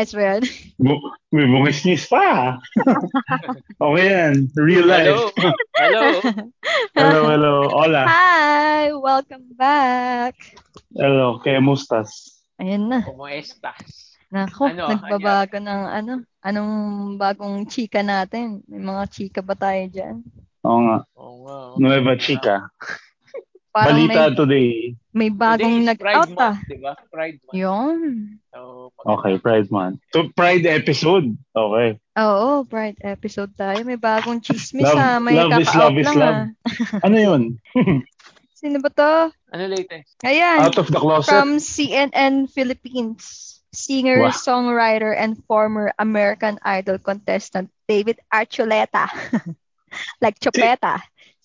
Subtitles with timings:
[0.00, 0.44] Ayos ba yun?
[0.80, 2.56] Bu- may bungis pa.
[3.84, 4.48] okay yan.
[4.56, 5.12] Real life.
[5.12, 5.60] Hello.
[5.76, 6.04] Hello.
[6.96, 7.54] hello, hello.
[7.68, 8.08] Hola.
[8.08, 8.88] Hi!
[8.96, 10.56] Welcome back!
[10.96, 11.36] Hello.
[11.44, 12.40] Kemustas?
[12.56, 13.04] Ayun na.
[13.04, 14.16] Como estas?
[14.32, 16.12] Nako, Ano, nagbabago ng ano.
[16.40, 16.72] Anong
[17.20, 18.64] bagong chika natin?
[18.64, 20.24] May mga chika ba tayo dyan?
[20.64, 20.98] Oo nga.
[21.12, 21.56] Oo nga.
[21.76, 22.72] Nueva Chica.
[23.70, 24.70] Parang Balita may, today.
[25.14, 26.54] may bagong Today is Pride nag-out ah.
[26.58, 26.92] Month, di ba?
[27.06, 27.54] Pride Month.
[27.54, 27.98] Yun.
[28.50, 28.58] So,
[29.06, 29.96] Okay, Pride Month.
[30.10, 31.26] So, Pride episode.
[31.54, 31.88] Okay.
[32.18, 33.78] Oo, Pride episode tayo.
[33.86, 35.16] May bagong chismis Love- ah.
[35.22, 36.34] May love is love is lang love.
[36.34, 37.06] ah.
[37.06, 37.42] Ano yun?
[38.58, 39.12] Sino ba to?
[39.54, 40.18] Ano latest?
[40.20, 40.66] Ayan.
[40.66, 41.30] Out of the closet?
[41.30, 43.46] From CNN Philippines.
[43.70, 44.34] Singer, Wow.
[44.34, 49.06] songwriter, and former American Idol contestant David Archuleta,
[50.20, 50.98] like Chopeta,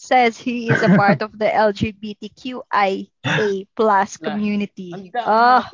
[0.05, 3.09] says he is a part of the LGBTQIA
[3.73, 4.93] plus community.
[4.93, 5.65] Ang Oh?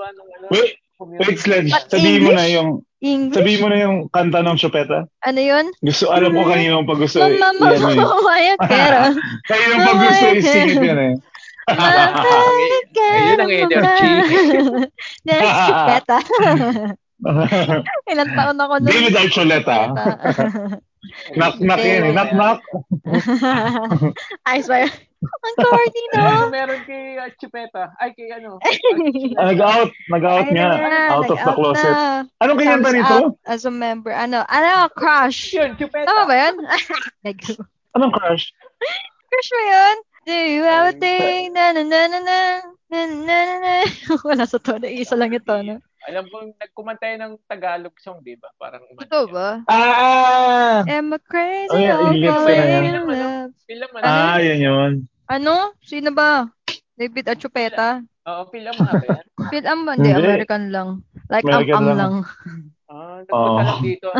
[0.49, 1.71] Wait, wait, Sledge.
[1.75, 2.69] But Sabihin mo na yung,
[3.03, 3.35] English?
[3.35, 5.09] sabihin mo na yung kanta ng Chupeta.
[5.27, 5.67] Ano yun?
[5.83, 7.19] Gusto, alam ko kanina pag gusto.
[7.19, 7.97] Mama, mama, yan eh.
[7.99, 8.35] mama,
[8.71, 8.99] pero.
[9.51, 11.13] Kanina pag gusto isingit yun eh.
[11.71, 14.11] Ayun ang energy.
[15.27, 16.17] That's Chopeta.
[18.09, 18.89] Ilang taon ako nun.
[18.89, 19.77] David Archuleta.
[21.35, 22.13] Knock knock yan eh.
[22.13, 22.59] Knock knock.
[24.47, 24.93] Ayos ba yun?
[25.21, 26.49] Ang corny, no?
[26.49, 27.93] Meron kay uh, Chupeta?
[28.01, 28.57] Ay, kay ano?
[29.37, 29.93] Ah, Nag-out.
[30.09, 30.69] Nag-out niya.
[30.81, 31.93] na, Out of the closet.
[31.93, 32.25] na.
[32.41, 33.17] Anong kanyanta Comes nito?
[33.45, 34.09] as a member.
[34.09, 34.41] Ano?
[34.49, 34.89] Ano?
[34.97, 35.53] Crush.
[35.53, 36.09] Yun, Chupeta.
[36.09, 36.55] Tama ba yun?
[37.97, 38.49] Anong crush?
[39.29, 39.95] Crush ba yun?
[40.25, 41.53] Do you have a thing?
[41.53, 42.39] Na na na na na.
[42.89, 43.73] Na na na na.
[44.27, 44.89] Wala sa tono.
[44.89, 45.73] Isa lang yung tono.
[46.09, 48.49] Alam ko, nagkumantay ng Tagalog song, di ba?
[48.57, 49.21] Parang siya.
[49.29, 49.49] ba?
[49.69, 50.81] Ah!
[50.89, 53.53] Am I crazy Oh, yeah, in love?
[53.69, 54.05] Film ano?
[54.05, 54.91] Ah, yan yun.
[55.29, 55.77] Ano?
[55.85, 56.49] Sino ba?
[56.97, 58.01] David Achupeta?
[58.25, 59.25] Oo, film nga ba yan?
[59.49, 59.93] Phil Am ba?
[59.97, 60.21] Hindi, Hindi.
[60.25, 60.89] American lang.
[61.29, 61.97] Like American am-am lang.
[61.97, 62.13] lang.
[62.91, 64.07] Ah, nagpunta lang dito.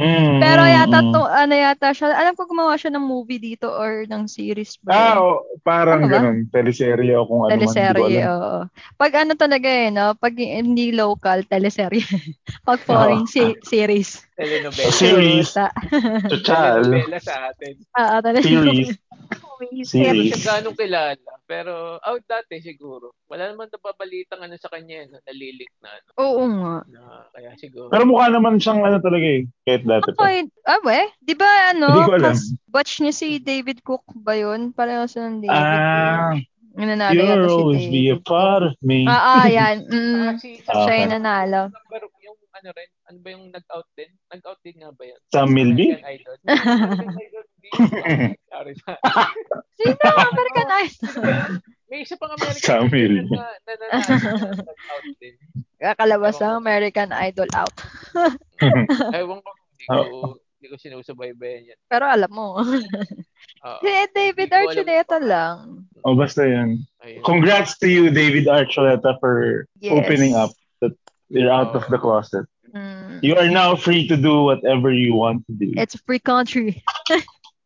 [0.00, 1.12] Mm, Pero yata mm.
[1.12, 4.96] to, ano yata siya, alam ko gumawa siya ng movie dito or ng series ba?
[4.96, 5.20] Ah, yun?
[5.20, 6.16] oh, parang ba?
[6.16, 6.48] ganun.
[6.48, 7.60] Teleserye o kung ano man.
[7.60, 8.60] Teleserye, oo.
[8.96, 10.16] Pag ano talaga eh, no?
[10.16, 12.00] Pag hindi local, teleserye.
[12.68, 14.24] Pag foreign se- series.
[14.40, 14.90] Telenovela.
[14.90, 15.48] Series.
[15.52, 16.80] Total.
[16.82, 17.74] Telenovela sa atin.
[17.76, 18.40] Oo, talaga.
[18.42, 18.96] Series.
[19.60, 20.32] Hindi Series.
[20.32, 21.30] siya ganong kilala.
[21.44, 23.12] Pero out dati siguro.
[23.28, 25.20] Wala naman napapalitang ano sa kanya, no?
[25.20, 26.76] nalilink na, ano, Oo nga.
[26.88, 27.92] na kaya siguro.
[27.92, 29.44] Pero mukha naman siyang ano talaga eh.
[29.62, 30.20] Kahit dati pa.
[30.24, 31.00] Okay, ah, we?
[31.20, 32.32] Di ba ano, Hindi ko alam.
[32.32, 34.72] kas- batch niya si David Cook ba yun?
[34.72, 36.48] Pareho sa ng David Ah, Cook.
[36.80, 39.04] Nanalo you'll yata si always be a part of me.
[39.04, 39.76] Ah, ah, yan.
[39.84, 40.98] Mm, Ah, si, Ah, siya okay.
[41.02, 41.62] yung nanalo.
[41.68, 42.09] Yung
[42.60, 44.10] ano rin, ano ba yung nag-out din?
[44.28, 45.20] Nag-out din nga ba yan?
[45.32, 45.96] Sam Milby?
[45.96, 46.36] American Idol.
[48.52, 48.72] Sorry.
[49.80, 49.96] Sino?
[50.04, 51.08] American Idol.
[51.90, 53.36] May isa pang American Sam Idol Milby.
[53.36, 55.34] na na nanalo na nag-out din.
[55.80, 57.72] Kakalabas ang American Idol out.
[59.16, 61.78] Ewan ko, hindi ko, hindi ko sinusubaybayan yan.
[61.88, 62.60] Pero alam mo.
[62.60, 63.80] Oo.
[63.80, 65.88] si David Archuleta lang.
[66.04, 66.84] oh, basta yun.
[67.00, 67.24] Ayun.
[67.24, 69.96] Congrats to you, David Archuleta, for Yes.
[69.96, 70.52] opening up
[70.84, 70.92] that
[71.30, 72.46] you're out of the closet.
[72.74, 73.22] Mm.
[73.22, 75.72] You are now free to do whatever you want to do.
[75.74, 76.82] It's a free country.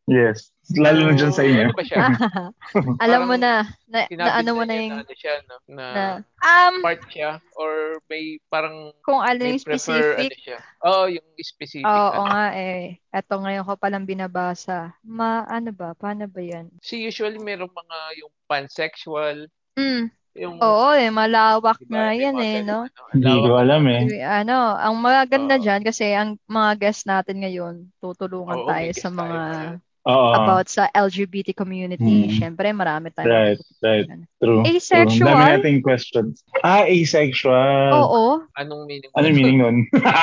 [0.04, 0.52] Yes.
[0.76, 1.68] Lalo na dyan sa inyo.
[1.68, 2.04] Ano ba siya?
[3.04, 3.68] alam mo na.
[3.88, 4.96] Na, na ano mo na yung...
[4.96, 5.56] na, ano siya, no?
[5.68, 6.04] na, Na,
[6.44, 10.40] um, part siya or may parang kung ano yung prefer ano specific.
[10.40, 10.58] siya.
[10.84, 11.88] Oo, yung specific.
[11.88, 12.28] Oo ano.
[12.32, 13.00] nga eh.
[13.12, 14.92] Eto ngayon ko palang binabasa.
[15.04, 15.92] Ma, ano ba?
[15.96, 16.68] Paano ba yan?
[16.84, 20.06] Si usually merong mga yung pansexual, Mm.
[20.34, 21.94] Yung Oo eh, malawak Diba?
[21.94, 22.78] nga May yan eh, ganun, no?
[22.84, 24.02] ano, Hindi ko alam eh.
[24.22, 25.62] Ano, ang maganda Oo.
[25.62, 29.83] dyan kasi ang mga guests natin ngayon, tutulungan Oo, tayo sa mga tayo.
[30.04, 30.36] Oo.
[30.36, 32.28] about sa LGBT community.
[32.28, 32.32] Hmm.
[32.32, 34.06] Siyempre, marami tayong Right, right.
[34.36, 34.60] True.
[34.60, 35.08] Asexual?
[35.08, 35.24] True.
[35.24, 36.44] Dami nating questions.
[36.60, 37.88] Ah, asexual.
[37.90, 38.44] Oo.
[38.54, 39.08] Anong meaning?
[39.16, 39.76] Ano yung meaning nun?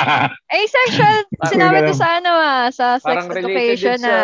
[0.54, 4.16] Asexual, sinabi to sa ano ah, sa sex Parang related education sa- na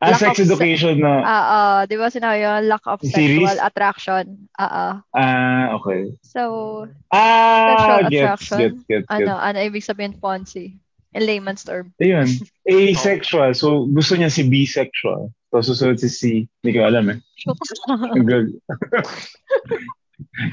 [0.00, 1.14] ah, lack sex education na.
[1.22, 2.60] Ah, ah, di ba sinabi yun?
[2.66, 3.46] Lack of Series?
[3.46, 4.24] sexual attraction.
[4.54, 4.92] Ah, ah.
[5.12, 6.10] Ah, okay.
[6.22, 6.42] So,
[7.08, 8.58] Ah, Sexual gets, attraction?
[8.58, 9.44] gets, gets, ano, gets.
[9.46, 10.74] ano ibig sabihin Ponzi?
[11.14, 11.94] In layman's term.
[12.02, 12.26] Ayun.
[12.68, 13.54] Asexual.
[13.54, 15.30] So, gusto niya si bisexual.
[15.54, 16.20] So, susunod si C.
[16.60, 17.18] Hindi ko alam eh.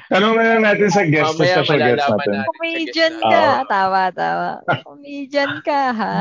[0.10, 2.34] Tanong na lang natin sa guest, sa special guest natin.
[2.34, 2.50] natin.
[2.50, 3.42] Comedian ka.
[3.62, 3.70] Oo.
[3.70, 4.50] Tawa, tawa.
[4.86, 6.16] Comedian ka, ha?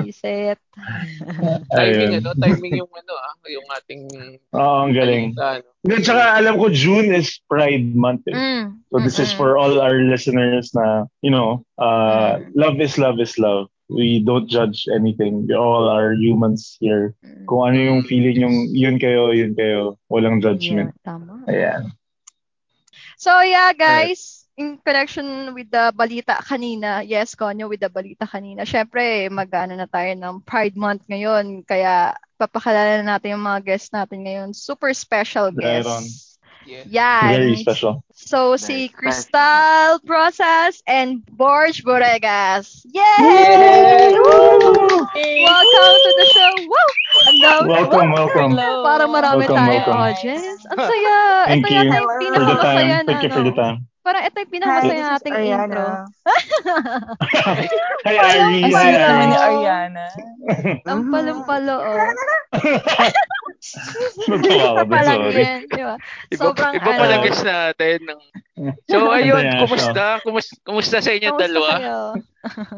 [0.00, 0.60] Visit.
[1.76, 4.02] Timing ano, timing yung ano ah, yung ating
[4.56, 5.36] Oo, ang galing.
[5.36, 5.64] ano.
[5.84, 8.36] Then, tsaka alam ko June is Pride Month eh.
[8.36, 8.80] Mm.
[8.88, 9.40] So this is Mm-mm.
[9.40, 12.52] for all our listeners na, you know, uh, Mm.
[12.56, 13.71] love is love is love.
[13.88, 15.46] We don't judge anything.
[15.46, 17.14] We all are humans here.
[17.24, 17.46] Mm.
[17.46, 19.98] Kung ano yung feeling yung yun kayo, yun kayo.
[20.08, 20.90] Walang Yeah, judgment.
[21.04, 21.44] tama.
[21.48, 21.92] Ayan.
[23.18, 28.66] So yeah, guys, in connection with the balita kanina, yes, Konyo, with the balita kanina,
[28.66, 33.94] syempre, mag-ano na tayo ng Pride Month ngayon, kaya papakilala na natin yung mga guests
[33.94, 34.50] natin ngayon.
[34.52, 36.31] Super special Right guests.
[36.64, 36.84] Yeah.
[36.86, 37.30] Yan.
[37.34, 38.04] Very special.
[38.14, 38.94] So, Very si special.
[38.98, 42.86] Crystal Brosas and Borge Boregas.
[42.86, 43.02] Yay!
[43.18, 44.14] Yay!
[44.14, 45.08] Woo!
[45.42, 46.52] Welcome to the show.
[46.62, 46.90] Woo!
[47.26, 47.68] Ang dami.
[47.68, 48.16] Welcome, Woo!
[48.16, 48.50] welcome.
[48.54, 48.82] Hello.
[48.86, 49.98] Parang marami Welcome, tayong welcome.
[50.06, 50.62] audience.
[50.70, 51.16] Ang saya.
[51.44, 52.14] Thank ito you yata yung Hello.
[52.32, 53.06] For the pinakamasaya time.
[53.06, 53.58] na, Thank you for the ano.
[53.58, 53.76] time.
[54.02, 55.62] Parang ito yung Hi, pinakamasaya this is nating Ariana.
[55.62, 55.86] intro.
[58.06, 58.58] Hi, Walang Ari.
[58.62, 59.42] Ang Hi, sweet naman ni Hello.
[59.42, 59.58] Ari.
[59.58, 60.06] Ariana.
[60.86, 62.06] Ang palumpalo, oh.
[64.42, 64.58] Din,
[64.90, 65.42] lang sorry.
[65.42, 65.96] yan, di ba?
[66.34, 67.22] Iba, Sobrang iba pala ano.
[67.22, 67.98] guest natin.
[68.10, 68.20] Ng...
[68.90, 70.04] So, ayun, Kaya kumusta?
[70.26, 71.72] Kumusta, kumusta sa inyo Kamusta dalawa?
[71.78, 71.98] kayo?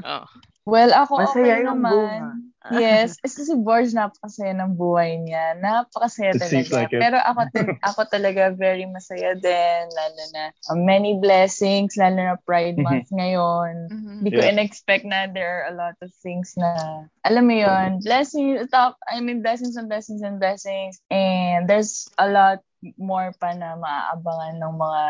[0.04, 0.25] Oh.
[0.64, 1.93] Well, ako Masaya okay yung naman.
[1.93, 2.81] buhay.
[2.81, 3.16] Yes.
[3.22, 5.61] Kasi si Borge, napakasaya ng buhay niya.
[5.61, 6.72] Napakasaya It talaga.
[6.72, 7.00] like it.
[7.05, 7.40] Pero ako,
[7.93, 9.82] ako talaga very masaya din.
[9.93, 12.00] Lalo na uh, many blessings.
[12.00, 12.84] Lalo na Pride Mhm.
[12.88, 13.93] Month ngayon.
[13.93, 14.12] Mhm.
[14.25, 14.50] Hindi ko Yeah.
[14.56, 19.20] in-expect na there are a lot of things na, alam mo yun, blessings, top, I
[19.20, 20.96] mean, blessings and blessings and blessings.
[21.12, 22.64] And there's a lot
[23.00, 25.02] more pa na maaabangan ng mga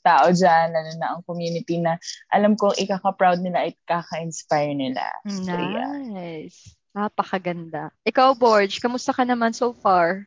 [0.00, 1.98] tao dyan, lalo na ang community na
[2.30, 5.04] alam kong ikaka-proud nila at ikaka-inspire nila.
[5.26, 5.98] So, yeah.
[6.06, 6.76] Nice.
[6.96, 7.92] Napakaganda.
[8.06, 10.24] Ikaw, Borge, kamusta ka naman so far?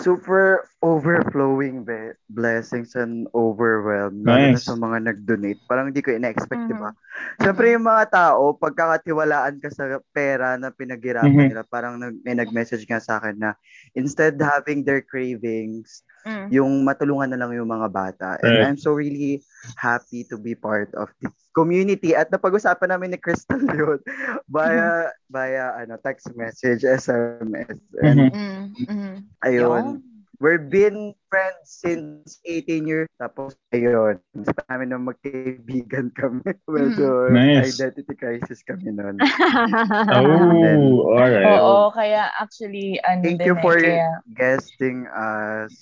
[0.00, 4.24] Super overflowing be- blessings and overwhelmed.
[4.24, 4.64] Lalo na Nice.
[4.64, 5.60] sa mga nag-donate.
[5.68, 6.70] Parang hindi ko ina-expect, Mhm.
[6.72, 6.90] di ba?
[7.36, 11.48] Siyempre yung mga tao, pagkakatiwalaan ka sa pera na pinaghirapan Mhm.
[11.52, 13.52] nila, parang nag- may nag-message nga sa akin na
[13.92, 16.48] instead having their cravings, Mm.
[16.52, 18.28] yung matulungan na lang yung mga bata.
[18.40, 18.64] And Right.
[18.72, 19.44] I'm so really
[19.76, 22.14] happy to be part of this community.
[22.14, 23.98] At napag-usapan namin ni Crystal yun
[24.46, 27.76] via, via ano, text message, SMS.
[28.02, 28.34] And Mhm.
[28.34, 28.64] Mm.
[28.86, 29.12] Mhm.
[29.42, 30.02] ayun, Yun.
[30.38, 33.10] we've been friends since 18 years.
[33.20, 36.40] Tapos, ayun, sa namin na magkaibigan kami.
[36.70, 37.76] Medyo Nice.
[37.76, 39.18] identity crisis kami nun.
[40.10, 41.60] Oh, alright.
[41.60, 45.74] Oo, kaya actually, ano Thank din you eh, for kaya, guesting us.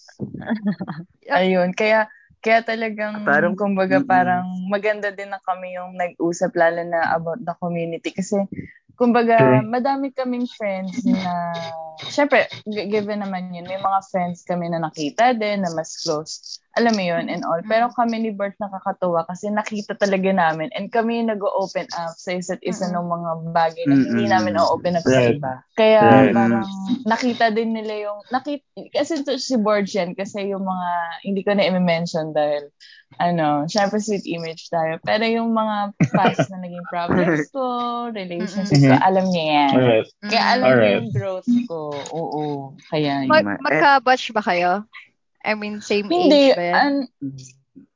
[1.31, 2.09] ayun, kaya,
[2.39, 4.09] kaya talagang, Parang- kumbaga, Mm-mm.
[4.09, 8.15] parang maganda din na kami yung nag-usap lalo na about the community.
[8.15, 8.39] Kasi,
[8.95, 9.67] kumbaga, True.
[9.67, 11.55] madami kaming friends na,
[12.11, 16.63] syempre, given naman yun, may mga friends kami na nakita din, na mas close.
[16.79, 17.59] Alam mo yun, and all.
[17.67, 22.63] Pero kami ni Bert nakakatuwa kasi nakita talaga namin and kami nag-open up sa isa't
[22.63, 22.95] isa Mm-mm.
[22.95, 25.37] ng mga bagay na hindi namin na-open up sa Right.
[25.37, 25.53] iba.
[25.75, 26.31] Kaya Right.
[26.31, 26.63] parang
[27.03, 30.89] nakita din nila yung, nakita, kasi to, si Borg yan, kasi yung mga,
[31.23, 32.71] hindi ko na i-mention dahil,
[33.17, 35.01] ano, syempre sweet image tayo.
[35.01, 35.77] Pero yung mga
[36.13, 37.65] past na naging problems ko,
[38.13, 39.71] relationship ko, alam niya yan.
[39.75, 40.09] Alright.
[40.23, 40.95] Kaya alam niya Alright.
[40.95, 41.81] yung growth ko.
[42.13, 42.45] Oo.
[42.87, 43.33] Kaya yun.
[43.33, 44.87] Mag- Ma- magka-batch ba kayo?
[45.49, 46.77] I mean, same Hindi, age ba yan?
[46.77, 46.95] an,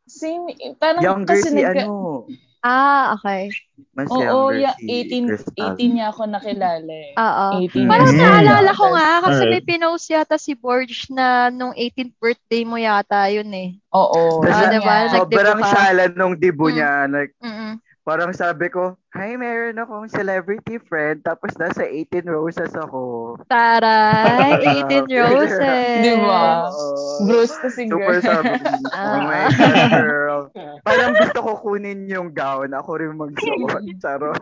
[0.08, 0.42] same,
[0.80, 2.24] parang Younger kasi si nagka, ano,
[2.64, 3.52] ah, okay.
[3.92, 5.52] mas Oo, ya, si 18, Crystal.
[5.76, 7.12] 18 niya ako nakilala eh.
[7.20, 7.46] Oo.
[7.60, 8.16] 18 Parang Mhm.
[8.16, 9.52] old naalala ko nga kasi Alright.
[9.52, 13.76] may pinost yata si Borge na nung 18th birthday mo yata yun eh.
[13.92, 14.40] Oo.
[14.40, 14.96] Tas Ah, yun diba?
[15.12, 16.74] Sobrang shala nung dibo Mm.
[16.74, 16.90] niya.
[17.12, 17.72] Like, Mm-mm.
[18.02, 21.20] parang sabi ko, Hi, meron akong celebrity friend.
[21.20, 23.36] Tapos nasa 18 roses ako.
[23.44, 24.56] Taray,
[24.88, 25.36] 18 Grabe.
[25.36, 26.00] roses.
[26.00, 26.72] Diba?
[26.72, 27.28] Oo.
[27.28, 28.24] Bruce kasi Super girl.
[28.24, 28.56] sabi,
[28.88, 29.04] Ah.
[29.04, 30.40] oh my God, girl.
[30.88, 32.72] Parang gusto ko kunin yung gown.
[32.72, 33.84] Ako rin magsuot.
[34.02, 34.40] Charot.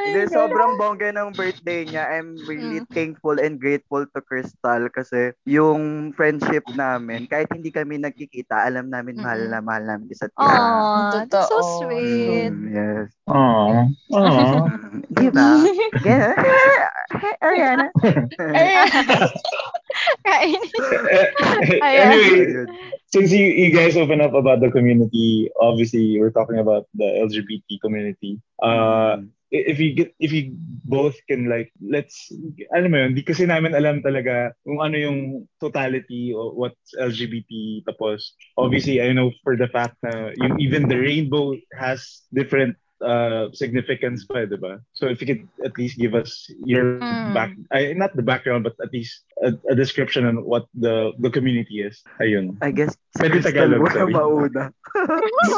[0.00, 2.08] Hindi, sobrang bongga ng birthday niya.
[2.08, 2.88] I'm really Mm.
[2.88, 9.14] thankful and grateful to Crystal kasi yung friendship namin, kahit hindi kami nagkikita, alam namin
[9.14, 10.56] mahal na mahal namin isa't isa.
[10.56, 11.84] Aw, that's so Totoo.
[11.84, 11.97] sweet.
[11.98, 13.08] Mm, yes.
[13.26, 13.88] Aw.
[14.14, 14.68] Aw.
[14.68, 15.46] Mm, Di ba?
[16.04, 16.32] Yeah.
[17.42, 17.90] Ariana.
[20.26, 20.72] Kainis.
[21.58, 22.06] Eh, Ayan.
[22.12, 22.68] anyway, Ayun.
[23.10, 27.80] since you, you guys open up about the community, obviously we're talking about the LGBT
[27.82, 28.40] community.
[28.62, 30.52] Uh, i- if you get if you
[30.84, 32.28] both can like let's
[32.76, 35.20] alam mo yun, di kasi namin alam talaga kung ano yung
[35.60, 38.36] totality of what's LGBT tapos.
[38.60, 44.26] Obviously I know for the fact na yung even the rainbow has different uh significance
[44.26, 44.82] pa, di ba?
[44.92, 47.30] So if you could at least give us your Mm.
[47.34, 51.30] back I, not the background but at least a, a description on what the the
[51.30, 52.02] community is.
[52.18, 52.58] Ayun.
[52.60, 54.12] I guess Pwede Tagalog, sorry.
[54.14, 54.70] mauna.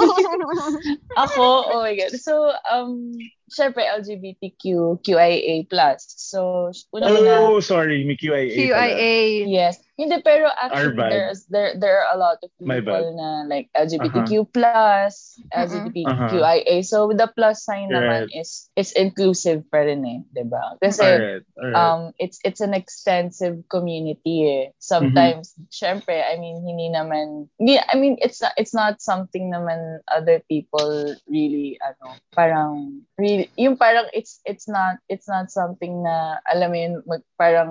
[1.16, 1.44] Ako,
[1.76, 2.12] oh my God.
[2.16, 3.12] So, um,
[3.52, 5.66] syempre LGBTQ, QIA+.
[6.00, 8.70] So, una-una, Oh, sorry, may QIA.
[8.72, 8.96] pala.
[8.96, 9.44] QIA.
[9.48, 9.76] yes.
[10.00, 15.36] Hindi, pero actually, there's, there, there are a lot of people na like LGBTQ+, plus,
[15.52, 15.66] Uh-huh.
[15.68, 16.80] LGBTQIA.
[16.80, 18.40] So, the plus sign naman Right.
[18.40, 20.80] is is inclusive pa rin eh, di ba?
[20.80, 21.76] Kasi, Alright, alright.
[21.76, 24.64] um it's it's an extensive community eh.
[24.80, 30.00] Sometimes syempre I mean hindi naman hindi, I mean it's not, it's not something naman
[30.08, 36.40] other people really ano parang really yung parang it's it's not it's not something na
[36.48, 37.70] alam mo yun mag, parang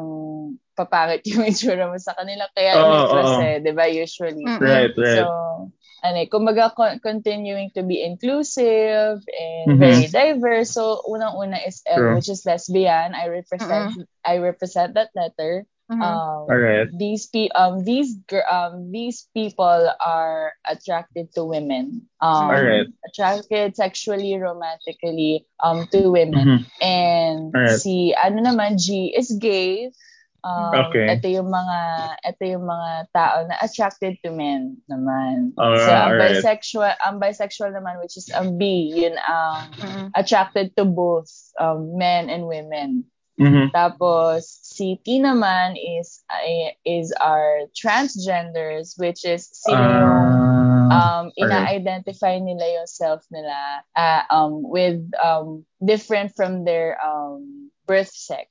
[0.79, 3.43] papangit yung itsura mo sa kanila kaya may plus oo.
[3.43, 4.48] eh, 'di ba usually.
[4.48, 4.59] Mm.
[4.63, 5.19] right, right.
[5.19, 5.27] So,
[6.00, 9.79] ano eh, kumbaga con- continuing to be inclusive and Mhm.
[9.83, 10.71] very diverse.
[10.71, 12.15] So, unang-una is L, True.
[12.15, 13.12] which is lesbian.
[13.12, 15.67] I represent I represent that letter.
[15.89, 16.00] Mhm.
[16.00, 16.88] Um, Alright.
[16.93, 18.13] These pe- um these
[18.45, 22.05] um these people are attracted to women.
[22.21, 22.93] Um, Alright.
[23.03, 26.45] attracted sexually, romantically um to women.
[26.45, 26.59] Mhm.
[26.79, 27.81] And Alright.
[27.81, 29.89] si ano naman G is gay.
[30.43, 31.12] Um, Okay.
[31.19, 31.79] Ito yung mga
[32.24, 35.51] ito yung mga tao na attracted to men naman.
[35.60, 36.39] Alright, so ang alright.
[36.39, 40.05] bisexual, ang bisexual naman which is ang B, yun ang Mhm.
[40.15, 41.27] attracted to both
[41.60, 43.03] um, men and women.
[43.39, 43.72] Mhm.
[43.72, 46.24] Tapos si T naman is
[46.84, 49.79] is our transgenders which is yung
[50.89, 57.69] Ah, um, ina-identify nila yung self nila uh, um, with um, different from their um,
[57.86, 58.50] birth sex.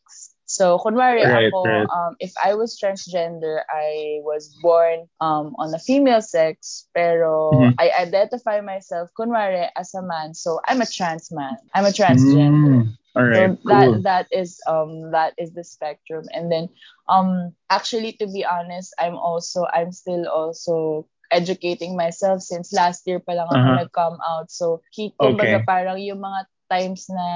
[0.59, 1.87] So, kunwari Right, ako, right.
[1.95, 7.79] um, if I was transgender, I was born um, on a female sex, pero Mhm.
[7.79, 10.35] I identify myself, kunwari, as a man.
[10.35, 11.57] So, I'm a trans man.
[11.75, 12.83] I'm a transgender.
[13.15, 13.35] Mm.
[13.35, 14.03] So that cool.
[14.03, 16.27] that is um that is the spectrum.
[16.33, 16.69] And then
[17.09, 23.21] um actually to be honest, I'm also I'm still also educating myself since last year
[23.21, 23.79] pa lang ako Uh-huh.
[23.85, 24.51] nag-come out.
[24.51, 24.81] So
[25.21, 25.67] kumbaga Okay.
[25.67, 27.27] parang yung mga times na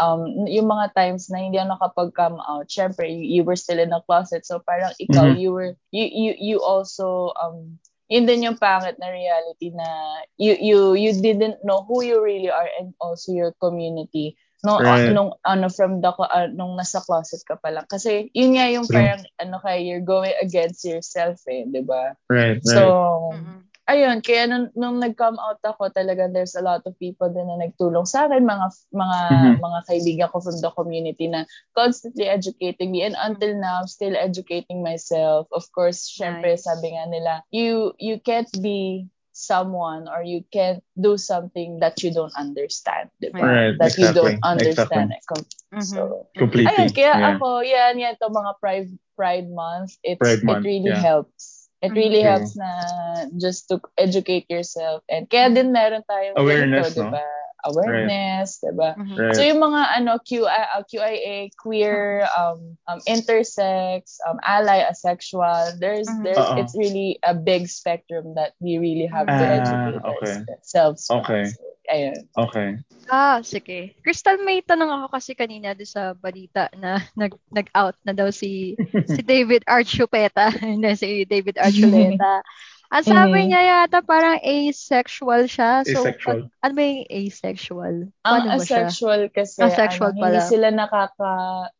[0.00, 3.92] um yung mga times na hindi ako nakapag-come out syempre you, you were still in
[3.92, 5.40] the closet so parang ikaw Mhm.
[5.40, 7.78] you were you you you also um
[8.10, 9.86] yun din yung pangit na reality na
[10.34, 14.34] you you you didn't know who you really are and also your community
[14.66, 15.08] no Right.
[15.08, 18.84] nung ano from the uh, nung nasa closet ka pa lang kasi yun nga yung
[18.84, 18.98] True.
[18.98, 22.64] parang ano kaya you're going against yourself eh 'di ba Right, right.
[22.64, 22.82] so
[23.40, 23.69] Mhm.
[23.90, 27.58] Ayun kaya nung, nung nag-come out ako talaga there's a lot of people din na
[27.58, 29.54] nagtulong sa akin mga mga Mhm.
[29.58, 31.42] mga kaibigan ko from the community na
[31.74, 36.70] constantly educating me and until now I'm still educating myself of course syempre Nice.
[36.70, 42.12] sabi nga nila you you can't be someone or you can't do something that you
[42.12, 43.40] don't understand diba?
[43.40, 45.08] Right, that you don't exactly, understand
[45.70, 45.86] Mhm.
[45.86, 46.66] so Completely.
[46.72, 47.30] Ayun, kaya yeah.
[47.36, 50.98] ako, yan, yan, to mga Pride, Pride Month, it's, Pride it Month, really yeah.
[50.98, 51.59] helps.
[51.80, 52.68] It really helps na
[53.40, 55.00] just to educate yourself.
[55.08, 57.16] And kaya din meron tayong Awareness, ganito, no?
[57.16, 57.39] diba?
[57.64, 58.96] Awareness, diba?
[58.96, 59.16] Mhm.
[59.18, 59.34] Right.
[59.36, 66.08] So yung mga ano QI, uh, QIA, queer, um, um intersex, um ally, asexual, there's
[66.08, 66.22] Mhm.
[66.24, 66.60] there's Uh-oh.
[66.60, 70.36] it's really a big spectrum that we really have to Ah, educate okay.
[70.48, 71.02] ourselves.
[71.10, 71.44] Okay.
[71.52, 72.18] So, ayun.
[72.36, 72.68] Okay.
[73.10, 73.98] Ah, sige.
[74.06, 78.78] Crystal, may tanong ako kasi kanina doon sa balita na nag, nag-out na daw si
[79.10, 80.54] si David Archuleta.
[80.62, 82.40] Hindi, si David Archuleta.
[82.90, 83.46] Ang sabi Mhm.
[83.46, 85.86] niya yata parang asexual siya.
[85.86, 86.50] So, Asexual.
[86.50, 87.96] pag- ano ba yung asexual?
[88.02, 88.82] Ang Paano ba siya?
[88.82, 90.50] asexual kasi Asexual ano, hindi pala.
[90.50, 91.32] sila nakaka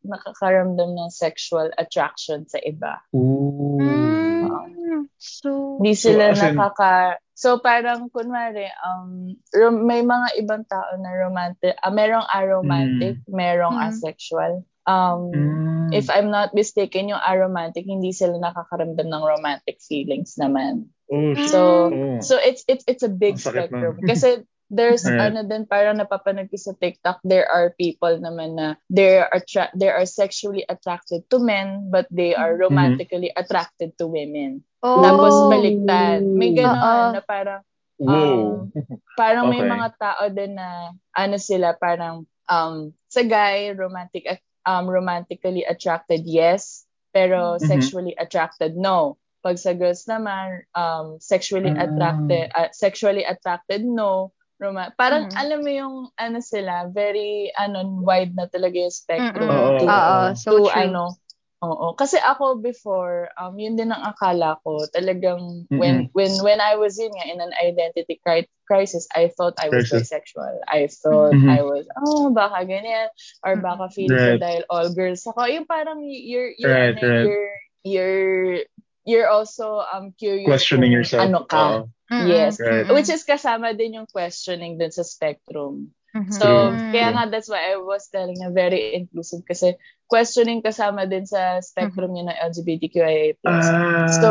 [0.06, 3.02] nakakaramdam ng sexual attraction sa iba.
[3.10, 3.82] Ooh.
[3.82, 10.36] Mm, so, Hindi So, sila as in- nakaka So parang kunwari um rom- may mga
[10.36, 13.88] ibang tao na romantic, ah, merong aromantic, merong Mm.
[13.88, 14.60] asexual.
[14.84, 15.88] Um Mm.
[15.90, 20.92] if I'm not mistaken, yung aromantic hindi sila nakakaramdam ng romantic feelings naman.
[21.10, 21.34] Oh.
[21.50, 22.18] So Oh.
[22.22, 23.98] So it's it's it's a big spectrum.
[23.98, 24.06] nun.
[24.06, 25.34] Kasi there's Right.
[25.34, 29.74] ano din parang napapanood ko sa TikTok there are people naman na they are attra-
[29.74, 32.70] they are sexually attracted to men but they are Mm-hmm.
[32.70, 34.62] romantically attracted to women.
[34.86, 36.22] oh, Tapos baliktad.
[36.22, 36.58] May Oo.
[36.62, 37.66] ganon na parang
[37.98, 38.70] Whoa.
[39.20, 39.68] parang may Okay.
[39.68, 44.24] mga tao din na ano sila parang um sa guy romantic
[44.64, 47.66] um romantically attracted yes pero Mhm.
[47.66, 51.84] sexually attracted no pag sa girls naman um sexually Ah.
[51.88, 54.30] attracted uh, sexually attracted no
[54.60, 55.36] Roma- parang Mhm.
[55.40, 59.56] alam mo yung ano sila very ano wide na talaga yung spectrum Mm-mm.
[59.56, 60.76] Oo, to, Oo, so to true.
[60.76, 61.16] ano
[61.60, 61.92] Oo.
[61.92, 64.80] Kasi ako before, um, yun din ang akala ko.
[64.96, 66.16] Talagang when Mm-mm.
[66.16, 69.92] when when I was in nga in an identity cri- crisis, I thought I was
[69.92, 70.08] Crisis.
[70.08, 70.56] bisexual.
[70.64, 71.52] I thought Mhm.
[71.52, 73.12] I was, oh, baka ganyan.
[73.44, 74.40] Or baka feel ko Right.
[74.40, 75.44] dahil all girls ako.
[75.52, 77.24] Yung parang you're, you're, Right, ano, right.
[77.28, 77.52] you're,
[77.84, 78.64] you're,
[79.04, 81.24] you're also um curious Questioning yourself.
[81.26, 81.84] ano ka.
[82.10, 82.26] Mm-mm.
[82.26, 82.58] Yes.
[82.58, 82.90] Right.
[82.90, 85.94] Which is kasama din yung questioning dun sa spectrum.
[86.10, 86.26] Mhm.
[86.34, 86.90] So, True.
[86.90, 89.78] kaya nga that's why I was telling na very inclusive kasi
[90.10, 93.38] questioning kasama din sa spectrum niya ng LGBTQIA+.
[93.46, 94.26] Ah, So,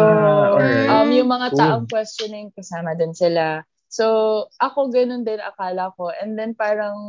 [0.59, 0.91] alright.
[0.91, 1.59] um, yung mga Cool.
[1.63, 3.63] taong questioning, kasama din sila.
[3.87, 4.05] So,
[4.59, 6.11] ako ganun din akala ko.
[6.11, 6.99] And then parang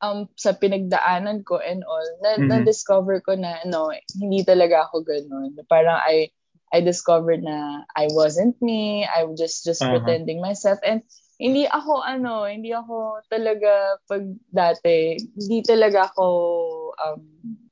[0.00, 2.48] um, sa pinagdaanan ko and all, na, Mhm.
[2.52, 5.56] na-discover ko na, no, hindi talaga ako ganun.
[5.64, 6.28] Parang I,
[6.72, 9.02] I discovered na I wasn't me.
[9.04, 9.98] I was just, just Uh-huh.
[9.98, 10.78] pretending myself.
[10.86, 11.02] And
[11.36, 14.22] hindi ako, ano, hindi ako talaga, pag
[14.52, 16.26] dati, hindi talaga ako,
[16.94, 17.20] um,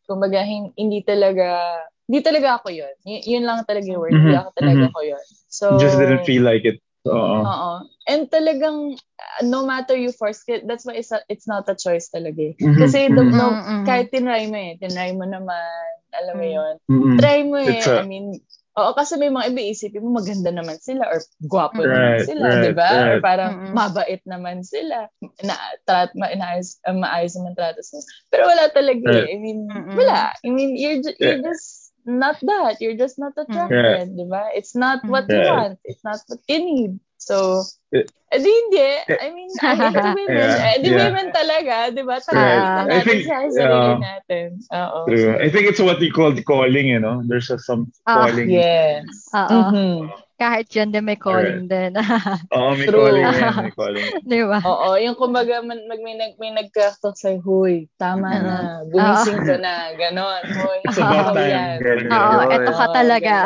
[0.08, 1.78] kumbaga, hin- hindi talaga,
[2.08, 2.94] hindi talaga ako yun.
[3.04, 4.16] Y- yun lang talaga yung word.
[4.16, 4.88] Hindi Mhm, ako talaga mhm.
[4.90, 5.24] ako yun.
[5.52, 6.80] So, Just didn't feel like it.
[7.06, 7.44] Oo.
[7.44, 7.72] Oo.
[8.08, 11.76] And talagang, uh, no matter you force it, that's why it's, a, it's not a
[11.76, 12.40] choice talaga.
[12.40, 12.54] eh.
[12.56, 13.36] Mhm, Kasi, the, mhm.
[13.36, 13.84] no, Mhm.
[13.84, 15.84] kahit tinry mo eh, tinry mo naman,
[16.16, 16.54] alam mo Mm.
[16.56, 16.74] yun.
[16.88, 17.16] Mm-mm.
[17.20, 17.68] Try mo eh.
[17.76, 18.40] It's a- I mean,
[18.78, 21.18] oo, kasi may mga iba isipin mo, maganda naman sila, or
[21.50, 22.90] gwapo Right, naman sila, right, di ba?
[23.10, 23.22] Or right.
[23.22, 23.74] parang Mm-mm.
[23.74, 25.10] mabait naman sila.
[25.42, 25.54] Na,
[25.84, 28.02] trat, ma, inaayos, uh, maayos naman trato sila.
[28.30, 29.28] Pero wala talaga Right.
[29.28, 29.34] eh.
[29.34, 29.96] I mean, Mm-mm.
[29.98, 30.32] wala.
[30.38, 31.50] I mean, you're, ju- you're Yeah.
[31.50, 32.78] just not that.
[32.80, 34.48] You're just not attracted, di ba?
[34.54, 35.50] It's not what you Right.
[35.50, 35.78] want.
[35.84, 36.92] It's not what you need.
[37.28, 37.60] So,
[37.92, 38.08] Yeah.
[38.32, 38.88] eh, di hindi.
[39.16, 40.48] I mean, I'm into women.
[40.48, 41.00] Yeah, Eh, di yeah.
[41.08, 42.16] women talaga, di ba?
[42.20, 42.28] Right.
[42.28, 44.46] Tanggapin I natin think, sa sarili uh, natin.
[44.72, 44.98] Oo.
[45.08, 45.32] True.
[45.40, 47.20] I think it's what you call the calling, you know?
[47.24, 48.48] There's a, some Ah, calling.
[48.48, 49.08] Yes.
[49.32, 49.60] Oo.
[49.72, 49.92] Mhm.
[50.38, 51.98] Kahit dyan din may calling din.
[52.54, 53.10] Oo, may True.
[53.10, 54.06] calling yan, may calling.
[54.30, 54.58] Di ba?
[54.62, 59.56] Oo, yung kumbaga man, mag, may, nag, may nagkaktok sa'yo, huy, tama na, gumising ka
[59.58, 60.44] na, ganon.
[60.46, 61.82] Huy, It's about time.
[62.06, 63.36] Oo, eto ka talaga.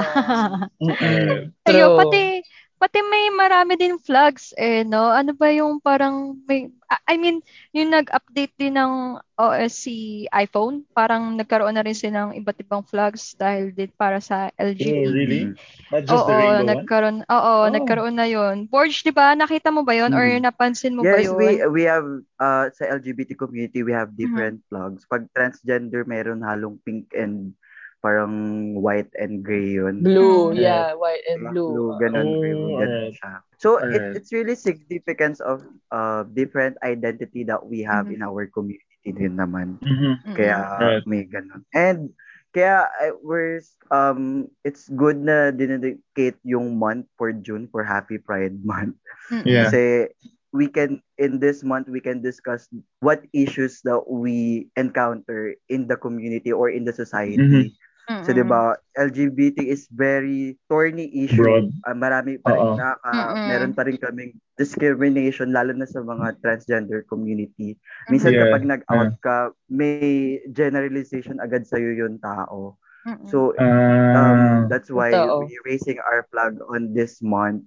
[1.64, 1.96] True.
[1.96, 2.44] pati
[2.82, 5.02] pati may marami din flags eh, no?
[5.14, 6.16] Ano ba yung parang
[6.48, 6.60] may
[7.08, 7.38] I mean,
[7.76, 8.92] yung nag-update din ng
[9.40, 9.96] OS si
[10.34, 15.08] iPhone, parang nagkaroon na rin silang iba't ibang flags dahil din para sa Oh, LGBT.
[15.10, 15.54] really?
[15.90, 16.88] Not just the Oo, rainbow one?
[16.88, 17.70] nagkaroon, oo, Oh.
[17.72, 18.66] nagkaroon na yun.
[18.68, 19.32] Borge, di ba?
[19.38, 20.12] Nakita mo ba yun?
[20.12, 20.42] Or Mhm.
[20.42, 21.56] napansin mo ba Yes, yun?
[21.56, 22.06] we we have
[22.38, 25.04] uh sa LGBT community we have different flags.
[25.08, 27.54] Pag transgender meron halong pink and
[28.02, 28.34] parang
[28.76, 30.02] white and gray yun.
[30.02, 30.58] Blue, Mm.
[30.58, 31.94] yeah, white and Black, blue.
[32.02, 33.14] ganun, Oh, blue, ganun alright.
[33.14, 33.32] siya.
[33.62, 34.16] So it, Alright.
[34.18, 35.62] it's really significance of
[35.94, 38.18] uh different identity that we have Mhm.
[38.18, 39.78] in our community din naman.
[39.80, 40.18] Mhm.
[40.26, 40.34] Mm-mm.
[40.34, 41.04] Kaya Right.
[41.06, 41.62] may ganun.
[41.70, 42.10] And
[42.50, 43.62] kaya uh, we're
[43.94, 48.98] um it's good na dinedicate yung month for June for Happy Pride Month.
[49.46, 49.70] Yeah.
[49.70, 50.10] Kasi
[50.52, 52.68] we can in this month we can discuss
[53.00, 57.72] what issues that we encounter in the community or in the society.
[58.10, 58.22] Mhm.
[58.24, 61.42] So 'di ba LGBT is very thorny issue.
[61.42, 61.72] Broad.
[61.82, 62.76] Ah, marami pa rin Oo.
[62.78, 63.48] nakaka, Mm-mm.
[63.50, 67.74] meron pa rin kaming discrimination lalo na sa mga transgender community.
[68.06, 72.78] Minsan Yeah, kapag nag-out ka, may generalization agad sa yung tao.
[73.06, 73.26] Mm-mm.
[73.26, 75.42] So Ah, um that's why Totoo.
[75.42, 77.66] we raising our flag on this month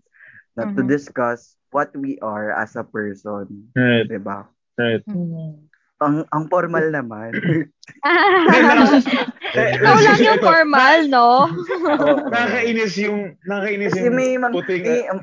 [0.56, 0.88] na to Mhm.
[0.88, 4.48] discuss what we are as a person, right, 'di ba?
[4.78, 5.04] right.
[5.08, 5.70] Mhm.
[6.04, 7.32] Ang ang formal naman.
[9.56, 11.48] Ikaw lang yung formal, no?
[11.48, 12.28] Oo.
[12.34, 15.20] Nakakainis yung, nakakainis kasi yung may, ma- puting, may um,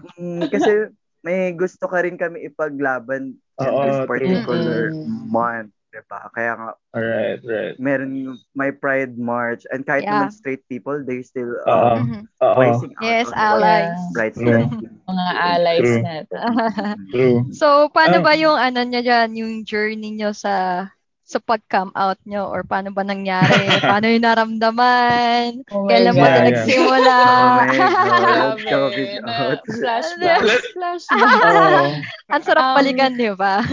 [0.48, 0.88] kasi
[1.20, 4.08] may gusto ka rin kami ipaglaban in Oo, this true.
[4.08, 5.28] particular Mm-mm.
[5.28, 6.24] month, 'di ba?
[6.32, 7.76] Kaya nga alright, right.
[7.76, 10.24] meron yung my pride march and kahit Yeah.
[10.24, 11.68] naman straight people they still Oo.
[11.68, 12.22] um, Mhm.
[12.40, 14.00] Oo, voicing out Yes, on allies.
[14.16, 14.64] rights True.
[14.64, 14.72] that
[15.04, 16.00] Mga allies True.
[16.02, 16.40] natin.
[17.12, 17.38] true.
[17.52, 18.24] so, paano Ah.
[18.24, 20.88] ba yung ano niya dyan, yung journey niyo sa
[21.32, 23.64] sa pag-come out nyo or paano ba nangyari?
[23.80, 25.64] paano yung naramdaman?
[25.72, 26.46] Oh Kailan ba ito yeah.
[26.52, 27.16] nagsimula?
[28.36, 28.52] Oh
[29.64, 30.40] flashback.
[31.16, 31.80] Oo.
[32.28, 33.64] Ang sarap Um, balikan, di ba?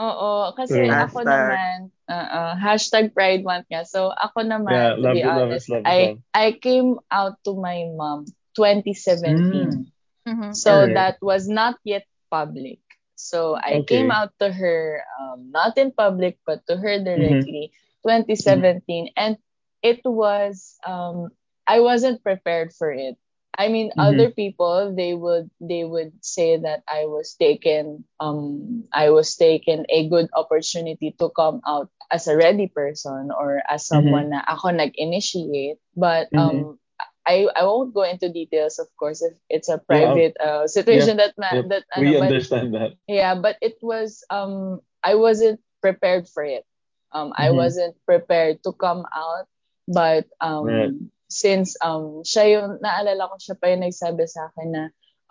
[0.00, 0.92] Oo, kasi True.
[0.92, 1.28] ako Hashtag.
[1.28, 1.76] naman,
[2.08, 3.84] uh, hashtag Pride Month nga.
[3.84, 6.18] So, ako naman, Yeah, to be it, love it, honest, love it, I, love.
[6.34, 9.88] I came out to my mom 2017.
[10.24, 10.52] Mhm.
[10.52, 10.94] So, Alright.
[10.94, 12.83] that was not yet public.
[13.24, 13.88] So, I Okay.
[13.88, 17.40] came out to her, um, not in public, but to her Mm-hmm.
[17.40, 17.72] directly,
[18.04, 19.08] 2017.
[19.16, 19.38] And
[19.82, 21.30] it was, um,
[21.66, 23.16] I wasn't prepared for it.
[23.56, 23.98] I mean, Mhm.
[23.98, 29.86] other people, they would, they would say that I was taken, um, I was taken
[29.88, 34.70] a good opportunity to come out as a ready person or as someone na ako
[34.70, 35.78] nag-initiate.
[35.96, 36.78] But, um,
[37.26, 41.32] I, I won't go into details, of course, if it's a private uh, situation that,
[41.40, 41.64] ma- Yep.
[41.72, 42.90] that, We ano, but understand that.
[43.08, 46.64] yeah, but it was um I wasn't prepared for it.
[47.12, 47.56] Um I Mhm.
[47.56, 49.48] wasn't prepared to come out
[49.88, 50.94] but um Right.
[51.32, 54.82] since um siya yung naalala ko siya pa yung nagsabi sa akin na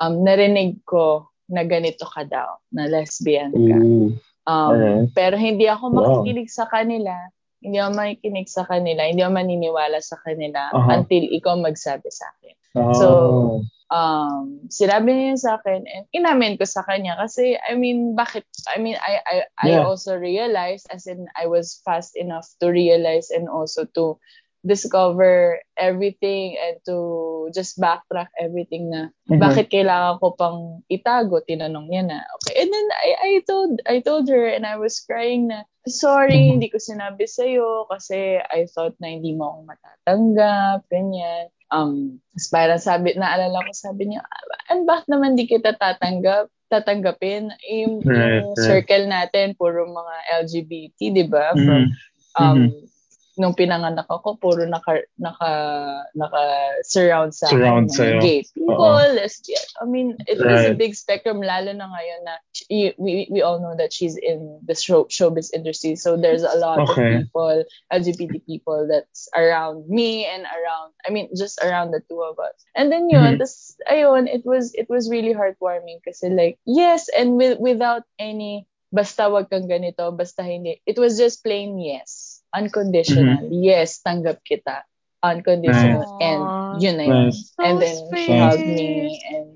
[0.01, 3.77] um narinig ko na ganito ka daw, na lesbian ka.
[3.82, 4.17] Ooh.
[4.49, 5.13] Um Alright.
[5.13, 5.97] pero hindi ako Wow.
[6.25, 7.13] makikinig sa kanila.
[7.63, 10.99] Hindi ako makikinig sa kanila, hindi ako maniniwala sa kanila Aha.
[10.99, 12.56] until ikaw magsabi sa akin.
[12.76, 12.93] Oh.
[12.97, 13.08] So,
[13.93, 18.43] um, sinabi niya yun sa akin and inamin ko sa kanya kasi I mean bakit
[18.65, 19.86] I mean I I, Yeah.
[19.86, 24.17] I also realized as in I was fast enough to realize and also to
[24.63, 26.95] discover everything and to
[27.52, 29.39] just backtrack everything na Mhm.
[29.39, 33.99] bakit kailangan ko pang itago tinanong niya na okay and then I I told I
[33.99, 36.49] told her and I was crying na sorry Mhm.
[36.58, 37.43] hindi ko sinabi sa
[37.91, 44.15] kasi I thought na hindi mo ako matatanggap ganyan um parang sabi naalala ko sabi
[44.15, 44.23] niya
[44.71, 48.63] and bakit naman di kita tatanggap tatanggapin yung, Right, yung right.
[48.63, 51.91] circle natin puro mga LGBT di ba from Mhm.
[52.39, 52.92] um Mhm.
[53.38, 55.52] Nung pinanganak ako puro naka naka
[56.13, 56.43] naka
[56.86, 59.65] surround sa Surround akin, mga gay people lesbian.
[59.82, 60.78] I mean it is a Right.
[60.78, 62.34] big spectrum lalo na ngayon na
[62.69, 65.96] we we all know that she's in the show, showbiz industry.
[65.98, 67.26] So there's a lot of Okay.
[67.26, 72.38] people LGBT people that's around me and around I mean just around the two of
[72.38, 72.54] us.
[72.78, 73.39] And then yun Mhm.
[73.41, 78.69] tas ayun it was it was really heartwarming kasi like yes and with, without any
[78.93, 80.78] basta wag kang ganito basta hindi.
[80.86, 84.86] It was just plain yes unconditional yes tanggap kita
[85.24, 86.20] unconditional Nice.
[86.22, 86.44] and
[86.80, 87.39] yun na yun Nice.
[87.58, 88.39] and So then she sweet.
[88.39, 88.89] hugged me
[89.32, 89.50] and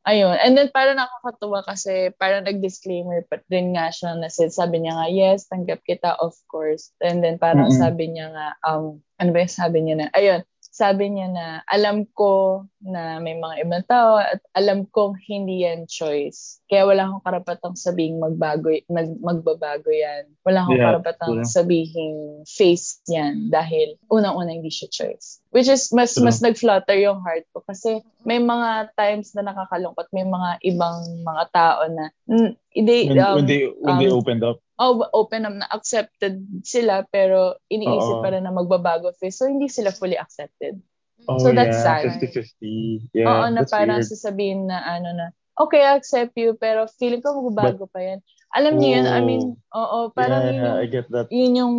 [0.00, 4.96] ayun and then parang nakakatuwa kasi parang nag-disclaimer pa rin nga siya na sabi niya
[4.96, 7.80] nga yes tanggap kita of course and then parang Mm-mm.
[7.80, 10.40] sabi niya nga um ano ba yung sabi niya na ayun
[10.70, 15.84] sabi niya na alam ko na may mga ibang tao at alam kong hindi yan
[15.84, 16.64] choice.
[16.64, 20.32] Kaya wala akong karapatang sabing magbago, mag, magbabago yan.
[20.42, 21.48] Wala akong Yeah, karapatang true.
[21.48, 22.16] sabihing
[22.48, 25.44] face yan dahil unang-una hindi siya choice.
[25.52, 26.24] Which is mas True.
[26.24, 31.44] mas nag-flutter yung heart ko kasi may mga times na nakakalungkot, may mga ibang mga
[31.52, 34.62] tao na mm, they, When, um, when they when they um, opened up.
[34.80, 38.24] oh, open up na accepted sila pero iniisip Oo.
[38.24, 39.36] pa rin na magbabago face.
[39.36, 40.80] So, hindi sila fully accepted.
[41.28, 42.20] Oh So, that's yeah, sad.
[42.20, 43.10] 50-50.
[43.12, 44.08] Yeah, Oo, na parang weird.
[44.08, 48.20] sasabihin na ano na, okay, I accept you, pero feeling ko magbabago pa yan.
[48.50, 51.26] Alam niyo yun, I mean, oo, parang yeah, yun yung, I get that.
[51.30, 51.74] yun yung,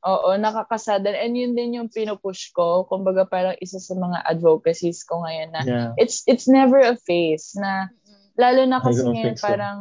[0.00, 1.12] oo, nakakasadan.
[1.12, 2.88] And yun din yung pinupush ko.
[2.88, 5.88] Kumbaga parang isa sa mga advocacies ko ngayon na Yeah.
[6.00, 7.92] it's it's never a phase na
[8.34, 9.46] lalo na kasi ngayon so.
[9.46, 9.78] parang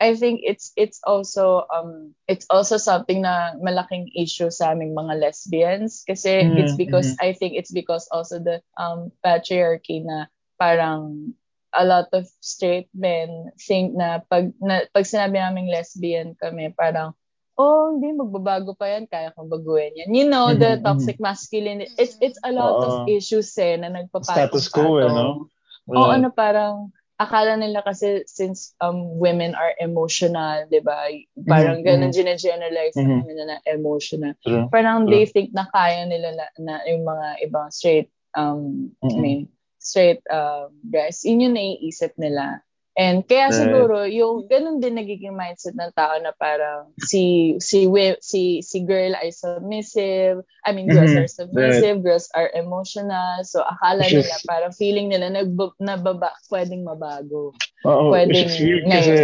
[0.00, 5.20] I think it's it's also um it's also something na malaking issue sa aming mga
[5.20, 7.20] lesbians kasi Mhm, it's because mhm.
[7.20, 11.36] I think it's because also the um patriarchy na parang
[11.76, 17.12] a lot of straight men think na pag na, pag sinabi naming lesbian kami parang
[17.60, 21.92] oh hindi magbabago pa yan kaya kong baguhin yan you know the Mhm, toxic masculinity
[22.00, 23.04] it's it's a lot of Oo.
[23.04, 25.26] issues eh na nagpapatong Status quo eh, no?
[25.90, 26.16] Oo, Right.
[26.16, 26.88] ano parang
[27.20, 31.04] akala nila kasi since um women are emotional, 'di ba?
[31.44, 33.20] Parang Mhm, ganun gine-generalize Mhm.
[33.20, 34.32] mm nila na emotional.
[34.40, 34.66] True.
[34.72, 35.12] Parang True.
[35.12, 39.20] they think na kaya nila na, na yung mga ibang straight um I Mhm.
[39.20, 39.40] mean
[39.76, 42.64] straight um guys, yun yung naiisip nila.
[43.00, 43.56] And kaya Right.
[43.56, 47.88] siguro yung ganun din nagiging mindset ng tao na parang si si
[48.20, 50.44] si si girl ay submissive.
[50.68, 51.24] I mean girls Mhm.
[51.24, 53.40] are submissive, girls are emotional.
[53.48, 55.48] So akala is- nila parang feeling nila nag
[55.80, 57.56] nababa pwedeng mabago.
[57.88, 59.16] Oo, Pwedeng weird kasi,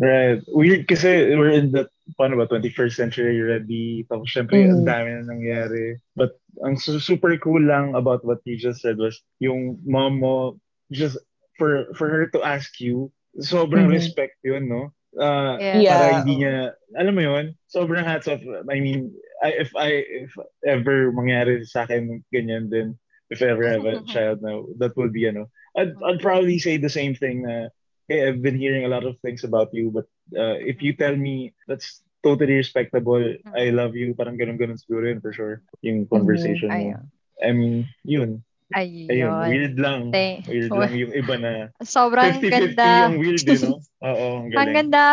[0.00, 1.84] right, weird kasi we're in the,
[2.16, 4.08] paano ba, 21st century already.
[4.08, 4.72] Tapos syempre, Mhm.
[4.72, 6.00] ang dami na nangyari.
[6.16, 6.32] But
[6.64, 10.56] ang su- super cool lang about what you just said was yung mom mo,
[10.88, 11.20] just
[11.58, 13.96] for for her to ask you, sobrang Mhm.
[13.96, 14.92] respect yun, no?
[15.16, 15.56] Uh.
[15.80, 15.96] Yeah.
[15.96, 18.40] para hindi niya, alam mo yun, sobrang hats off.
[18.68, 20.32] I mean, I, if I, if
[20.64, 23.00] ever mangyari sa akin ganyan din,
[23.32, 26.76] if I ever have a child now, that would be, ano, I'd, I'd probably say
[26.76, 27.72] the same thing na,
[28.08, 30.04] hey, I've been hearing a lot of things about you, but
[30.36, 33.20] uh, if you tell me that's totally respectable,
[33.56, 36.76] I love you, parang ganun-ganun siguro yun for sure, yung conversation mo.
[36.92, 37.02] Ayun.
[37.40, 38.44] I mean, yun.
[38.74, 39.46] Ayun, Ayun.
[39.46, 40.00] weird lang.
[40.10, 41.50] Thank- Weird lang yung iba na
[41.86, 42.88] Sobrang 50-50 ganda.
[43.06, 43.78] yung weird, eh, no?
[44.10, 44.74] Oo, ang Ang galing.
[44.74, 45.04] ganda.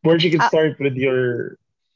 [0.00, 0.48] George, you can Ah.
[0.48, 1.20] start with your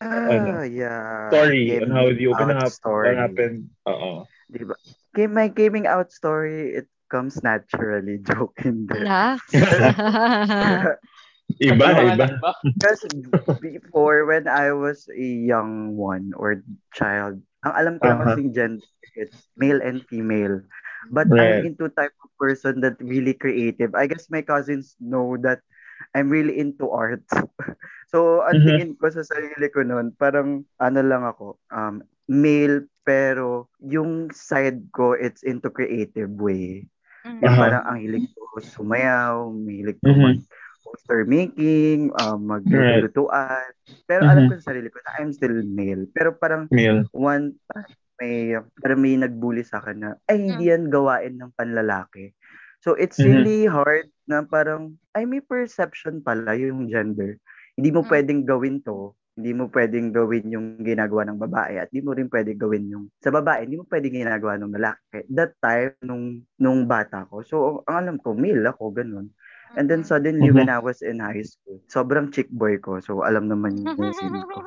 [0.03, 0.61] Ano?
[0.61, 1.31] Ah, yeah.
[1.31, 3.15] story on how you open out up, story.
[3.15, 3.71] what happened.
[3.87, 4.27] Oo.
[4.51, 4.75] Diba?
[5.15, 8.19] Game, my gaming out story, it comes naturally.
[8.29, 8.91] Joke hindi.
[8.93, 9.41] Relax.
[11.61, 12.27] Iba, iba.
[12.65, 13.05] Because
[13.61, 18.35] before, when I was a young one or child, ang alam ko lang Uh-huh.
[18.35, 20.65] kasing gender, it's male and female.
[21.11, 21.41] But Right.
[21.41, 23.95] I'm into type of person that really creative.
[23.95, 25.61] I guess my cousins know that
[26.15, 27.23] I'm really into art.
[28.13, 28.67] so, ang Mhm.
[28.67, 34.87] tingin ko sa sarili ko noon, parang ano lang ako, um, male, pero yung side
[34.95, 36.87] ko, it's into creative way.
[37.43, 37.59] Yung Uh-huh.
[37.59, 40.23] parang ang hilig ko sumayaw, mahilig ko Mhm.
[40.23, 40.39] mag
[40.87, 43.71] poster making, um, maglulutuan.
[44.07, 44.29] Pero Mhm.
[44.29, 46.07] alam ko sa sarili ko na I'm still male.
[46.15, 47.05] Pero parang Male.
[47.15, 47.91] one time,
[48.23, 52.31] may, parang may nagbully sa akin na, ay, hindi yan gawain ng panlalaki.
[52.79, 53.27] So it's Mhm.
[53.27, 57.43] really hard na parang, ay may perception pala yung gender.
[57.75, 58.11] Hindi mo Mm.
[58.15, 59.19] pwedeng gawin to.
[59.35, 63.05] Hindi mo pwedeng gawin yung ginagawa ng babae at hindi mo rin pwedeng gawin yung
[63.19, 65.25] sa babae, hindi mo pwedeng ginagawa ng lalaki.
[65.33, 69.33] That time, nung, nung bata ko, so ang alam ko, male ako, ganun.
[69.73, 70.55] And then suddenly, Mhm.
[70.55, 73.01] when I was in high school, sobrang chick boy ko.
[73.01, 74.59] So alam naman yung boyfriend ko.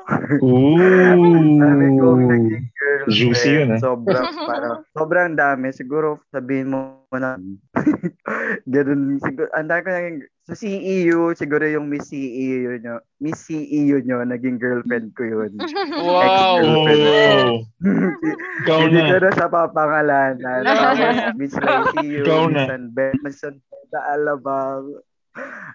[1.62, 2.30] Dami kong Ooh.
[2.30, 3.14] naging girlfriend.
[3.14, 3.80] Juicy yun, ah.
[3.80, 5.70] Sobrang, parang, sobrang dami.
[5.70, 7.38] Siguro, sabihin mo na,
[8.74, 13.98] ganun, siguro, ang dami ko naging, sa CEU, siguro yung Miss CEU nyo, Miss CEU
[14.02, 15.54] nyo, naging girlfriend ko yun.
[16.06, 16.62] Wow!
[18.62, 19.22] Ikaw Hindi ko na.
[19.22, 20.62] na siya papangalanan.
[21.38, 22.64] Miss Ikaw Miss na.
[22.70, 23.42] Sanbet, Miss
[23.86, 24.86] Sanbeta Alabang.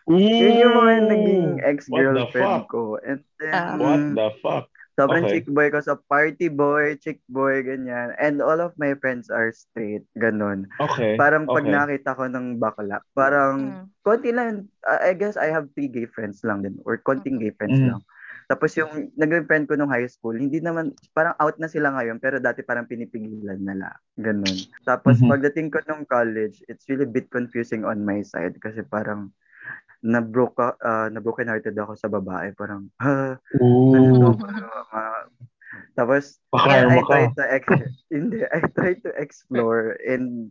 [0.08, 0.16] Ooh.
[0.16, 2.68] Yun yung mga naging What the ex-girlfriend fuck?
[2.72, 2.82] ko.
[2.98, 3.76] And then, Ah.
[3.76, 4.66] What the fuck?
[4.98, 5.40] Sobrang Okay.
[5.40, 8.12] chick boy ko sa party boy, chick boy, ganyan.
[8.20, 10.68] And all of my friends are straight, ganun.
[10.76, 11.16] Okay.
[11.16, 11.72] Parang pag okay.
[11.72, 16.44] nakita ko ng bakla, parang konti lang, uh, I guess I have three gay friends
[16.44, 17.96] lang din, or konting gay friends Mhm.
[17.96, 18.02] lang.
[18.50, 22.18] Tapos yung naging friend ko nung high school, hindi naman, parang out na sila ngayon,
[22.18, 23.94] pero dati parang pinipigilan nila.
[24.18, 24.58] Ganun.
[24.82, 25.30] Tapos Mhm.
[25.30, 29.30] pagdating ko nung college, it's really a bit confusing on my side kasi parang
[30.02, 32.50] na-broke, uh, na-broken hearted ako sa babae.
[32.58, 34.34] Parang, ha, Ooh.
[34.34, 35.24] uh,
[35.94, 37.06] tapos, Pakarma I ka.
[37.06, 40.50] tried to ex- hindi, I tried to explore and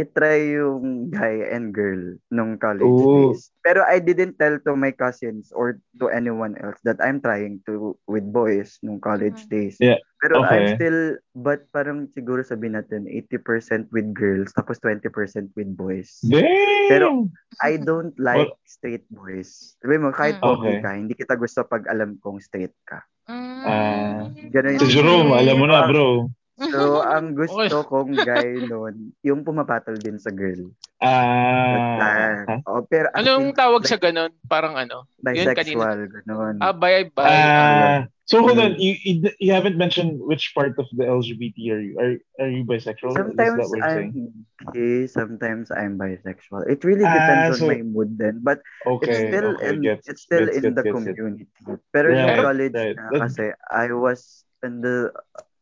[0.00, 3.30] itry yung guy and girl nung college Ooh.
[3.32, 3.52] days.
[3.60, 7.94] Pero I didn't tell to my cousins or to anyone else that I'm trying to
[8.08, 9.50] with boys nung college Mhm.
[9.52, 9.76] days.
[9.76, 10.66] Yeah, Pero I'm okay.
[10.76, 11.00] still,
[11.32, 16.20] but parang siguro sabihin natin 80% with girls tapos 20% with boys.
[16.24, 16.88] Damn!
[16.88, 17.28] Pero-
[17.60, 19.76] I don't like straight boys.
[19.78, 20.42] Sabi mo, kahit Mm.
[20.42, 20.78] pogi Okay.
[20.80, 23.04] ka, hindi kita gusto pag alam kong straight ka.
[23.30, 24.26] Ah.
[24.50, 26.26] Ganun Si yung- Jerome, alam mo na, bro.
[26.60, 30.68] So, ang gusto kong guy nun, yung pumapatol din sa girl.
[31.00, 31.96] Ah.
[32.44, 32.60] time.
[32.68, 34.32] Oh, pero Anong in, tawag sa like, ganun?
[34.44, 35.08] Parang ano?
[35.24, 36.60] Yun bisexual, ganun.
[36.60, 37.24] Ah, bye bye.
[37.24, 38.00] Ah.
[38.30, 38.78] So hold on, Mm.
[38.78, 41.94] you, you you haven't mentioned which part of the LGBT are you?
[41.98, 43.10] Are are you bisexual?
[43.10, 44.12] Is that sometimes what you're saying?
[44.14, 46.70] I'm gay, sometimes I'm bisexual.
[46.70, 48.38] It really Ah, depends so- on my mood then.
[48.38, 51.44] But Okay, it's still okay, in gets, it's still gets, in gets, the community.
[51.90, 52.94] Pero Right, yung college right.
[52.94, 55.10] na kasi I was in the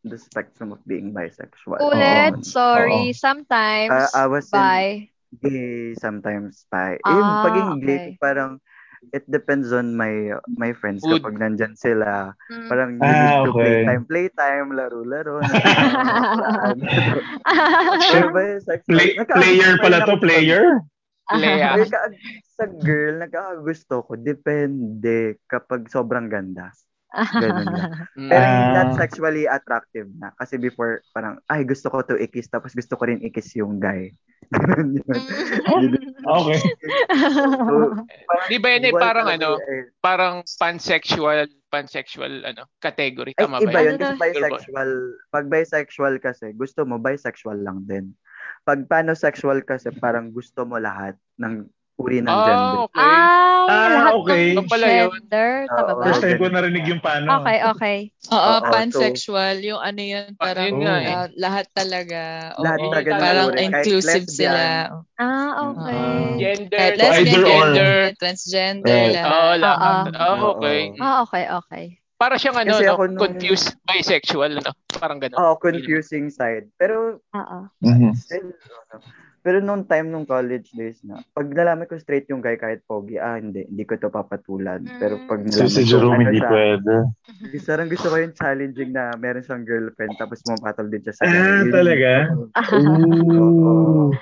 [0.02, 1.78] the spectrum of being bisexual.
[1.80, 2.46] Ulit, Oo.
[2.46, 3.10] sorry.
[3.10, 3.16] Oo.
[3.16, 4.92] Sometimes, Ah, I was in- bye.
[5.28, 6.96] gay sometimes bi.
[7.02, 8.16] Ah, yung pagiging gay okay.
[8.16, 8.56] parang
[9.12, 10.10] it depends on my
[10.50, 11.20] my friends Mood.
[11.20, 12.34] kapag nandyan sila.
[12.50, 12.66] Mm.
[12.66, 13.62] Parang you Ah, need to okay.
[13.84, 15.38] playtime, playtime, laro-laro.
[18.88, 20.64] Play, player pa pala to, player?
[21.28, 22.10] Nagka-
[22.56, 24.16] sa girl, nagkakagusto ko.
[24.16, 26.72] Depende kapag sobrang ganda.
[27.14, 27.92] Ganun lang.
[28.18, 28.30] Mm.
[28.34, 30.34] Pero not sexually attractive na.
[30.42, 34.10] Kasi before, parang, ay, gusto ko to ikis, tapos gusto ko rin ikis yung guy.
[34.54, 35.06] Ganun yun.
[36.28, 36.58] Okay.
[37.14, 37.94] So,
[38.26, 39.82] parang, Di ba yun eh, parang talaga ano, eh.
[40.02, 43.32] parang pansexual, pansexual ano, category.
[43.38, 44.00] Ay, Tama iba ba yun yun?
[44.02, 44.90] kasi Ano bisexual.
[45.30, 48.12] Pag bisexual kasi, gusto mo bisexual lang din.
[48.66, 51.64] Pag panosexual kasi, parang gusto mo lahat ng
[51.98, 52.78] uri ng gender.
[52.78, 53.02] Ah, okay.
[53.02, 53.26] Ay,
[53.68, 54.44] Ah, lahat okay.
[54.48, 55.10] ng Ano pala yun?
[55.12, 55.50] gender.
[55.68, 55.92] Tama Oo.
[55.92, 56.04] ba?
[56.06, 57.26] First time ko narinig yung paano.
[57.36, 57.98] Okay, okay.
[58.32, 59.56] Oo, Oo, so- pansexual.
[59.60, 61.10] yung ano yun, Ah, parang yun eh.
[61.10, 62.20] ah, lahat talaga.
[62.54, 63.56] Oo, Lahat Oo, talaga ng parang uri.
[63.58, 64.62] Kahit inclusive lesbian, sila.
[65.18, 65.98] Ah, okay.
[65.98, 66.36] Ah.
[66.38, 67.50] Gender, Kahit So, lesbian, either or.
[67.68, 69.12] gender, transgender, Right.
[69.12, 69.28] lahat.
[69.28, 69.76] Oh, lahat.
[69.76, 70.14] Oo.
[70.16, 70.48] Ah, Oo.
[70.54, 70.80] okay.
[70.96, 71.84] Ah, okay, okay.
[72.16, 74.74] Para siyang ano, no, nung- confused bisexual, no?
[74.90, 75.38] Parang gano'n.
[75.38, 76.66] Oh, confusing side.
[76.74, 77.58] Pero Oo.
[77.80, 78.10] Mhm.
[79.48, 83.16] Pero nung time nung college days na, pag nalaman ko straight yung guy kahit pogi,
[83.16, 84.84] ah hindi, hindi ko to papatulan.
[84.98, 86.94] Pero pag So, nalaman si ko, Jerome ano hindi siya, pwede.
[87.58, 91.32] Sarang gusto ko yung challenging na meron siyang girlfriend tapos pumapatol din siya sa Ah.
[91.64, 92.10] Yun- talaga?
[92.76, 94.12] Oo.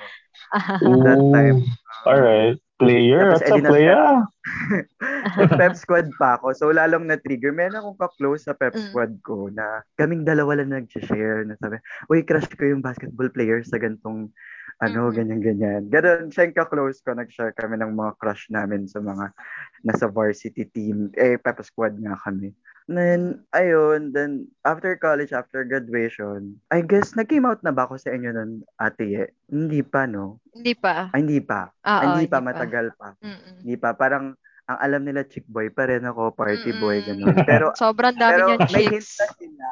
[0.79, 1.03] Ooh.
[1.03, 1.57] That time.
[2.05, 2.55] Alright.
[2.77, 3.33] Player.
[3.33, 4.01] Tapos, What's na- player?
[5.41, 6.53] Nag-pep squad pa ako.
[6.53, 7.49] So, lalong na-trigger.
[7.49, 8.83] Meron akong ka-close sa pep Mm.
[8.85, 13.65] squad ko na kaming dalawa lang nag-share na sabi, uy, crush ko yung basketball player
[13.65, 14.29] sa gantong
[14.77, 15.89] ano, ganyan-ganyan.
[15.89, 17.17] Ganon, siya yung ka-close ko.
[17.17, 19.33] Nag-share kami ng mga crush namin sa mga
[19.81, 21.09] nasa varsity team.
[21.17, 22.53] Eh, pep squad nga kami.
[22.87, 28.15] Then, ayun, then, after college, after graduation, I guess, nag-came out na ba ako sa
[28.15, 29.03] inyo nun, ate?
[29.03, 29.25] Ye?
[29.51, 30.39] Hindi pa, no?
[30.55, 31.11] Hindi pa.
[31.11, 31.67] Ay, hindi pa.
[31.83, 33.11] Oo, hindi pa, matagal pa.
[33.19, 33.67] Mm-mm.
[33.67, 33.91] Hindi pa.
[33.91, 34.39] Parang,
[34.71, 37.07] ang alam nila, chick boy pa rin ako, party boy, Mm-mm.
[37.27, 37.35] gano'n.
[37.43, 39.19] Pero, Sobrang dami pero niyang may hint chicks.
[39.19, 39.69] na sila.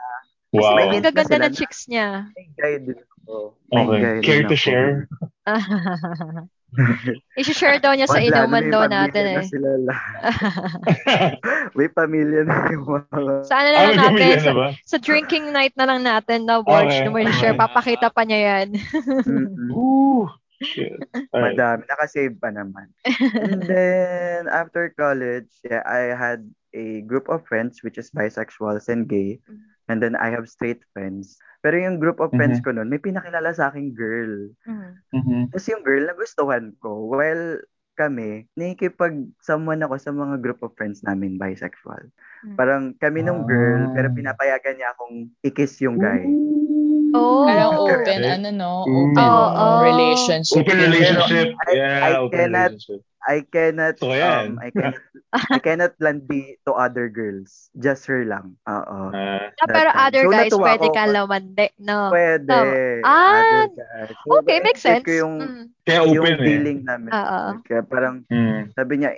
[0.56, 0.76] Wow.
[0.76, 2.08] May Ang na gaganda ng na- chicks niya.
[2.32, 2.80] May
[3.66, 4.22] Okay.
[4.22, 5.10] Care to share?
[7.40, 9.48] I-share daw niya sa inuman daw natin na eh.
[9.48, 9.70] sila.
[11.78, 13.48] May pamilya na yung mga...
[13.48, 14.68] Sana na Ah, lang natin, na sa, ba?
[14.84, 18.40] sa drinking night na lang natin na watch Okay, na may share, papakita pa niya
[18.62, 18.68] yan.
[19.24, 19.72] Mm-mm.
[19.80, 20.28] Ooh.
[20.62, 21.00] Shit.
[21.32, 21.56] Alright.
[21.56, 21.84] Madami.
[21.88, 22.88] Nakasave pa naman.
[23.34, 26.44] And then, after college, yeah, I had
[26.76, 29.40] a group of friends which is bisexuals and gay.
[29.86, 31.38] And then I have straight friends.
[31.62, 34.50] Pero yung group of friends ko nun, may pinakilala sa aking girl.
[34.66, 34.90] Mhm.
[35.14, 35.42] Mhm.
[35.50, 37.10] Tapos yung girl, nagustuhan ko.
[37.10, 37.62] Well,
[37.96, 42.12] kami, nakikipag-someone ako sa mga group of friends namin bisexual.
[42.44, 42.56] Mm.
[42.60, 43.94] Parang kami nung girl, Ah.
[43.96, 46.28] pero pinapayagan niya akong i-kiss yung guy.
[47.16, 47.48] Oh.
[47.48, 47.96] Parang Okay.
[47.96, 48.72] open, ano no?
[48.84, 49.80] Open Oo, oo.
[49.82, 50.60] relationship.
[50.60, 51.48] Open relationship.
[51.56, 53.02] I- yeah, I open cannot- relationship.
[53.26, 55.02] I cannot, So, um, I cannot,
[55.50, 57.74] I cannot landi to other girls.
[57.74, 58.54] Just her lang.
[58.70, 59.00] Oo.
[59.10, 60.02] Ah, Ah, pero time.
[60.06, 61.66] other So, guys, pwede ka lamande.
[61.82, 62.14] No.
[62.14, 62.54] Pwede.
[63.02, 64.14] Ah, Other guys.
[64.22, 65.02] So, Okay, makes sense.
[65.02, 65.66] ko yung, Mm.
[65.84, 66.46] kaya yung open eh.
[66.46, 67.12] feeling namin.
[67.12, 67.42] Oo.
[67.66, 68.70] Kaya parang, Mm.
[68.78, 69.12] sabi niya,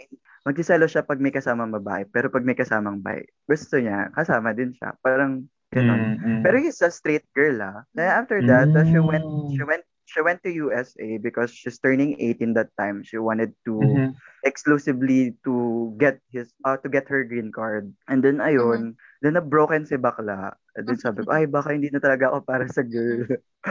[0.48, 2.08] magsiselo siya pag may kasamang babae.
[2.08, 4.96] Pero pag may kasamang babae, gusto niya, kasama din siya.
[5.04, 6.16] Parang, ganun.
[6.16, 6.42] Mm, mm.
[6.48, 7.84] Pero he's a straight girl, ah.
[7.92, 12.16] Then after that, uh, she went, she went, she went to USA because she's turning
[12.20, 13.04] 18 that time.
[13.04, 14.16] She wanted to Mhm.
[14.44, 17.92] exclusively to get his, uh, to get her green card.
[18.08, 20.56] And then ayun, then na broken si bakla.
[20.76, 23.28] And then sabi ko, ay baka hindi na talaga ako para sa girl.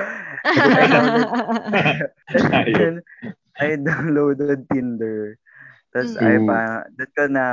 [2.37, 2.95] And then
[3.61, 5.39] I downloaded Tinder.
[5.97, 6.21] Tapos Mm.
[6.21, 6.61] ay pa,
[6.93, 7.45] doon ko na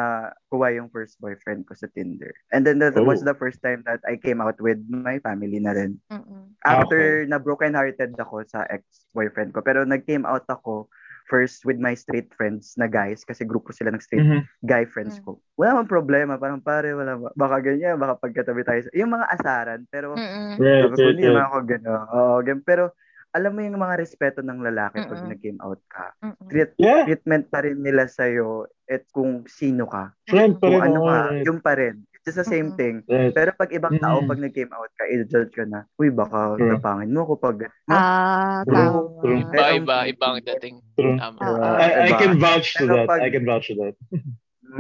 [0.51, 2.35] kuha yung first boyfriend ko sa Tinder.
[2.51, 3.31] And then that was Oh.
[3.31, 6.03] the first time that I came out with my family na rin.
[6.11, 6.51] Mm-mm.
[6.59, 9.63] After na broken hearted ako sa ex-boyfriend ko.
[9.63, 10.91] Pero nag-came out ako
[11.23, 14.43] first with my straight friends na guys kasi grupo sila ng straight Mhm.
[14.61, 15.23] guy friends Mm.
[15.23, 15.31] ko.
[15.55, 18.83] Wala mang problema, parang pare, wala ba- baka ganyan, baka pagkatabi tayo.
[18.83, 20.59] sa- Yung mga asaran, pero Mm-mm.
[20.59, 21.47] Right, sabi ko, right, hindi naman right.
[21.47, 22.05] ako gano'n.
[22.11, 22.83] Oo, gan- pero
[23.33, 25.29] alam mo yung mga respeto ng lalaki pag Mm-mm.
[25.29, 26.13] nag-came out ka.
[26.19, 26.47] Mm-mm.
[26.47, 30.13] Treat, Yeah, treatment pa rin nila sa'yo at kung sino ka.
[30.23, 31.07] friend pa Kung rin ano ako.
[31.07, 31.45] ka, Right.
[31.45, 31.95] yung pa rin.
[32.23, 32.79] It's the same Mm-mm.
[32.79, 32.95] thing.
[33.03, 33.33] Right.
[33.33, 36.71] Pero pag ibang tao, pag nag-came out ka, i-judge ka na, uy, baka True.
[36.71, 37.57] tapangin mo ako pag...
[37.85, 39.19] Ah, True, tama.
[39.19, 39.39] true.
[39.43, 40.75] Iba, iba, iba ang dating.
[40.93, 41.17] True.
[41.17, 41.37] Tama.
[41.41, 41.59] Oo.
[41.59, 43.11] I, I can vouch to that.
[43.11, 43.95] pag- I can vouch to that.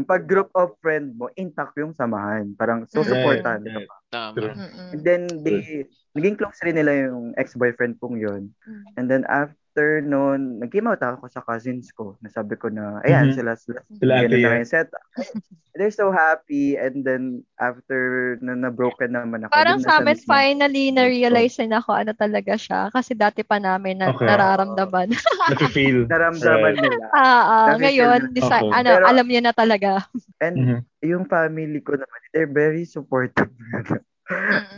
[0.01, 2.57] Pag group of friend mo, intact yung samahan.
[2.57, 3.97] Parang susuportahan ka Right, pa.
[4.09, 4.33] Tama.
[4.33, 4.55] True.
[4.57, 4.89] Mm-mm.
[4.97, 5.85] And then, they,
[6.17, 8.49] naging close rin nila yung ex-boyfriend kong yun.
[8.97, 12.13] And then, after noon, nag-came out ako sa cousins ko.
[12.21, 13.35] Nasabi ko na, ayan, Mhm.
[13.35, 14.89] sila, sila, Sila ganun na yung set.
[15.73, 16.77] They're so happy.
[16.77, 17.97] And then, after
[18.39, 22.93] na na-broken naman ako, Parang sa amin, finally, na-realize na ako ano talaga siya.
[22.93, 24.29] Kasi dati pa namin na, Okay.
[24.29, 25.09] nararamdaman.
[25.49, 26.05] Nafe-feel.
[26.13, 26.83] Naramdaman Right.
[26.85, 27.05] nila.
[27.09, 28.33] ah, ah, Nafe-feel ngayon, nila.
[28.37, 28.77] desi- Okay.
[28.77, 29.89] ano, Pero- alam niya na talaga.
[30.37, 30.77] And Mhm.
[31.09, 33.49] yung family ko naman, they're very supportive.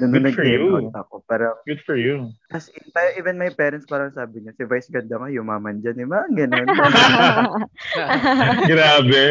[0.01, 0.89] Nung Good for you.
[0.89, 1.21] out ako.
[1.27, 2.33] Parang, Good for you.
[2.53, 2.85] As in,
[3.17, 5.97] even my parents parang sabi niya, si Vice ganda nga, yumaman dyan.
[6.01, 6.67] Eh, mga ganun.
[8.65, 9.23] Grabe.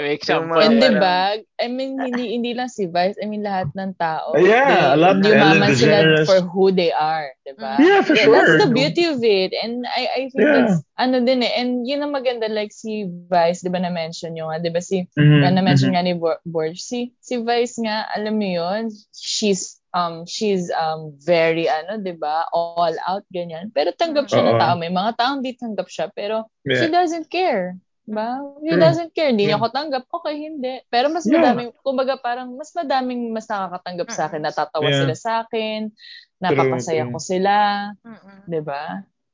[0.00, 0.58] Example.
[0.58, 1.18] Yung And di parang- ba,
[1.62, 4.34] I mean, hindi hindi lang si Vice, I mean, lahat ng tao.
[4.34, 7.78] Yeah, a lot they, Ellen umaman sila for who they are, di ba?
[7.78, 8.34] Yeah, for Th- sure.
[8.34, 9.54] That's the beauty of it.
[9.54, 10.66] And I I think Yeah.
[10.66, 14.50] that's, ano din eh, and yun ang maganda, like si Vice, di ba na-mention yun
[14.50, 15.96] nga, di ba si, Mhm, na na-mention mhm.
[15.96, 21.14] nga ni Bor- Borge, si, si Vice nga, alam mo yun, she's, um, she's, um,
[21.22, 23.70] very, ano, di ba, all out, ganyan.
[23.70, 24.60] Pero tanggap siya ng Oo.
[24.60, 24.74] tao.
[24.74, 26.92] May mga taong di tanggap siya, pero she Yeah.
[26.92, 27.78] doesn't care.
[28.04, 28.36] Ba?
[28.60, 28.82] He True.
[28.84, 29.32] doesn't care.
[29.32, 29.64] Hindi niya Yeah.
[29.64, 30.04] ako tanggap.
[30.12, 30.76] Okay, hindi.
[30.92, 31.40] Pero mas Yeah.
[31.40, 34.40] madaming, kumbaga parang mas madaming mas nakakatanggap sa akin.
[34.44, 34.98] Natatawa Yeah.
[35.00, 35.88] sila sa akin.
[36.36, 37.56] Napapasaya True, ko sila.
[38.04, 38.38] Mm-mm.
[38.44, 38.82] Di ba?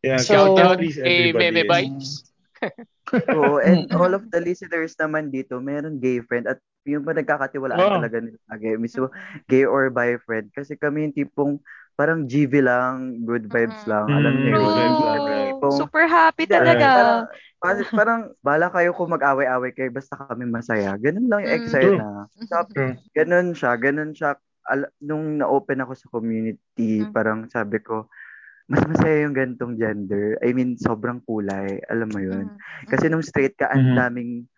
[0.06, 1.34] Yeah, So, count Kay everybody.
[1.34, 2.08] Bebe is- Bites.
[3.34, 3.98] Oo, and Mm.
[3.98, 7.96] all of the listeners naman dito, meron gay friend at yung pa nagkakatiwalaan Wow.
[8.00, 8.70] talaga nila lagi.
[8.76, 9.12] Mismo,
[9.46, 10.48] gay or bi friend.
[10.50, 11.52] Kasi kami yung tipong
[11.92, 13.88] parang GV lang, good vibes Mm.
[13.88, 14.06] lang.
[14.08, 14.92] Alam niyo good yun.
[15.52, 16.88] tipong, Super happy talaga.
[16.88, 17.20] Parang,
[17.60, 20.96] parang, parang, bala kayo kung mag-away-away kayo, basta kami masaya.
[20.96, 21.60] Ganun lang yung Mm.
[21.60, 22.00] excited True.
[22.00, 22.24] na.
[22.40, 22.66] Stop.
[22.72, 22.96] True.
[23.12, 24.32] Ganun siya, ganun siya.
[24.64, 27.12] Al- nung na-open ako sa community, Mm.
[27.12, 28.08] parang sabi ko,
[28.64, 30.40] mas masaya yung gantong gender.
[30.40, 31.84] I mean, sobrang kulay.
[31.90, 32.48] Alam mo yun.
[32.48, 32.56] Mm.
[32.88, 34.48] Kasi nung straight ka, ang daming,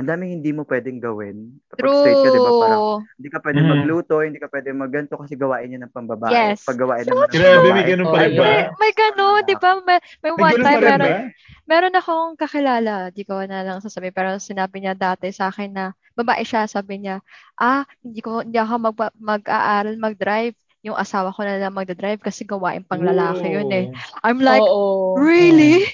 [0.00, 1.60] ang daming hindi mo pwedeng gawin.
[1.68, 3.04] Kapag straight ka, di ba, parang, True.
[3.20, 3.72] hindi ka pwedeng Mhm.
[3.76, 6.32] magluto, hindi ka pwedeng magganto kasi gawain niya ng pambabae.
[6.32, 6.64] Yes.
[6.64, 8.44] Pag gawain naman ng Grabe, may ganun pa Oh, rin ba?
[8.48, 9.70] May, may gano'n, di ba?
[9.84, 11.18] May, may May one ganun time, meron, ba?
[11.68, 15.84] meron akong kakilala, di ko na lang sasabihin, pero sinabi niya dati sa akin na
[16.16, 17.20] babae siya, sabi niya,
[17.60, 20.56] ah, hindi ko hindi ako mag, mag-aaral mag-drive.
[20.80, 23.92] Yung asawa ko na lang magdadrive kasi gawain pang lalaki yun eh.
[24.24, 25.12] I'm like, Oo.
[25.20, 25.84] really?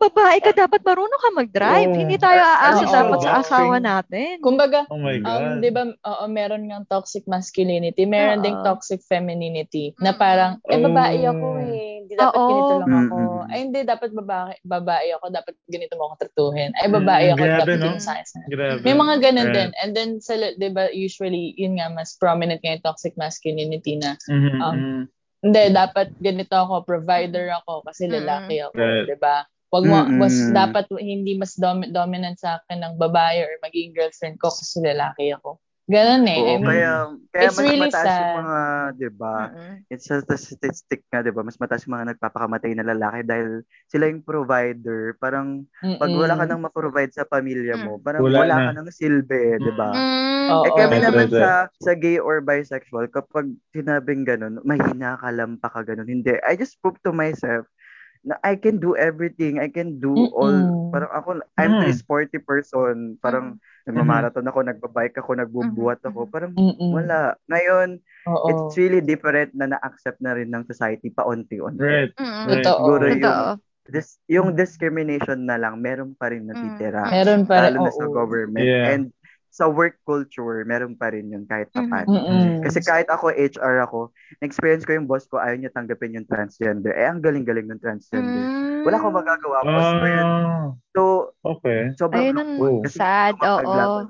[0.00, 1.92] Babae ka dapat marunong ka mag-drive.
[1.92, 2.00] Oo.
[2.00, 2.94] Hindi tayo aasa Oo.
[2.96, 4.40] dapat sa asawa natin.
[4.40, 5.60] Kumbaga, Oh my um, God.
[5.60, 8.44] di ba, oo, meron ng toxic masculinity, meron Oo.
[8.48, 10.20] ding toxic femininity, na Mm.
[10.24, 11.99] parang, eh, babae ako eh.
[12.00, 12.48] Hindi dapat Oo.
[12.48, 13.16] ganito lang ako.
[13.20, 13.50] Mm-mm.
[13.52, 16.70] Ay, hindi, dapat babae, babae ako, dapat ganito mo ako tratuhin.
[16.80, 17.84] Ay, babae Mm, ako, grabe, dapat no?
[17.84, 18.26] ganito sa akin.
[18.48, 18.80] Grabe.
[18.80, 19.56] May mga ganun Right.
[19.60, 19.70] din.
[19.84, 24.16] And then, sa, di ba, usually, yun nga, mas prominent nga yung toxic masculinity na,
[24.26, 25.00] Mhm, Um, mhm.
[25.44, 29.04] hindi, dapat ganito ako, provider ako, kasi lalaki ako, Right.
[29.04, 29.44] di ba?
[29.70, 30.18] Wag mo, Mm-mm.
[30.18, 34.82] mas dapat hindi mas domi- dominant sa akin ng babae or maging girlfriend ko kasi
[34.82, 35.62] lalaki ako.
[35.90, 36.38] Ganun eh.
[36.38, 36.92] I Oo, mean, kaya,
[37.34, 38.20] kaya it's mas really mataas sad.
[38.22, 38.58] yung mga,
[38.94, 39.34] di ba?
[39.50, 39.74] Mm-mm.
[39.90, 41.42] It's a statistic nga, di ba?
[41.42, 45.18] Mas mataas yung mga nagpapakamatay na lalaki dahil sila yung provider.
[45.18, 46.50] Parang, pag wala ka Mm-mm.
[46.54, 48.64] nang ma-provide sa pamilya mo, parang Wala wala, na.
[48.70, 49.90] ka nang silbi, di ba?
[49.90, 50.48] Mm.
[50.50, 50.64] Oo.
[50.66, 55.58] Eh kami naman right, sa sa gay or bisexual, kapag sinabing ganun, mahina ka lang
[55.58, 56.06] pa ka ganun.
[56.06, 56.38] Hindi.
[56.46, 57.66] I just prove to myself
[58.20, 59.56] na I can do everything.
[59.56, 60.52] I can do all.
[60.52, 60.92] Mm-mm.
[60.92, 61.82] Parang ako, I'm Mm.
[61.88, 63.16] this sporty person.
[63.24, 63.56] Parang
[63.88, 66.28] nagmamarathon ako, nagbabike ako, nagbubuhat ako.
[66.28, 66.92] Parang Mm-mm.
[66.92, 67.32] wala.
[67.48, 67.96] Ngayon,
[68.28, 68.46] Oo.
[68.52, 71.80] it's really different na na-accept na rin ng society paunti-unti.
[71.80, 72.12] Right.
[72.20, 72.60] Right.
[72.60, 72.76] Totoo.
[72.76, 73.56] Siguro yung,
[73.88, 77.08] dis, yung discrimination na lang, meron pa rin natitira.
[77.08, 77.12] Mm.
[77.16, 77.72] Meron pa rin.
[77.72, 78.66] Lalo na sa government.
[78.68, 78.92] Yeah.
[78.92, 79.16] And
[79.60, 81.84] sa work culture, meron pa rin yun kahit Mhm.
[81.84, 82.16] paano.
[82.16, 82.64] Mm-mm.
[82.64, 84.08] Kasi kahit ako, HR ako,
[84.40, 86.90] na-experience ko yung boss ko, ayaw niya tanggapin yung transgender.
[86.90, 88.40] Eh, ang galing-galing ng transgender.
[88.40, 88.82] Mm.
[88.82, 89.58] Wala akong magagawa.
[89.60, 90.24] Boss ko yun.
[90.26, 91.00] Ah, So,
[91.44, 91.92] okay.
[91.94, 92.50] sobrang Ayun ang.
[92.82, 93.60] Kasi sad, oo.
[93.60, 94.04] yun?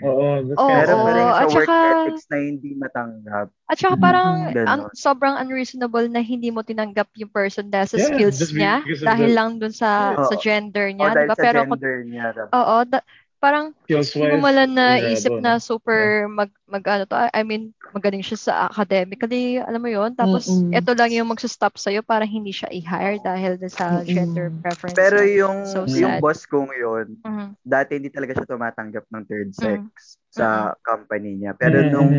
[0.00, 3.46] Oo, Oo, Meron pa rin sa At work saka- ethics na hindi matanggap.
[3.64, 4.68] At saka parang Ganon.
[4.80, 9.30] un- sobrang unreasonable na hindi mo tinanggap yung person dahil sa Yeah, skills niya, dahil
[9.30, 10.24] lang dun sa Yeah.
[10.24, 11.34] sa gender niya, di dahil ba?
[11.34, 12.24] sa Pero kung, gender niya.
[12.32, 12.48] diba?
[12.50, 13.04] oo, da-
[13.44, 17.76] parang Skills hindi mo malang naisip grabo, na super mag, mag ano to, I mean,
[17.92, 20.72] magaling siya sa academically, alam mo yon Tapos, Mm-mm.
[20.74, 24.08] ito lang yung magsa-stop sa'yo para hindi siya i-hire dahil sa Mm-mm.
[24.08, 27.46] gender preference Pero yung, So yung boss kong yun, Mhm.
[27.62, 29.60] dati hindi talaga siya tumatanggap ng third Mm.
[29.62, 29.82] sex
[30.34, 31.54] sa company niya.
[31.54, 32.10] Pero Mhm, nung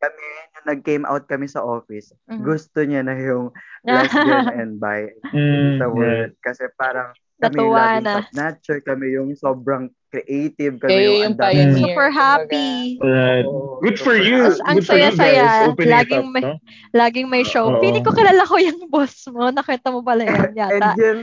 [0.00, 0.24] kami,
[0.56, 2.40] nung nag-came out kami sa office, Mhm.
[2.40, 3.52] gusto niya na yung
[3.84, 6.32] lesbian and bi Mm, sa word.
[6.40, 8.12] Kasi parang kami Natuwa laging na.
[8.16, 11.78] top-notcher, kami yung sobrang creative, kami Kayo yung yung pioneer.
[11.80, 12.98] Super happy.
[12.98, 13.46] Right.
[13.46, 14.40] Oo, Good for super you.
[14.44, 14.60] happy.
[14.60, 15.46] Ang Good for you saya-saya.
[15.72, 16.52] Laging up, may- no?
[16.92, 17.78] Laging may show.
[17.78, 19.48] Feeling ko kilala ko yung boss mo.
[19.48, 20.90] Nakita mo pala yan and yata.
[20.96, 21.20] yung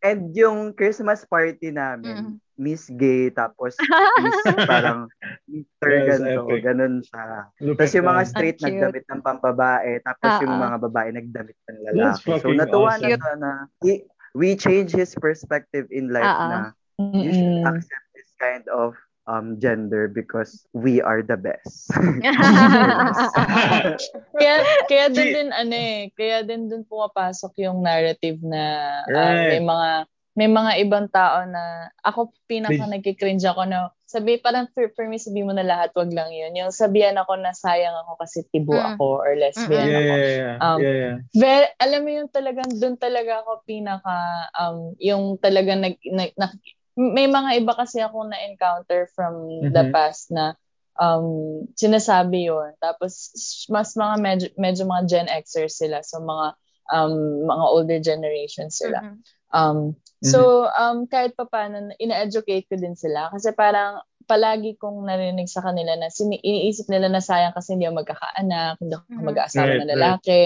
[0.00, 1.76] and yung Christmas party Mm.
[1.76, 2.18] namin,
[2.54, 3.74] Miss Gay, tapos
[4.18, 4.38] Miss
[4.70, 5.06] parang
[5.46, 5.88] Mr.
[5.88, 6.60] Was ganito, epic.
[6.62, 7.22] ganun siya.
[7.60, 8.30] Look Tapos yung mga that.
[8.30, 8.74] straight Ang cute.
[8.82, 10.64] nagdamit ng pampabae, tapos yung Ah, ah.
[10.64, 12.38] mga babae nagdamit ng That's lalaki.
[12.38, 13.18] So natuwa na awesome.
[13.18, 13.50] siya na
[13.80, 16.48] he- we change his perspective in life Ah, ah.
[16.48, 16.58] na
[17.14, 18.01] you should accept
[18.42, 18.98] kind of
[19.30, 21.94] um gender because we are the best.
[24.34, 24.54] Kaya,
[24.90, 28.62] kaya din din ano eh, kaya din dun pumapasok yung narrative na
[29.06, 29.46] um, Right.
[29.54, 29.90] may mga
[30.32, 35.20] may mga ibang tao na ako pinaka nagki-cringe ako na sabi parang for, for me
[35.20, 36.56] sabi mo na lahat wag lang yun.
[36.56, 38.96] Yung sabihan ako na sayang ako kasi tibo Mm.
[38.96, 40.14] ako or lesbian Yeah, ako.
[40.16, 40.56] yeah, yeah.
[40.56, 41.16] Um, yeah, yeah.
[41.36, 44.16] Very, alam mo yung talagang doon talaga ako pinaka
[44.56, 46.56] um yung talagang nag, nag- na-
[46.96, 49.92] may mga iba kasi ako na encounter from the Mhm.
[49.92, 50.52] past na
[51.00, 53.32] um sinasabi yon tapos
[53.72, 56.52] mas mga medyo, medyo mga Gen Xers sila so mga
[56.92, 59.16] um mga older generation sila Mhm.
[59.56, 59.78] um
[60.20, 65.64] so um kahit pa paano ina-educate ko din sila kasi parang palagi kong narinig sa
[65.66, 69.26] kanila na sini- iniisip nila na sayang kasi hindi ako magkakaanak, hindi ako Mhm.
[69.26, 69.92] mag-aasawa Right, ng right.
[69.98, 70.42] lalaki.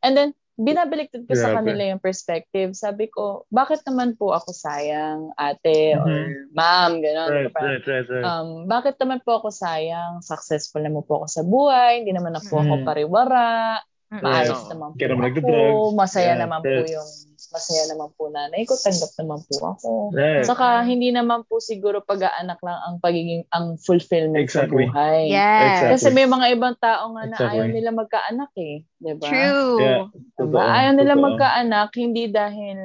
[0.00, 1.62] And then, binabaliktad ko sa Grabe.
[1.62, 2.74] kanila yung perspective.
[2.74, 7.30] Sabi ko, bakit naman po ako sayang, ate, or ma'am, gano'n.
[7.30, 8.24] Right, Parang, right, right, right.
[8.26, 10.18] Um, bakit naman po ako sayang?
[10.20, 12.84] Successful naman po ako sa buhay, hindi naman na po ako Mm.
[12.84, 13.78] pariwara,
[14.10, 14.70] maayos Right.
[14.74, 15.54] naman po Kaya naman ako,
[15.94, 16.90] masaya Yeah, naman po right.
[16.90, 17.08] yung
[17.48, 19.90] masaya naman po nanay ko, tanggap naman po ako.
[20.12, 20.44] Right.
[20.44, 24.88] Saka hindi naman po siguro pag-aanak lang ang pagiging ang fulfillment Exactly.
[24.88, 25.20] sa buhay.
[25.32, 25.96] Yes.
[25.96, 27.52] Kasi may mga ibang tao nga na Exactly.
[27.56, 29.28] ayaw nila magkaanak eh, 'di ba?
[29.28, 29.76] True.
[29.80, 30.02] Yeah.
[30.36, 30.60] Diba?
[30.60, 31.26] Ayaw nila totoo.
[31.26, 32.78] magkaanak hindi dahil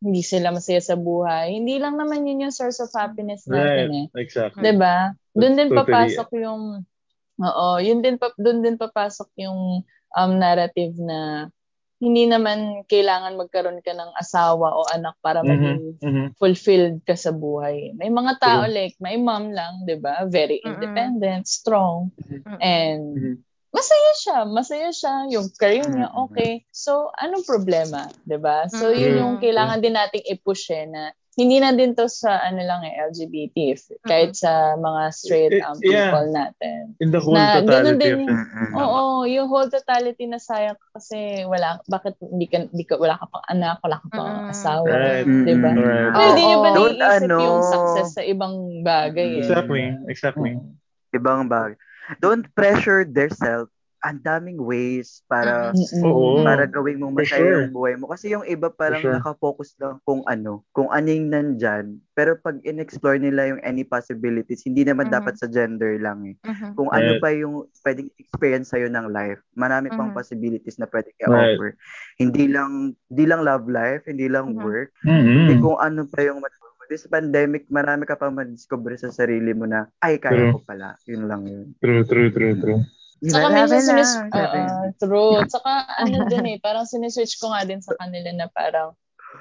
[0.00, 1.60] hindi sila masaya sa buhay.
[1.60, 4.06] Hindi lang naman yun yung source of happiness natin eh.
[4.08, 4.64] Right, exactly.
[4.64, 5.12] 'Di ba?
[5.36, 5.80] Doon din Totally.
[5.84, 6.62] papasok yung
[7.40, 9.80] Oo, yun din pa doon din papasok yung
[10.12, 11.48] um narrative na
[12.00, 16.26] hindi naman kailangan magkaroon ka ng asawa o anak para maging Mhm, mhm.
[16.40, 17.92] fulfilled ka sa buhay.
[17.92, 18.72] May mga tao True.
[18.72, 20.24] like my mom lang, 'di ba?
[20.24, 22.56] Very independent, strong, Mm-mm.
[22.58, 23.04] and
[23.70, 26.24] masaya siya, masaya siya, yung career niya Mm-mm.
[26.32, 26.64] okay.
[26.72, 28.64] So, anong problema, 'di ba?
[28.72, 32.60] So, yun yung kailangan din nating i-push eh, na hindi na din to sa ano
[32.60, 36.12] lang eh LGBT if- kahit sa mga straight Eh, um, yeah.
[36.12, 36.80] people natin.
[36.98, 38.28] In the whole Na ganun totality din of it.
[38.28, 38.72] yung- Mm-mm.
[38.76, 43.16] Oo, yung whole totality na sayang ka kasi wala bakit hindi ka, hindi ka wala
[43.16, 44.50] ka pang anak, wala ka pang Mm.
[44.50, 45.24] asawa, Right.
[45.24, 45.70] 'di ba?
[45.72, 46.12] Right.
[46.12, 46.76] Pero hindi niyo ba Oo.
[46.76, 47.36] Don't naiisip ano.
[47.40, 49.40] yung success sa ibang bagay eh?
[49.40, 50.52] Exactly, exactly.
[50.54, 50.76] Oo.
[51.10, 51.74] Ibang bag.
[52.18, 53.66] Don't pressure their self
[54.00, 56.04] ang daming ways para Mm-mm.
[56.04, 56.40] Oo.
[56.40, 57.56] para gawing mo For masaya sure.
[57.64, 58.08] yung buhay mo.
[58.08, 59.12] Kasi yung iba parang sure.
[59.12, 62.00] nakafocus lang kung ano, kung ano yung nandyan.
[62.16, 65.14] Pero pag in-explore nila yung any possibilities, hindi naman Mhm.
[65.14, 66.36] dapat sa gender lang eh.
[66.40, 66.74] Mhm.
[66.74, 67.22] Kung ano Right.
[67.22, 70.16] pa yung pwedeng experience sa'yo ng life, marami pang Mhm.
[70.16, 71.56] possibilities na pwedeng Right.
[71.56, 71.70] i-offer.
[72.16, 72.72] Hindi lang,
[73.08, 74.60] hindi lang love life, hindi lang Mhm.
[74.60, 75.28] work, Mm-mm.
[75.44, 76.56] hindi kung ano pa yung mat-
[76.90, 80.58] This pandemic, marami ka pang madiscover sa sarili mo na, ay, kaya True.
[80.58, 80.98] ko pala.
[81.06, 81.70] Yun lang yun.
[81.78, 82.82] True, true, true, true.
[83.20, 84.12] Saka minsan sinis...
[84.32, 84.96] niya.
[84.96, 85.44] true.
[85.44, 88.96] Saka ano din eh, parang siniswitch ko nga din sa kanila na parang,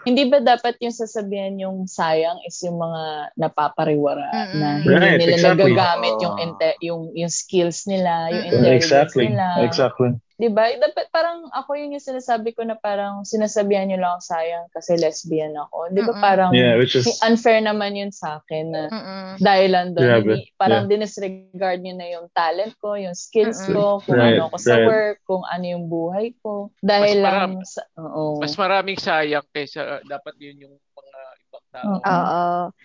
[0.06, 4.60] hindi ba dapat yung sasabihan yung sayang is yung mga napapariwara Mm-mm.
[4.62, 5.74] na hindi Right, nila exactly.
[5.74, 9.26] nagagamit yung, inte- yung yung skills nila, yung intelligence Exactly.
[9.34, 9.46] nila.
[9.66, 10.12] Exactly.
[10.40, 10.72] 'Di ba?
[10.72, 15.52] Dapat parang ako yun yung sinasabi ko na parang sinasabihan niyo lang sayang kasi lesbian
[15.52, 15.92] ako.
[15.92, 16.24] 'Di ba Mm-mm.
[16.24, 19.44] parang Yeah, which is unfair naman yun sa akin na Mm-mm.
[19.44, 20.24] dahil lang doon, Grabe.
[20.24, 23.76] hindi, parang dinisregard nyo na yung talent ko, yung skills Mm-mm.
[23.76, 24.88] ko, kung Right, ano ako sa right.
[24.88, 26.72] work, kung ano yung buhay ko.
[26.80, 28.40] Dahil Mas lang maram- sa, oo.
[28.40, 30.76] Mas maraming sayang kaysa dapat yun yung
[31.50, 31.94] ibang tao.
[31.98, 32.44] Oo.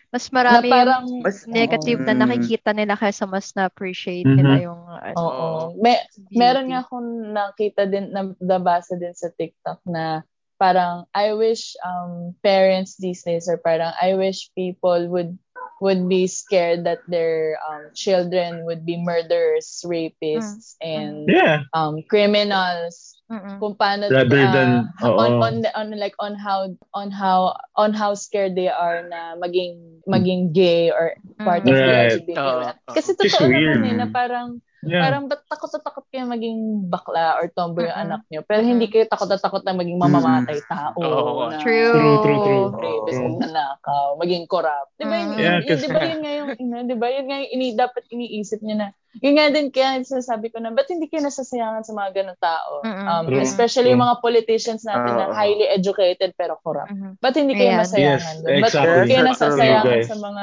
[0.08, 2.20] Mas na marami parang, yung Mas- negative na Mm.
[2.24, 4.36] nakikita nila kaysa mas na-appreciate Mhm.
[4.40, 5.48] nila yung ano, oo.
[5.76, 6.32] Beauty.
[6.32, 10.24] meron nga akong nakita din, na, nabasa din sa TikTok na
[10.56, 15.34] parang I wish um parents these days or parang I wish people would
[15.82, 21.66] would be scared that their um, children would be murderers, rapists, and yeah.
[21.74, 23.56] um, criminals Mm-mm.
[23.56, 25.40] kung paano Rather ah, than- on oo.
[25.40, 29.80] on the, on like on how on how on how scared they are na maging
[30.04, 32.20] maging gay or part of the Right.
[32.20, 32.36] LGBT.
[32.36, 32.92] Oo, oo.
[32.92, 33.80] Kasi totoo weird.
[33.80, 35.02] naman eh na parang Yeah.
[35.02, 38.04] parang ba't takot na takot kayo maging bakla or tomboy yung Mm-mm.
[38.04, 41.48] anak nyo pero hindi kayo takot na takot na maging mamamatay tao Oo.
[41.48, 41.92] na True.
[41.94, 42.64] True, true, true.
[42.74, 43.28] rapist, True.
[43.34, 44.92] magnanakaw, maging corrupt.
[44.94, 45.32] Di ba yun, Mm.
[45.32, 47.66] yun, Yeah, yun, di ba yun nga yung, ina, di ba yun nga yung ini,
[47.72, 51.82] dapat iniisip niya na, yun nga din kaya sinasabi ko na, ba't hindi kayo nasasayangan
[51.82, 52.72] sa mga ganun tao?
[52.82, 53.06] Mm-mm.
[53.06, 53.96] Um, True, especially true.
[53.96, 55.34] yung mga politicians natin na Oo.
[55.34, 56.90] highly educated pero corrupt.
[56.90, 57.16] Mhm.
[57.18, 57.80] Ba't hindi kayo Ayan.
[57.80, 58.52] masayangan Yes, doon?
[58.60, 58.90] Ba't exactly.
[58.94, 60.42] hindi kayo nasasayangan sa mga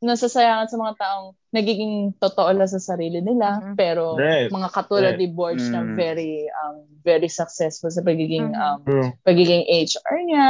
[0.00, 3.74] nasasayangan sa mga taong nagiging totoo lang sa sarili nila Mhm.
[3.76, 4.48] pero Right.
[4.48, 5.20] mga katulad Right.
[5.20, 5.94] ni Borge na Mm.
[5.94, 8.60] very um very successful sa pagiging Mhm.
[8.60, 9.10] um True.
[9.24, 10.48] pagiging HR niya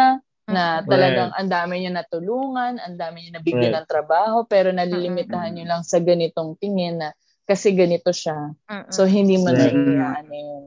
[0.51, 0.87] na Mhm.
[0.91, 3.79] talagang ang dami niya natulungan, ang dami niya nabigyan Right.
[3.83, 5.57] ng trabaho pero nalilimitahan Mhm.
[5.57, 7.15] niyo lang sa ganitong tingin na
[7.47, 8.55] kasi ganito siya.
[8.67, 8.91] Mm-mm.
[8.91, 9.75] So hindi mo na Right.
[9.75, 10.63] yung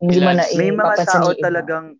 [0.00, 1.99] hindi mo na May mga tao talagang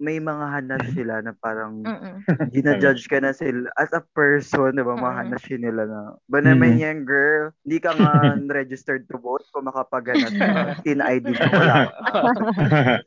[0.00, 2.24] may mga hanas sila na parang Mm-mm.
[2.50, 4.96] ginajudge ka na sila as a person, di ba?
[4.96, 5.02] Mm.
[5.04, 6.80] Mahanasin nila na, ba naman Mhm.
[6.80, 7.52] yan, girl?
[7.62, 8.12] Hindi ka nga
[8.60, 10.74] registered to vote kung makapaganas ka.
[10.82, 11.94] Tin ID mo, wala ka.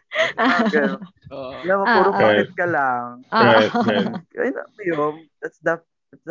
[1.64, 2.44] Alam mo, puro Ah, ah.
[2.56, 3.26] ka lang.
[3.32, 3.41] Ah.
[3.41, 4.12] right, right.
[4.38, 5.80] Ay, na, yun, that's the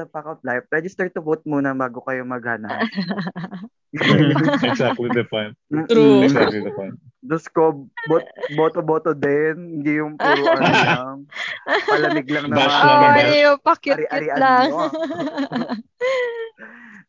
[0.09, 0.65] fact of life.
[0.71, 2.83] Register to vote muna bago kayo maghanap.
[4.65, 5.53] exactly the point.
[5.93, 6.25] True.
[6.25, 6.97] Exactly the point.
[7.21, 8.25] Diyos ko, bot,
[8.57, 9.81] boto-boto din.
[9.81, 11.17] Hindi yung puro ano lang.
[11.87, 14.71] Palamig lang na Bash lang, oh, ano yung pa-cute-cute Ari-arian lang.
[14.73, 14.91] ah.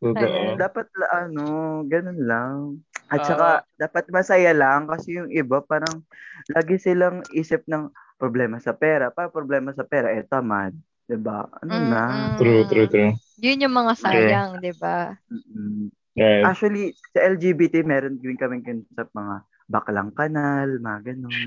[0.04, 0.60] Totoo.
[0.60, 1.44] Dapat la- ano,
[1.88, 2.56] ganun lang.
[3.08, 3.48] At saka,
[3.80, 6.04] dapat masaya lang kasi yung iba parang
[6.52, 7.88] lagi silang isip ng
[8.20, 9.08] problema sa pera.
[9.08, 10.76] Pa problema sa pera, eh tamad.
[11.08, 11.44] 'Di ba?
[11.60, 12.02] Ano na?
[12.06, 12.38] Mm-mm.
[12.38, 13.12] True, true, true.
[13.42, 15.18] Yun yung mga sayang, di ba?
[15.28, 15.90] Mm-mm.
[16.14, 16.46] Right.
[16.46, 19.36] Actually, sa LGBT, meron din kami concept mga
[19.66, 21.42] baklang kanal, mga ganun.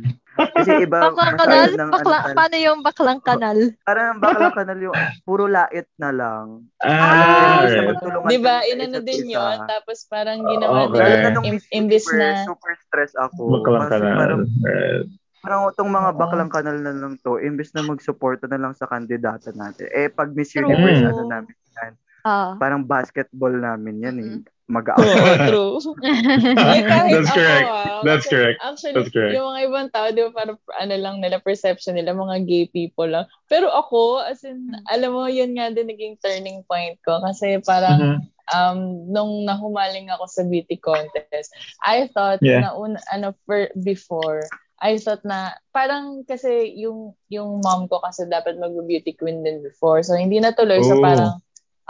[0.58, 1.70] Kasi iba, Baklang kanal?
[1.78, 3.58] ng Bakla, ano, paano yung baklang kanal?
[3.88, 6.68] parang baklang kanal yung puro lait na lang.
[6.84, 7.88] Ah, na right.
[7.88, 8.56] magtulungan Di ba?
[8.60, 9.58] kami sa Inano din yun.
[9.64, 11.24] Tapos parang ginawa Okay.
[11.32, 13.44] na Miss imbis na, super stress ako.
[13.64, 14.12] Baklang Kasi ka na.
[14.20, 15.08] parang, Right.
[15.48, 16.18] Parang itong mga Oo.
[16.20, 19.88] baklang kanal na lang to, imbis na magsuporta na lang sa kandidata natin.
[19.96, 20.68] Eh, pag Miss True.
[20.68, 21.10] Universe, Mm.
[21.10, 21.94] ano namin yan,
[22.28, 22.60] Ah.
[22.60, 24.28] parang basketball namin yan eh.
[24.44, 25.00] oo, Mag-out.
[25.48, 25.80] true.
[26.60, 27.68] Like, kahit That's ako, correct.
[27.72, 28.58] ah, That's kasi correct.
[28.60, 29.32] Actually, That's correct.
[29.32, 33.08] yung mga ibang tao, di ba, parang ano lang nila, perception nila, mga gay people
[33.08, 33.24] lang.
[33.48, 37.24] Pero ako, as in, alam mo, yun nga din naging turning point ko.
[37.24, 38.20] Kasi parang, Mhm.
[38.52, 42.68] um, nung nahumaling ako sa beauty contest, I thought Yeah.
[42.68, 44.44] na un, ano, per, before,
[44.78, 50.06] I thought na, parang kasi yung, yung mom ko kasi dapat mag-beauty queen din before.
[50.06, 50.86] So, hindi natuloy.
[50.86, 51.02] So, Oh.
[51.02, 51.34] parang,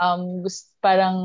[0.00, 1.16] um, gusto, parang,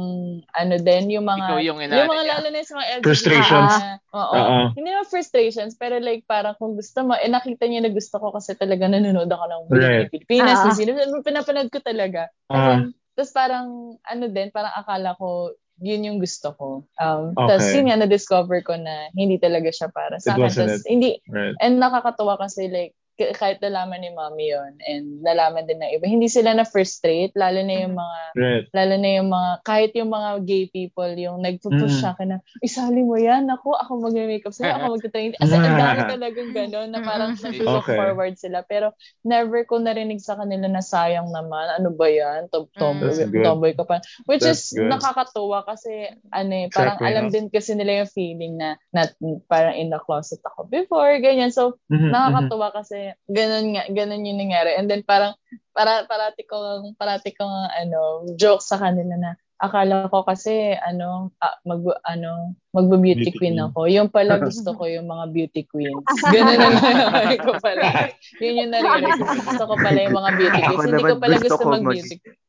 [0.51, 2.31] ano din, yung mga, Ikaw yung yung mga niya.
[2.35, 3.05] lalo na sa mga LGBT.
[3.07, 3.73] Frustrations.
[3.79, 4.33] na- oo.
[4.35, 4.59] Oo.
[4.75, 8.35] Hindi naman frustrations, pero like, parang kung gusto mo, eh, nakita niya na gusto ko
[8.35, 10.11] kasi talaga nanonood ako ng Right.
[10.11, 10.59] Beauty Pilipinas.
[10.59, 10.65] Ah.
[10.67, 12.27] Miss Universe, pinapanood ko talaga.
[12.51, 12.83] Ah.
[13.13, 13.67] Tapos parang,
[14.03, 16.67] ano din, parang akala ko, yun yung gusto ko.
[17.01, 17.47] Um, Okay.
[17.49, 20.69] Tapos yun nga, na-discover ko na hindi talaga siya para sa akin.
[20.69, 20.81] it.
[20.85, 21.55] hindi, Right.
[21.61, 26.27] and nakakatawa kasi like, kahit nalaman ni mommy yon and nalaman din ng iba, hindi
[26.29, 28.67] sila na frustrate, lalo na yung mga, Right.
[28.73, 32.01] lalo na yung mga, kahit yung mga gay people, yung nagpupush Mm.
[32.01, 35.37] sa akin na, isali mo yan, ako, ako mag-makeup sa'yo, ako magta-train.
[35.37, 37.43] As in, ang dami talagang gano'n na parang Mm-mm.
[37.45, 37.93] nag-look Okay.
[37.93, 38.65] forward sila.
[38.65, 43.29] Pero never ko narinig sa kanila na sayang naman, ano ba yan, Tom, tom, Mm.
[43.45, 44.01] Tomboy ka pa.
[44.25, 44.89] Which That's is good.
[44.89, 47.29] nakakatuwa kasi, ano eh, parang Exactly, alam no?
[47.29, 49.05] din kasi nila yung feeling na, na
[49.51, 51.51] parang in the closet ako before, ganyan.
[51.53, 52.09] So, Mhm, mhm.
[52.13, 54.77] nakakatuwa kasi ganun nga, ganun yung nangyari.
[54.77, 55.35] And then parang
[55.73, 59.31] para parati ko parati ko ano joke sa kanila na
[59.63, 63.87] akala ko kasi ano ah, mag ano magbe-beauty Beauty queen ako.
[63.87, 66.03] Yung pala gusto ko yung mga beauty queens.
[66.27, 68.11] Ganun na nangyari ko pala.
[68.43, 69.31] Yun yung narinig ko.
[69.39, 70.75] Gusto ko pala yung mga beauty queens.
[70.75, 71.87] Ako Hindi ko pala gusto gusto mag-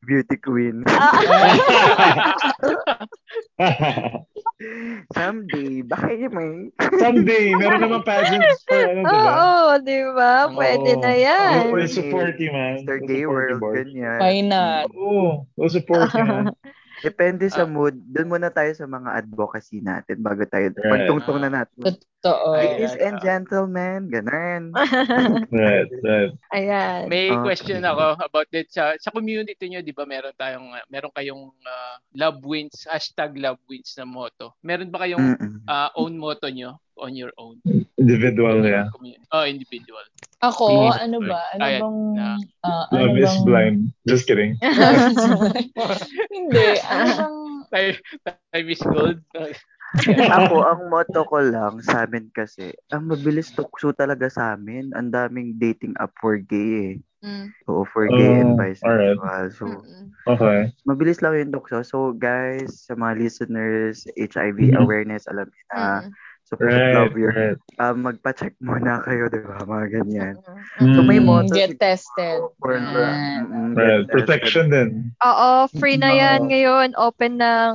[0.05, 0.85] Beauty queen.
[5.13, 6.51] Someday, baka yun may...
[7.03, 9.33] Someday, meron naman pageants for ano, di ba?
[9.35, 10.33] Oo, di ba?
[10.53, 11.03] Pwede Oo.
[11.03, 11.73] na yan.
[11.73, 12.85] We'll, support you, man.
[12.85, 13.03] Mr.
[13.05, 14.19] Gay World, ganyan.
[14.21, 14.89] Why not?
[14.95, 16.53] Oo, we'll support you, man.
[17.05, 17.69] Depende sa Ah.
[17.69, 17.95] mood.
[18.09, 20.89] Doon muna tayo sa mga advocacy natin bago tayo Right.
[20.89, 21.85] pagtungtong na natin.
[21.85, 22.49] Totoo.
[22.57, 24.73] Ladies and gentlemen, ganun.
[25.53, 26.33] Right, right.
[26.51, 27.11] Ayan.
[27.11, 27.43] May Okay.
[27.45, 30.07] question ako about it sa sa community niyo, 'di ba?
[30.07, 34.55] Meron tayong uh, meron kayong uh, love wins hashtag love wins na motto.
[34.63, 35.61] Meron ba kayong Mm-mm.
[35.67, 37.59] uh, own motto niyo on your own?
[37.97, 38.89] Individual, yeah.
[38.91, 39.25] Community.
[39.31, 40.05] Oh, individual.
[40.41, 40.99] Ako, Mm.
[41.01, 41.41] ano ba?
[41.53, 41.99] Ano Ayan, bang...
[42.13, 43.45] na- ah, ano Love is bang...
[43.45, 43.79] blind.
[44.05, 44.55] Just kidding.
[46.35, 46.67] Hindi.
[46.85, 47.37] Ano bang...
[47.73, 47.97] Time,
[48.53, 49.19] time is gold.
[50.05, 54.93] Ako, ang motto ko lang sa amin kasi, ang mabilis tukso talaga sa amin.
[54.93, 56.95] Ang daming dating app for gay eh.
[57.25, 59.45] Mm, Oo, for gay and Oh, bisexual.
[59.57, 60.13] So, mm-mm.
[60.29, 60.69] Okay.
[60.85, 61.81] mabilis lang yung tukso.
[61.81, 64.79] So, guys, sa mga listeners, HIV Mhm.
[64.79, 65.81] awareness, alam niyo na.
[66.05, 66.13] Mm-mm.
[66.45, 67.59] So, put Right, love your, right.
[67.81, 69.65] ah, magpa-check muna kayo, di ba?
[69.65, 70.35] Mga ganyan.
[70.77, 70.93] Mm-mm.
[70.93, 71.25] So, may Mm.
[71.25, 71.57] motto.
[71.57, 72.39] Get siguro tested.
[72.61, 73.41] For, Yan.
[73.49, 74.05] mm, get Right.
[74.05, 74.13] tested.
[74.13, 74.89] Protection din.
[75.25, 76.49] Oo, free na yan Oo.
[76.53, 76.89] ngayon.
[77.01, 77.73] Open ng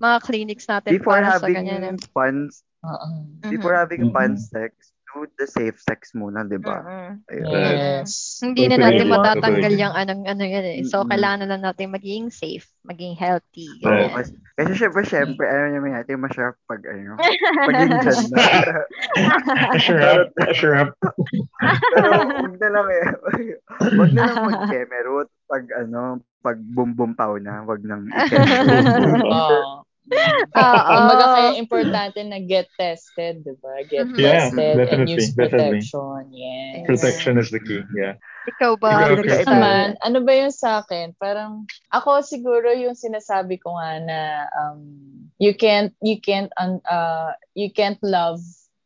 [0.00, 1.82] mga clinics natin Before para sa having ganyan.
[1.92, 1.96] eh.
[2.16, 2.48] fun,
[2.80, 3.08] Oo.
[3.44, 4.12] before having Mhm.
[4.16, 4.72] fun sex,
[5.10, 6.80] do the safe sex muna, di ba?
[7.28, 8.38] Yes.
[8.38, 10.80] Hindi na natin matatanggal yung anong ano yan eh.
[10.86, 13.68] So, kailangan na natin maging safe, maging healthy.
[13.82, 14.30] Right.
[14.54, 17.18] kasi, syempre, syempre, ano naman natin, masarap pag, ano,
[17.66, 18.44] paging dyan na.
[19.82, 20.30] Sure up.
[20.54, 20.90] Sure up.
[21.94, 22.10] Pero,
[22.46, 23.04] wag na lang eh.
[23.98, 29.89] Wag na lang mag-kemerut pag, ano, pag bum-bum pao na, wag nang i-kemerut.
[30.10, 30.90] Oo.
[30.90, 33.80] Kumbaga kaya importante na get tested, di ba?
[33.86, 34.18] Get Mhm.
[34.18, 35.80] Yeah, tested and definitely, use definitely.
[35.86, 36.22] protection.
[36.34, 36.84] Yes.
[36.86, 37.82] Protection is the key.
[37.94, 38.14] Yeah.
[38.50, 39.46] Ikaw ba, Ikaw, Crystal.
[39.52, 41.12] naman, ano ba yung sa akin?
[41.20, 44.18] Parang, ako siguro yung sinasabi ko nga na
[44.56, 44.80] um,
[45.38, 48.40] you can't, you can't, un, uh, you can't love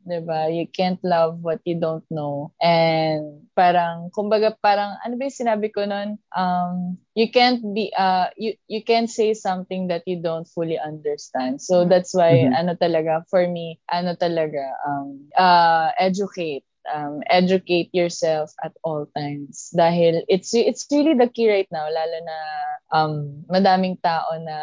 [0.04, 0.46] 'di ba?
[0.52, 2.52] You can't love what you don't know.
[2.60, 6.20] And parang kumbaga parang ano ba yung sinabi ko noon?
[6.36, 11.60] Um you can't be uh you you can't say something that you don't fully understand.
[11.64, 12.52] So that's why Mhm.
[12.52, 19.72] ano talaga for me, ano talaga um uh educate um, educate yourself at all times
[19.72, 22.38] dahil it's it's really the key right now lalo na
[22.92, 23.12] um
[23.48, 24.58] madaming tao na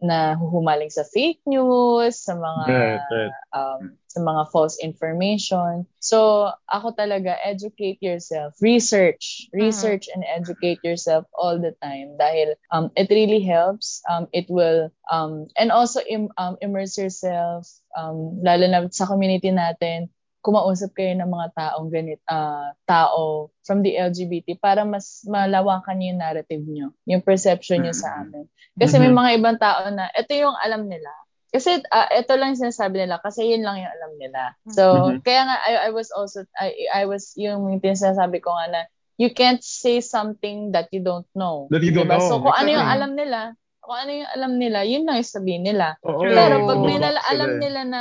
[0.00, 3.34] na huhumaling sa fake news sa mga Right, right.
[3.52, 5.86] um, sa mga false information.
[6.02, 8.58] So, ako talaga, educate yourself.
[8.58, 9.46] Research.
[9.54, 12.18] Research and educate yourself all the time.
[12.18, 14.02] Dahil um, it really helps.
[14.10, 19.54] Um, it will, um, and also im- um, immerse yourself, um, lalo na sa community
[19.54, 20.10] natin,
[20.40, 26.18] kumausap kayo ng mga taong ganit, ah, tao from the LGBT para mas malawakan yung
[26.18, 28.48] narrative nyo, yung perception nyo sa amin.
[28.74, 29.18] Kasi may Mhm.
[29.20, 31.12] mga ibang tao na, ito yung alam nila.
[31.50, 34.42] Kasi ah, ito lang yung sinasabi nila kasi yun lang yung alam nila.
[34.70, 34.82] So,
[35.12, 35.26] Mhm.
[35.26, 38.80] kaya nga I, I was also I I was yung sinasabi ko nga na
[39.20, 41.68] you can't say something that you don't know.
[41.68, 42.16] That you don't Diba?
[42.16, 42.24] know.
[42.24, 45.66] So, kung ano yung alam nila, kung ano yung alam nila, yun lang yung sabihin
[45.66, 45.98] nila.
[46.06, 47.60] Oo, Pero pag may nala- alam eh.
[47.60, 48.00] nila na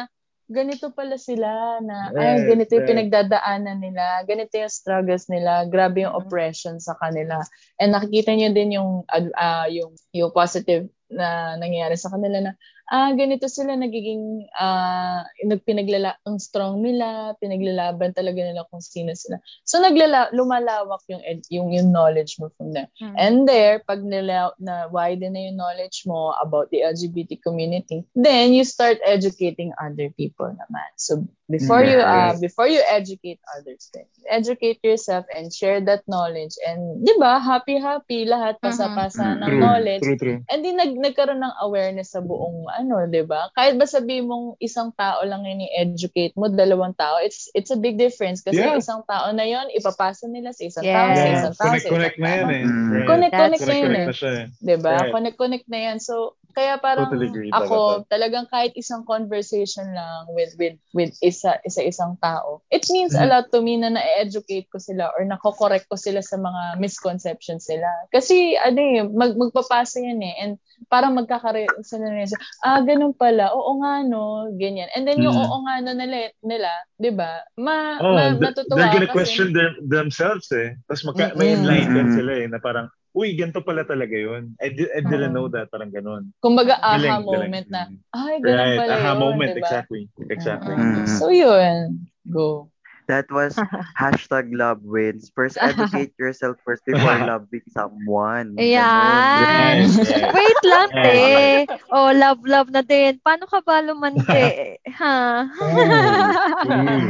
[0.50, 6.18] ganito pala sila na ay ganito yung pinagdadaanan nila, ganito yung struggles nila, grabe yung
[6.18, 6.22] Mhm.
[6.26, 7.38] oppression sa kanila.
[7.78, 9.06] And nakikita niyo din yung
[9.38, 12.52] ah, yung yung positive na nangyayari sa kanila na
[12.90, 19.38] ah ganito sila nagiging ah nagpinaglala ang strong nila, pinaglalaban talaga nila kung sino sila.
[19.64, 22.90] So naglala lumalawak yung ed- yung yung knowledge mo from them.
[22.98, 23.16] Mm.
[23.16, 28.52] And there, pag nila, na widen na yung knowledge mo about the LGBT community, then
[28.58, 30.90] you start educating other people naman.
[30.98, 32.42] So before you uh, Yes.
[32.42, 36.58] before you educate others, then educate yourself and share that knowledge.
[36.66, 39.40] And 'di ba, happy happy lahat pasa-pasa Mhm.
[39.40, 40.04] ng True, knowledge.
[40.06, 40.40] true, true.
[40.50, 43.52] And di nag nagkaroon ng awareness sa buong ano, 'di ba?
[43.52, 48.00] Kahit ba sabi mong isang tao lang ini-educate mo, dalawang tao, it's it's a big
[48.00, 48.74] difference kasi Yeah.
[48.74, 50.96] isang tao na 'yon, ipapasa nila sa isang Yes.
[50.96, 51.36] tao, sa Yeah.
[51.36, 52.50] isang tao, Connect, sa connect isang na yan tao.
[52.50, 52.64] eh.
[52.64, 52.90] Mm.
[52.90, 53.06] Right.
[53.06, 54.08] Connect, connect na Connect, yun connect eh.
[54.08, 54.46] na siya eh.
[54.58, 54.96] 'Di ba?
[54.96, 55.12] Right.
[55.12, 55.98] Connect connect na 'yan.
[56.00, 58.10] So kaya parang Totally agree ako talaga.
[58.10, 63.22] talagang kahit isang conversation lang with with with isa isa isang tao it means a
[63.22, 63.30] Mhm.
[63.30, 67.90] lot to me na na-educate ko sila or nako-correct ko sila sa mga misconceptions nila
[68.10, 70.54] kasi ano eh mag, magpapasa yan eh and
[70.90, 72.32] parang magkakaroon sila na yun,
[72.66, 75.44] ah ganun pala oo nga no ganyan and then yung Mhm.
[75.46, 79.48] oo nga no nila, nila 'di ba ma, Oh, ma matutuwa they're gonna kasi question
[79.52, 80.72] their, themselves eh.
[80.88, 81.60] Tapos magka, may Mm-mm.
[81.60, 82.16] enlightened Mm-mm.
[82.16, 84.54] sila eh, na parang, uy, ganito pala talaga yun.
[84.62, 86.30] I, di- I didn't know that, parang ganun.
[86.40, 87.26] kumbaga aha Galing, galing.
[87.26, 87.82] moment na
[88.14, 90.02] ay ganun Right, pala aha yun moment, 'di ba exactly.
[90.30, 90.76] Exactly.
[90.78, 91.06] Mm.
[91.18, 92.70] so yun go
[93.10, 93.58] That was
[93.98, 95.34] hashtag love wins.
[95.34, 98.54] First, educate yourself first before loving someone.
[98.56, 99.90] Ayan.
[99.90, 100.30] Right, right.
[100.30, 101.66] Wait lang, Right.
[101.66, 101.82] te.
[101.90, 103.18] Oh, love, love na din.
[103.20, 104.78] Paano ka ba lumandi?
[105.02, 105.50] ha?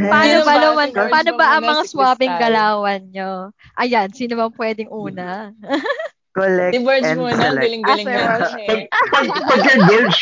[0.07, 0.63] Paano ba ba?
[0.63, 0.87] luman?
[0.87, 3.31] Si George Paano ba ang mga swabbing galawan nyo?
[3.75, 5.51] Ayan, sino bang pwedeng una?
[6.31, 7.63] Collect Si Verge and muna, select.
[7.65, 8.49] galing-galing Ah, si naman Verge.
[8.53, 8.83] siya eh.
[9.11, 10.19] Pag, pag kay George,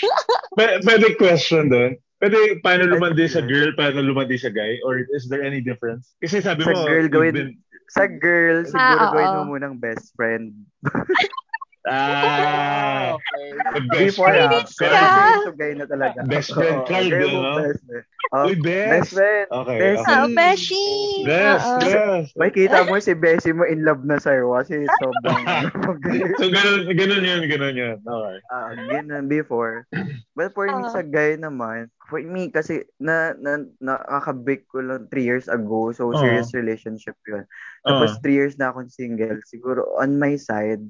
[0.55, 1.91] p- pwede question doon.
[2.17, 4.81] Pwede, paano lumandi sa girl, paano lumandi sa guy?
[4.81, 6.17] Or is there any difference?
[6.17, 7.51] Kasi sabi Sa mo, girl, gawin- been,
[7.87, 10.51] Sa girl, siguro Ah, gawin mo munang best friend.
[11.89, 13.47] ah, okay.
[13.87, 14.67] best Before friend.
[14.67, 16.19] kasi into guy na talaga.
[16.27, 17.51] Best friend Oo, card, mo ano?
[17.63, 18.05] best friend.
[18.27, 18.91] Oh, Uy, best.
[18.91, 19.45] best friend.
[19.47, 20.03] Okay, Bessie.
[20.03, 20.19] okay.
[20.19, 20.85] Ah, Beshi.
[21.23, 21.79] Best, Oo.
[21.79, 22.29] best.
[22.35, 25.41] May kita mo si Bessie mo in love na sa'yo kasi sobrang
[26.39, 27.97] so, ganun, ganun yun, ganun yun.
[28.03, 28.37] Okay.
[28.51, 29.87] Ah, ganun before.
[30.35, 30.91] But for me, Ah.
[30.91, 35.95] sa guy naman, for me, kasi na, na, nakaka-break ko lang 3 years ago.
[35.95, 36.19] So, Oo.
[36.19, 37.47] serious relationship yun.
[37.81, 39.39] Tapos, Uh, 3 years na akong single.
[39.47, 40.83] Siguro, on my side,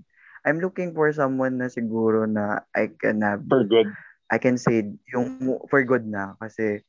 [0.46, 3.90] I'm looking for someone na siguro na I can have, for good.
[4.28, 4.84] I can say,
[5.14, 6.36] yung for good na.
[6.38, 6.84] Kasi,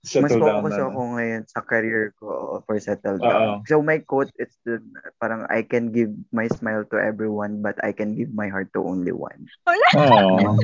[0.00, 0.88] To mas settle down focus na.
[0.88, 2.28] ako ngayon sa career ko
[2.64, 3.60] for settle down.
[3.68, 4.80] So, my quote, it's the,
[5.20, 8.80] parang, I can give my smile to everyone, but I can give my heart to
[8.80, 9.44] only one.
[9.92, 10.40] Oh.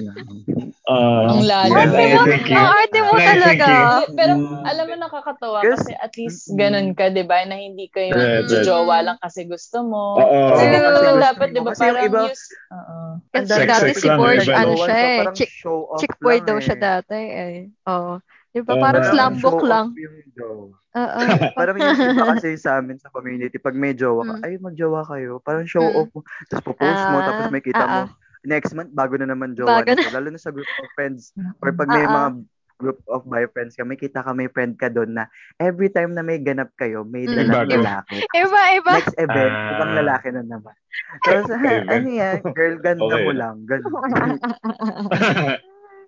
[0.89, 2.55] Ang yeah, Arte mo, thank you.
[2.55, 3.67] ang arte mo talaga.
[4.15, 4.63] Pero Mm.
[4.65, 5.83] alam mo nakakatawa Yes.
[5.83, 7.43] kasi at least ganun ka, 'di ba?
[7.43, 8.63] Na hindi kayo Right, right.
[8.63, 10.15] jowa lang kasi gusto mo.
[10.17, 10.55] Oo.
[10.55, 11.49] Kasi gusto dapat.
[11.51, 11.71] 'di ba?
[11.75, 12.97] Kasi yung Parang iba- use Oo.
[13.35, 14.15] Kasi dati si iba,
[14.55, 14.79] ano no?
[14.79, 16.63] siya eh, chick, boy daw eh.
[16.63, 17.57] siya dati eh.
[17.91, 18.23] Oo.
[18.57, 18.73] Di ba?
[18.73, 19.13] Oo Parang nga.
[19.13, 19.87] slambok show lang.
[19.87, 20.67] off yung jowa.
[20.73, 21.19] Oo.
[21.61, 24.45] Parang yung iba kasi sa amin sa community, pag may jowa ka, Mm.
[24.45, 25.33] ay magjowa kayo.
[25.39, 25.93] Parang show Mm.
[25.95, 26.21] off mo.
[26.49, 28.01] Tapos popost mo, Ah, tapos may kita ah, mo.
[28.03, 28.09] ah.
[28.43, 30.09] Next month, bago na naman jowa Bago na.
[30.11, 31.37] Lalo na sa group of friends.
[31.61, 32.17] Or pag may Ah, ah.
[32.33, 35.25] mga group of boyfriends ka, may kita ka, may friend ka doon na
[35.57, 37.37] every time na may ganap kayo, may Mm.
[37.43, 38.21] dalang lalaki.
[38.33, 38.93] Iba, iba.
[38.95, 39.71] Next event, Ah.
[39.75, 40.77] ibang lalaki na naman.
[41.23, 41.89] Tapos, Event.
[41.91, 43.21] ano yan, girl, ganda Okay.
[43.23, 43.57] mo lang.
[43.65, 43.93] Ganun.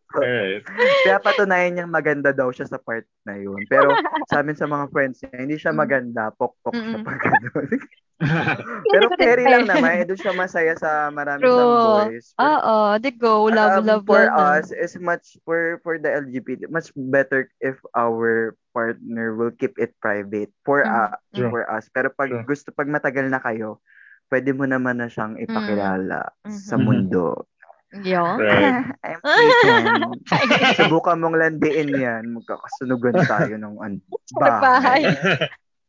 [0.08, 0.64] Alright.
[1.04, 3.60] Kaya patunayan niyang maganda daw siya sa part na yun.
[3.68, 3.92] Pero
[4.32, 6.32] sa amin sa mga friends niya, hindi siya maganda.
[6.32, 7.04] Pok-pok siya Mm.
[7.04, 7.20] pag.
[9.20, 9.46] Pero eh.
[9.46, 10.00] lang naman.
[10.00, 11.54] Eh, doon siya masaya sa marami True.
[11.54, 11.76] sang
[12.08, 12.26] boys.
[12.40, 13.46] Oo, the go.
[13.46, 14.64] Love, um, love, for love.
[14.64, 19.92] us, is much, for, for the LGBT, much better if our partner will keep it
[20.00, 20.90] private for Mm.
[20.90, 21.52] uh, True.
[21.52, 21.86] for us.
[21.92, 22.48] Pero pag True.
[22.48, 23.78] gusto, pag matagal na kayo,
[24.28, 26.84] pwede mo naman na siyang ipakilala sa Mhm.
[26.84, 27.44] mundo.
[27.96, 28.36] Yun.
[28.36, 28.84] Right.
[30.78, 32.28] Subukan mong landiin yan.
[32.36, 33.98] Magkakasunugan tayo ng ano,
[34.36, 35.08] Bahay.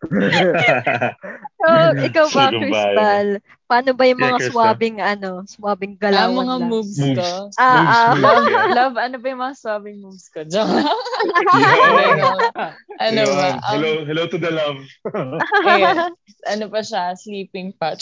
[1.59, 1.67] So,
[1.99, 2.95] ikaw ba, bahay.
[2.95, 3.27] Crystal?
[3.67, 4.55] Paano ba yung Yeah, mga Crystal.
[4.55, 6.69] swabbing, ano, swabbing Ah, galawan mga lang?
[6.71, 7.19] moves Moves.
[7.19, 7.51] ko.
[7.59, 8.07] Ah, ah.
[8.15, 8.75] Moves, moves, Love, yeah.
[8.79, 10.39] love, ano ba yung mga swabbing moves ko?
[10.47, 10.71] Joke
[12.99, 13.35] ano Yun.
[13.35, 13.51] ba?
[13.59, 14.79] Um, hello, hello to the love.
[15.67, 15.83] eh,
[16.47, 17.95] ano pa siya, sleeping pa.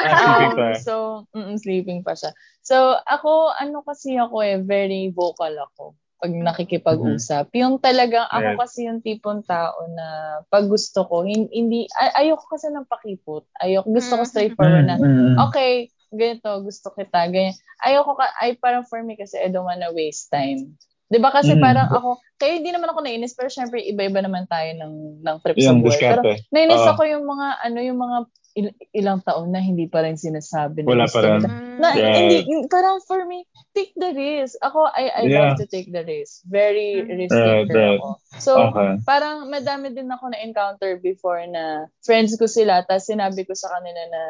[0.00, 0.68] Ah, sleeping pa.
[0.72, 0.94] Um, so,
[1.36, 2.32] mm, sleeping pa siya.
[2.64, 7.52] So, ako, ano kasi ako eh, very vocal ako pag nakikipag-usap.
[7.54, 8.60] Yung talagang, ako Right.
[8.60, 10.06] kasi yung tipong tao na
[10.48, 13.44] pag gusto ko, hin- hindi, ay- ayoko kasi ng pakipot.
[13.60, 15.36] Ayoko, gusto ko straightforward na, Mm.
[15.38, 17.52] okay, ganito, gusto kita, ganyan.
[17.78, 20.72] Ayoko ka, ay parang for me kasi I don't wanna waste time.
[21.06, 21.62] 'Di ba kasi Mm.
[21.62, 25.54] parang ako, kaya hindi naman ako nainis, pero syempre iba-iba naman tayo ng, ng trip
[25.54, 26.00] sa Yung buhay.
[26.00, 26.50] Pero diskarte.
[26.50, 26.90] nainis Oo.
[26.96, 28.16] ako yung mga, ano, yung mga
[28.56, 31.32] il- ilang taon na hindi pa rin sinasabi na Wala gusto pa rin.
[31.38, 31.48] nila.
[31.52, 31.64] Mm.
[31.76, 32.16] Na, Right.
[32.16, 32.36] hindi,
[32.66, 34.56] parang for me, take the risk.
[34.58, 35.52] Ako, I, I Yeah.
[35.52, 36.40] love to take the risk.
[36.42, 37.12] Very Mhm.
[37.20, 38.00] risk taker right.
[38.00, 38.08] ako.
[38.40, 38.90] So, Okay.
[39.04, 44.00] parang madami din ako na-encounter before na friends ko sila, tapos sinabi ko sa kanila
[44.08, 44.22] na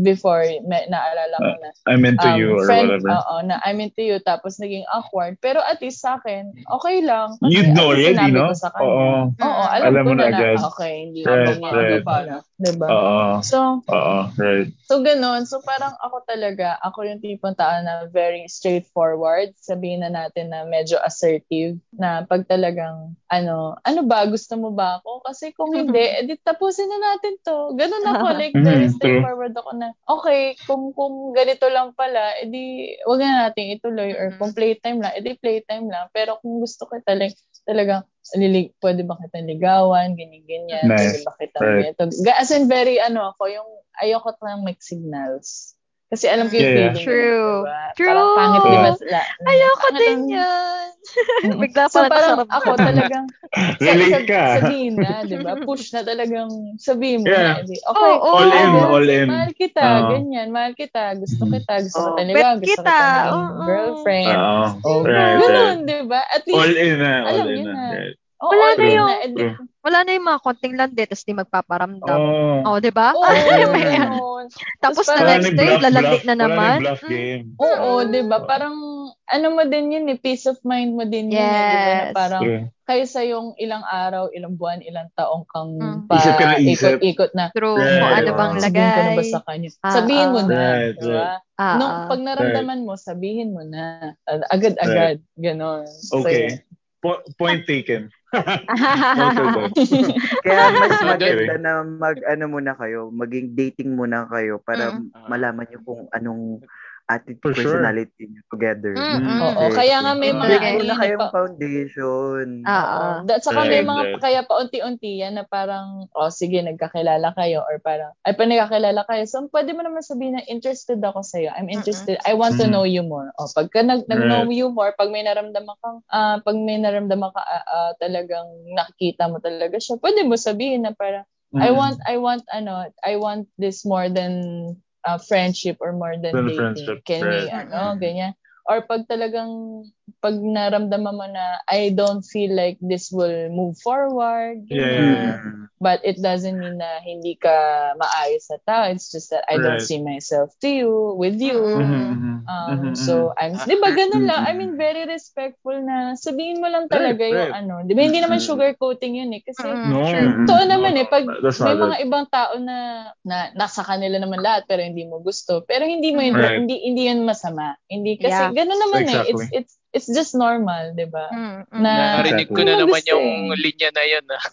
[0.00, 3.08] before, may, naalala ko na, I'm into um, you or friend, whatever.
[3.20, 5.36] oo, na I'm into you, tapos naging awkward.
[5.40, 7.36] Pero at least sa akin, okay lang.
[7.36, 8.48] Kasi You'd know already, sinabi no?
[8.48, 8.84] ko sa kanya.
[8.84, 9.12] Oo.
[9.36, 10.56] Oo, alam, Alam ko mo na, na agad.
[10.72, 12.00] okay, hindi Right, right.
[12.00, 12.04] right.
[12.04, 12.36] pala.
[12.56, 12.86] Diba?
[12.88, 13.28] Oo.
[13.40, 13.57] So,
[13.88, 14.70] Oo, right.
[14.88, 15.44] So, ganun.
[15.44, 19.52] So, parang ako talaga, ako yung tipong tao na very straightforward.
[19.60, 25.02] Sabihin na natin na medyo assertive na pag talagang, ano, ano ba, gusto mo ba
[25.02, 25.24] ako?
[25.28, 27.76] Kasi kung hindi, edi tapusin na natin to.
[27.76, 28.96] Ganun ako, like, very true.
[28.96, 34.16] straightforward ako na, okay, kung, kung ganito lang pala, edi, wag na natin ituloy.
[34.16, 36.08] Or kung playtime lang, edi playtime lang.
[36.16, 37.36] Pero kung gusto ko talagang,
[37.68, 38.02] talagang,
[38.34, 41.24] lilig, pwede ba kita ligawan, ganyan-ganyan, pwede Nice.
[41.24, 41.92] ba kita Right.
[41.94, 42.02] ganito.
[42.24, 43.68] Ga- As in, very, ano ako, yung,
[44.00, 45.77] ayoko lang mixed signals.
[46.08, 46.90] Kasi alam ko yung Yeah, yeah.
[46.90, 47.04] feeling.
[47.04, 47.52] True.
[47.60, 47.80] Diba?
[47.92, 48.08] True.
[48.08, 48.90] Parang pangit, di ba?
[49.06, 50.86] La, Ayoko pangit din yan.
[51.62, 52.56] Bigla so pala parang nakaramdam.
[52.58, 53.26] ako talagang
[53.84, 54.44] Relate sa- ka.
[54.58, 55.52] sabihin na, di ba?
[55.60, 57.60] Push na talagang sabihin mo Yeah.
[57.60, 57.64] na.
[57.64, 59.28] Okay, Oo, All in, all in.
[59.28, 60.08] Mahal kita, Oo.
[60.10, 60.48] ganyan.
[60.48, 62.82] Mahal kita, gusto kita, gusto Oh, kita ligaw, gusto kita.
[62.82, 62.98] kita
[63.28, 63.60] Oo.
[63.62, 64.32] girlfriend.
[64.32, 64.64] Oo.
[64.82, 65.80] Oh, Right, ganun, right.
[65.84, 66.20] di ba?
[66.24, 67.72] At least, All in na, all alam in na.
[67.74, 67.84] na.
[67.94, 68.16] Right.
[68.38, 69.28] Oh, Wala na yung- na.
[69.28, 69.54] True.
[69.78, 72.20] Wala na yung mga konting landi, tapos di magpaparamdam.
[72.20, 72.60] Oh.
[72.66, 73.10] Oh, di ba?
[73.10, 73.24] oo,
[73.72, 74.46] May- ganun.
[74.78, 76.26] Tapos Wala next day, bluff, lalandi bluff.
[76.26, 76.78] na naman.
[77.00, 77.40] Mm.
[77.56, 78.38] Oo, 'di ba?
[78.42, 78.76] Parang
[79.24, 81.72] ano mo din 'yun eh, peace of mind mo din 'yun eh, 'di ba?
[81.72, 82.12] Na Yes.
[82.12, 82.64] parang True.
[82.84, 86.00] kaysa yung ilang araw, ilang buwan, ilang taong kang Mm.
[86.04, 86.96] pa Isip ka na isip.
[86.96, 87.44] ikot-ikot na.
[87.50, 87.76] True.
[87.76, 87.96] Right.
[87.98, 88.36] Kung ano Oo.
[88.36, 89.30] bang Sabihin ko na ba lagay.
[89.30, 89.68] sa kanya?
[89.78, 90.44] Ah, sabihin mo ah.
[90.44, 91.26] na, Right, 'di ba?
[91.56, 92.06] Ah, no, ah.
[92.06, 94.14] pag naramdaman mo, sabihin mo na.
[94.48, 95.84] Agad-agad, ganon.
[95.88, 96.60] So, Okay.
[96.98, 98.10] Po- point taken.
[100.44, 105.12] Kaya mas maganda na mag ano muna kayo, maging dating muna kayo para Mm.
[105.28, 106.60] malaman niyo kung anong
[107.08, 107.80] attitude, For sure.
[107.80, 108.92] personality niyo together.
[108.92, 109.40] Mm-mm.
[109.40, 110.38] Oo, Kasi kaya nga may Mm.
[110.38, 112.46] mga build muna kayong pa- foundation.
[112.62, 113.00] Ah, Oo.
[113.00, 113.16] ah.
[113.24, 118.12] Da- saka may mga, kaya paunti-unti yan na parang, oh sige, nagkakilala kayo or parang,
[118.28, 119.24] ay pa nagkakilala kayo.
[119.24, 121.48] So, pwede mo naman sabihin na interested ako sa'yo.
[121.56, 122.20] I'm interested.
[122.28, 122.72] I want to Mm.
[122.76, 123.32] know you more.
[123.40, 124.52] O, pagka nag, nag-know Right.
[124.54, 128.46] you more, pag may naramdaman kang, ah, pag may naramdaman ka, ah, ah, talagang
[128.76, 131.24] nakikita mo talaga siya, pwede mo sabihin na parang,
[131.56, 131.76] I Mm.
[131.80, 134.76] want, I want, ano, I want this more than
[135.08, 136.56] uh, friendship or more than Than dating.
[136.56, 137.64] friendship, Can we, right.
[137.64, 138.36] ano, ganyan.
[138.68, 139.84] Or pag talagang,
[140.18, 144.92] pag naramdaman mo na, I don't feel like this will move forward, Yeah, ganyan.
[144.92, 145.36] yeah, yeah.
[145.44, 145.64] Mm.
[145.78, 147.54] But it doesn't mean na hindi ka
[147.94, 148.82] maayos na tao.
[148.90, 149.86] It's just that I don't Right.
[149.86, 151.54] see myself to you, with you.
[151.54, 151.86] Mm-mm.
[151.86, 153.38] Mhm, mhm, Um, mhm, so, mhm.
[153.38, 154.40] I'm, di ba, ganun lang.
[154.42, 157.58] I mean, very respectful na sabihin mo lang Right, talaga yung right.
[157.62, 157.74] ano.
[157.86, 159.42] Di ba, hindi naman sugarcoating yun eh.
[159.44, 160.02] Kasi, No.
[160.02, 162.04] Totoo naman no, eh, pag that's may not mga it.
[162.08, 162.78] ibang tao na,
[163.22, 165.62] na nasa kanila naman lahat pero hindi mo gusto.
[165.62, 166.58] Pero hindi mo yun, Right.
[166.58, 167.78] hindi hindi yun masama.
[167.86, 168.50] Hindi kasi Yeah.
[168.50, 169.06] gano'n naman eh.
[169.06, 169.30] Exactly.
[169.30, 171.32] It's it's it's just normal, 'di ba?
[171.32, 171.80] Mm, mm.
[171.80, 173.58] Na Narinig ko na naman gusto yung eh.
[173.58, 174.24] linya na yun.
[174.28, 174.44] Ah.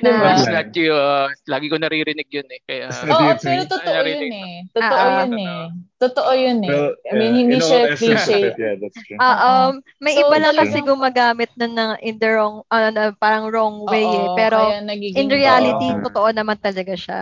[0.00, 0.28] Di ba?
[0.48, 0.96] Not you.
[0.96, 2.60] ah, lagi ko naririnig yun eh.
[2.64, 4.56] Kaya, Oo, It's pero totoo yun eh.
[4.72, 5.16] Totoo Ah, ah.
[5.20, 5.64] yun eh.
[6.00, 6.70] Totoo yun eh.
[6.72, 8.38] Well, I mean, yeah, hindi siya cliche.
[8.56, 9.20] yeah, that's true.
[9.20, 9.36] Ah, Oo.
[9.44, 13.84] um, may So, iba lang kasi gumagamit na, na in the wrong, na parang wrong
[13.84, 14.24] way eh.
[14.24, 16.00] Oo, Pero kaya nagiging, in reality, Oo.
[16.00, 17.20] totoo naman talaga siya.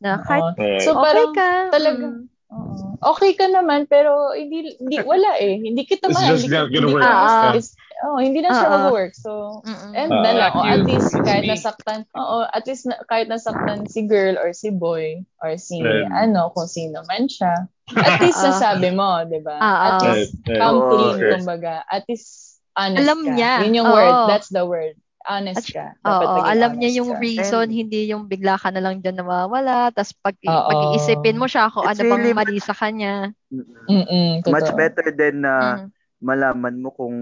[0.00, 0.56] Na kahit.
[0.80, 1.50] So, okay parang ka.
[1.68, 2.37] talaga- mm.
[2.48, 2.96] Oo.
[3.12, 5.60] Okay ka naman pero hindi hindi wala eh.
[5.60, 6.32] Hindi kita It's mahal.
[6.32, 7.04] just hindi, not hindi gonna work.
[7.04, 7.52] Ah, ah.
[7.52, 8.76] It's- oh, hindi na siya Ah, ah.
[8.88, 9.12] mag-work.
[9.12, 9.92] So, Mm-mm.
[9.92, 10.52] end Ah, na lang.
[10.52, 11.50] O not at least it's kahit me.
[11.52, 16.08] nasaktan, oo, at least na, kahit nasaktan si girl or si boy or si Right.
[16.08, 17.68] ano, kung sino man siya.
[17.90, 19.56] At least nasabi mo, di ba?
[19.56, 20.58] Ah, At least Right, right.
[20.58, 21.74] come clean, kumbaga.
[21.84, 23.30] At least honest Alam ka.
[23.34, 23.52] niya.
[23.66, 23.94] Yun yung Oo.
[23.94, 24.16] word.
[24.26, 24.96] That's the word.
[25.28, 25.92] Honest ka.
[26.00, 27.20] Dapat Oo, alam niya yung ka.
[27.20, 30.66] reason, And- hindi yung bigla ka na lang dyan nawawala, tapos pag, Oo.
[30.66, 33.28] pag-iisipin mo siya kung It's ano bang really mali sa kanya.
[33.48, 33.84] Mm-mm.
[33.86, 35.88] Mm-mm, Much better din na Mm.
[36.18, 37.16] malaman mo kung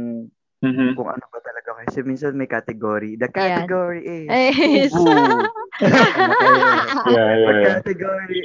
[0.57, 0.94] Mhm.
[0.94, 1.82] kung ano ba talaga.
[1.84, 3.14] Kasi minsan may category.
[3.14, 3.66] The Ayan.
[3.66, 5.04] category is Eh, Boo.
[5.04, 5.44] Ano?
[5.76, 7.64] Yeah, The yeah, yeah.
[7.76, 8.40] category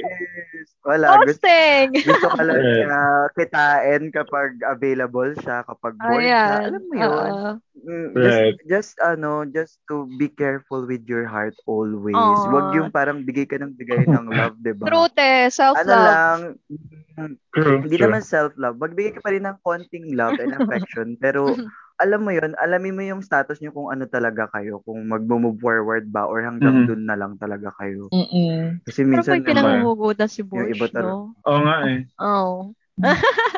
[0.54, 1.24] is wala.
[1.24, 1.86] Gusto, Posting!
[1.96, 3.00] gusto ka lang niya
[3.32, 6.44] kitain kapag available siya, kapag bored siya.
[6.44, 6.62] Ayan.
[6.68, 7.08] Alam mo yun?
[7.08, 7.50] Oo.
[7.82, 8.56] Mm, just, Right.
[8.64, 12.14] just ano, just to be careful with your heart always.
[12.14, 12.46] Aw.
[12.48, 14.86] Wag yung parang bigay ka ng bigay ng love, di ba?
[14.86, 15.90] Truth eh, Ano self-love.
[15.90, 16.38] lang,
[16.70, 18.04] mm, True, hindi true.
[18.06, 18.78] naman self-love.
[18.78, 21.14] Magbigay ka pa rin ng konting love and affection.
[21.24, 21.42] pero
[22.02, 24.82] alam mo yun, alamin mo yung status nyo kung ano talaga kayo.
[24.82, 26.86] Kung mag-move forward ba or hanggang Mhm.
[26.86, 28.10] dun na lang talaga kayo.
[28.10, 28.82] Mm-mm.
[28.82, 31.34] Kasi Pero minsan may naman, pinangungugutan si yung Bosh, iba tar- no?
[31.46, 32.00] Oo nga eh.
[32.18, 32.70] Oh.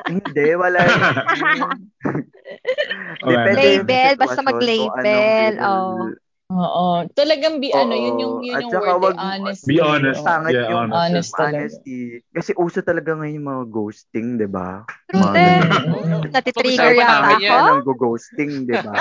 [0.06, 0.78] hindi, wala
[3.24, 6.12] Label, basta mag-label, oh.
[6.53, 7.09] Oo.
[7.11, 9.66] Talagang be, ano, yun yung, yun At yung word, wag- eh, honesty.
[9.66, 10.20] Be honest.
[10.20, 10.28] Oo.
[10.28, 10.95] Pangit Yeah, yung honest.
[10.95, 11.57] Honest talaga.
[11.57, 11.99] honesty.
[12.30, 14.84] Kasi uso talaga ngayon yung mga ghosting, di ba?
[14.84, 15.16] Eh.
[15.16, 15.64] ganun.
[15.88, 17.80] Oo, Natitrigger yata ako.
[17.88, 18.92] go-ghosting, di ba?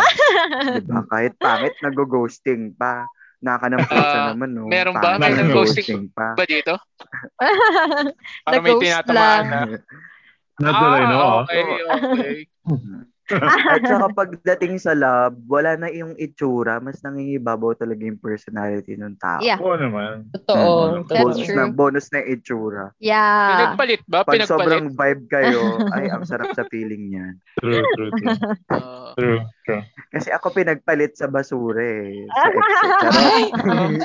[0.72, 1.00] di ba?
[1.12, 3.06] Kahit pangit, nag-ghosting pa.
[3.44, 4.72] Naka ng pusa Ah, naman, no?
[4.72, 5.20] meron ba?
[5.20, 6.32] May nag-ghosting pa.
[6.40, 6.80] Ba dito?
[8.48, 9.60] Parang may tinatamaan na.
[10.64, 11.44] Not that I know Ah, of.
[11.44, 12.36] okay, okay.
[13.32, 19.16] At saka pagdating sa lab, wala na yung itsura, mas nangingibabaw talaga yung personality ng
[19.16, 19.40] tao.
[19.40, 19.64] Yeah.
[19.64, 20.28] Oo naman.
[20.36, 20.68] Totoo.
[21.00, 21.56] Mm, That's bonus true.
[21.56, 22.86] na bonus na itsura.
[23.00, 23.48] Yeah.
[23.50, 24.20] Pinagpalit ba?
[24.22, 24.52] Pag Pinagpalit?
[24.52, 25.62] sobrang vibe kayo,
[25.96, 27.34] ay ang sarap sa feeling niyan.
[27.58, 28.36] True, true, true.
[28.76, 29.02] Oo.
[29.14, 29.84] True, true.
[30.10, 32.26] Kasi ako pinagpalit sa basura eh.
[32.26, 33.54] Sa exit.
[33.54, 34.02] Charot.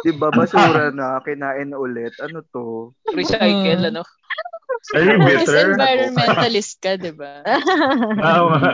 [0.00, 2.16] diba basura na, kinain ulit.
[2.18, 2.92] Ano to?
[3.12, 3.88] Recycle, Mm.
[3.92, 4.02] ano?
[4.94, 5.74] Are you Mas bitter?
[5.74, 7.40] environmentalist ka, di ba?
[8.20, 8.70] Oo nga.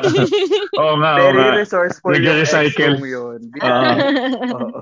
[0.78, 3.40] Oo nga, Very resourceful yung kong yun.
[3.62, 3.92] Oo.
[4.54, 4.78] Oo.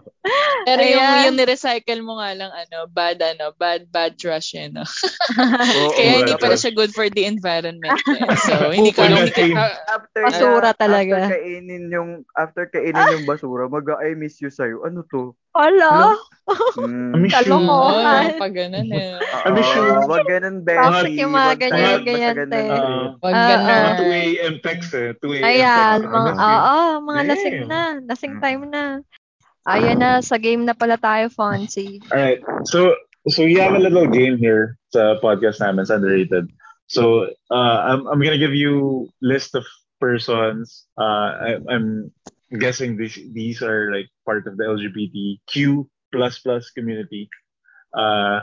[0.63, 1.25] Pero yung, Ayan.
[1.29, 4.85] yung nirecycle mo nga lang, ano, bad, ano, bad, bad trash yun, no?
[4.87, 7.97] Oo, Kaya hindi pala siya good for the environment.
[8.09, 8.23] eh.
[8.47, 11.17] So, hindi ka, hindi ka, After Basura talaga.
[11.27, 14.87] After kainin yung after kainin yung basura, mag I miss you sa'yo.
[14.87, 15.35] Ano to?
[15.53, 16.17] Hala.
[16.75, 17.31] Mm.
[17.31, 18.35] Kalokohan.
[18.35, 19.15] Oo, pag ganun eh.
[19.15, 19.85] Oo, I miss you.
[20.11, 20.83] Wag ganun, Bessie.
[20.83, 22.63] Toxic yung mga ganyan, ganyan, te.
[23.23, 23.71] Wag Ah, ganun.
[23.71, 23.95] ah.
[24.01, 24.55] 2 a.m.
[24.59, 25.15] text eh.
[25.23, 25.45] 2 a.m.
[25.47, 26.43] Ayan, mga, you.
[26.43, 26.77] oo,
[27.07, 27.83] mga lasing na.
[28.03, 28.83] Lasing time na.
[29.71, 32.03] Ayan na, sa game na pala tayo, Fonzie.
[32.11, 32.43] Alright.
[32.67, 32.99] So
[33.31, 36.51] so we have a little game here sa podcast namin sa underrated.
[36.91, 39.63] So uh, I'm I'm gonna give you list of
[40.03, 40.91] persons.
[40.99, 42.11] Uh, I, I'm
[42.59, 47.29] guessing these these are like part of the LGBTQ plus plus community.
[47.97, 48.41] Uh,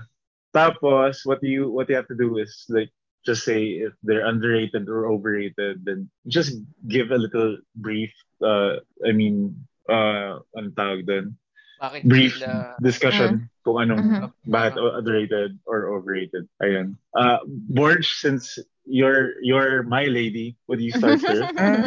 [0.56, 2.90] tapos what you what you have to do is like
[3.26, 5.86] just say if they're underrated or overrated.
[5.86, 6.58] Then just
[6.88, 8.12] give a little brief.
[8.42, 9.54] Uh, I mean,
[9.90, 11.36] uh, ang tawag doon?
[11.80, 12.76] Bakit brief sila...
[12.84, 16.48] discussion kung anong bakit underrated or overrated.
[16.64, 16.96] Ayun.
[17.16, 21.46] Uh, Borge, since you're you're my lady, would you start first?
[21.56, 21.86] I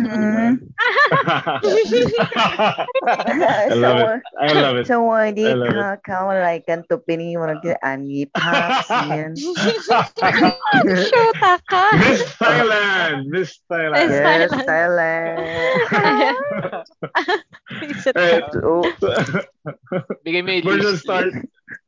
[3.74, 4.22] love so, it.
[4.38, 4.86] I love it.
[4.86, 5.58] So I did
[6.06, 9.34] come like an tupini mo ng ani paps yan.
[9.34, 9.82] Shoot
[11.66, 11.82] ka.
[11.98, 14.06] Miss Thailand, Miss Thailand.
[14.06, 15.36] Miss Thailand.
[20.22, 21.34] Bigay mo start.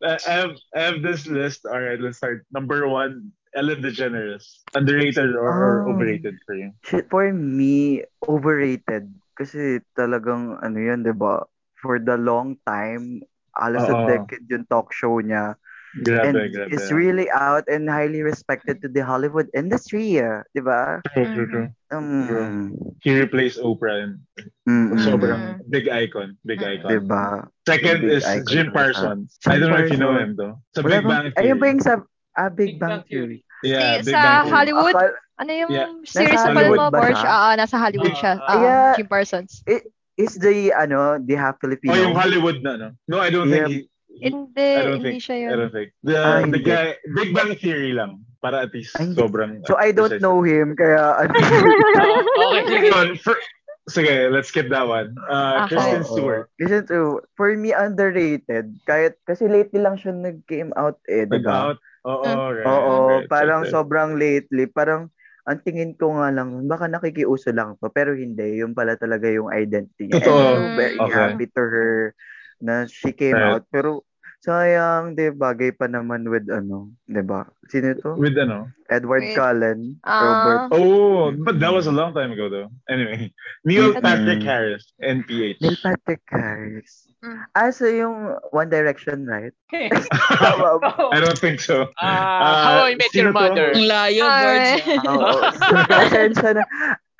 [0.04, 1.64] Uh, I have I have this list.
[1.64, 2.44] All right, let's start.
[2.52, 4.60] Number one, Ellen DeGeneres.
[4.76, 5.96] Underrated or, or Oh.
[5.96, 6.76] overrated for you?
[6.84, 9.08] shit, for me, overrated.
[9.32, 11.48] Kasi talagang, ano yun, di ba?
[11.80, 13.24] For the long time,
[13.56, 14.04] alas a Oo.
[14.04, 15.56] decade yung talk show niya.
[16.02, 16.74] Grabe, and grabe.
[16.74, 20.98] is really out and highly respected to the Hollywood industry, ah, di ba?
[21.14, 21.68] True, true, true.
[21.94, 22.74] Um,
[23.06, 24.12] He replaced Oprah and
[24.66, 26.34] mm, sobrang big icon.
[26.42, 26.72] Big Mm.
[26.82, 26.90] icon.
[26.90, 27.46] Di ba?
[27.62, 28.66] Second Big is icon Jim.
[28.74, 29.38] Parsons.
[29.38, 30.58] Jim I don't know if you know him though.
[30.74, 31.70] Sa Wala Big bang, Bang ayun ba Theory.
[31.70, 31.92] yung sa
[32.34, 33.38] ah, Big, Big Bang Theory?
[33.62, 34.50] Yeah, Big sa Bang Theory.
[34.50, 34.96] Hollywood?
[34.98, 35.90] Akal- Ano yung Yeah.
[36.06, 37.26] series pa Hollywood mo, siya?
[37.26, 38.38] Ah, nasa Hollywood siya.
[38.38, 38.90] Ah, Ah, yeah.
[38.94, 39.66] Jim Parsons.
[40.14, 41.90] is the, ano, the half Filipino?
[41.90, 42.88] Oh, yung Hollywood na, no?
[43.10, 43.66] No, I don't Yeah.
[43.66, 43.86] think he-
[44.16, 45.50] Hindi, I don't hindi think, siya I yun.
[45.58, 45.90] don't think.
[46.02, 46.58] The, Ah, the hindi.
[46.62, 48.22] guy, Big Bang Theory lang.
[48.38, 49.64] Para at least Ay, sobrang...
[49.64, 51.00] So I don't know him, kaya.
[51.00, 51.24] Ah,
[52.52, 52.86] okay, sige.
[52.92, 53.34] Yun, for,
[53.88, 55.16] sige, let's skip that one.
[55.24, 55.80] Uh, Okay.
[55.80, 56.04] Kristen.
[56.04, 56.46] Stewart.
[56.60, 58.76] Kasi to, for me, underrated.
[58.84, 61.72] Kahit, kasi lately lang siya nag-came out eh, di ba?
[61.72, 61.78] Nag-out.
[62.04, 62.36] Oo, Mm.
[62.52, 62.66] right.
[62.68, 64.68] Oo, right, parang right, sobrang lately.
[64.68, 65.08] Parang,
[65.44, 67.88] ang tingin ko nga lang, baka nakikiuso lang to.
[67.88, 70.20] Pero hindi, yung pala talaga yung identity niya.
[70.20, 70.36] Totoo.
[70.36, 71.12] And so very Okay.
[71.16, 71.92] happy to her
[72.64, 73.60] na she came Right.
[73.60, 73.68] out.
[73.68, 74.02] Pero,
[74.40, 77.44] sayang, di bagay pa naman with ano, di ba?
[77.68, 78.12] Sino to?
[78.16, 78.68] With ano?
[78.88, 79.96] Edward With- Cullen.
[80.04, 80.68] Ah.
[80.68, 80.76] Robert.
[80.76, 82.68] Oh, but that was a long time ago though.
[82.88, 83.32] Anyway,
[83.68, 84.04] Neil Mm-mm.
[84.04, 85.60] Patrick Harris, NPH.
[85.64, 87.08] Neil Patrick Harris.
[87.24, 87.40] Mm.
[87.56, 89.56] Ah, so yung One Direction, right?
[89.72, 91.88] I don't think so.
[91.96, 93.32] Ah, How I Met Your?
[93.32, 93.72] Mother.
[93.72, 94.76] Ang layo, ah.
[95.08, 95.30] Oo.
[95.88, 96.64] Pasensya na.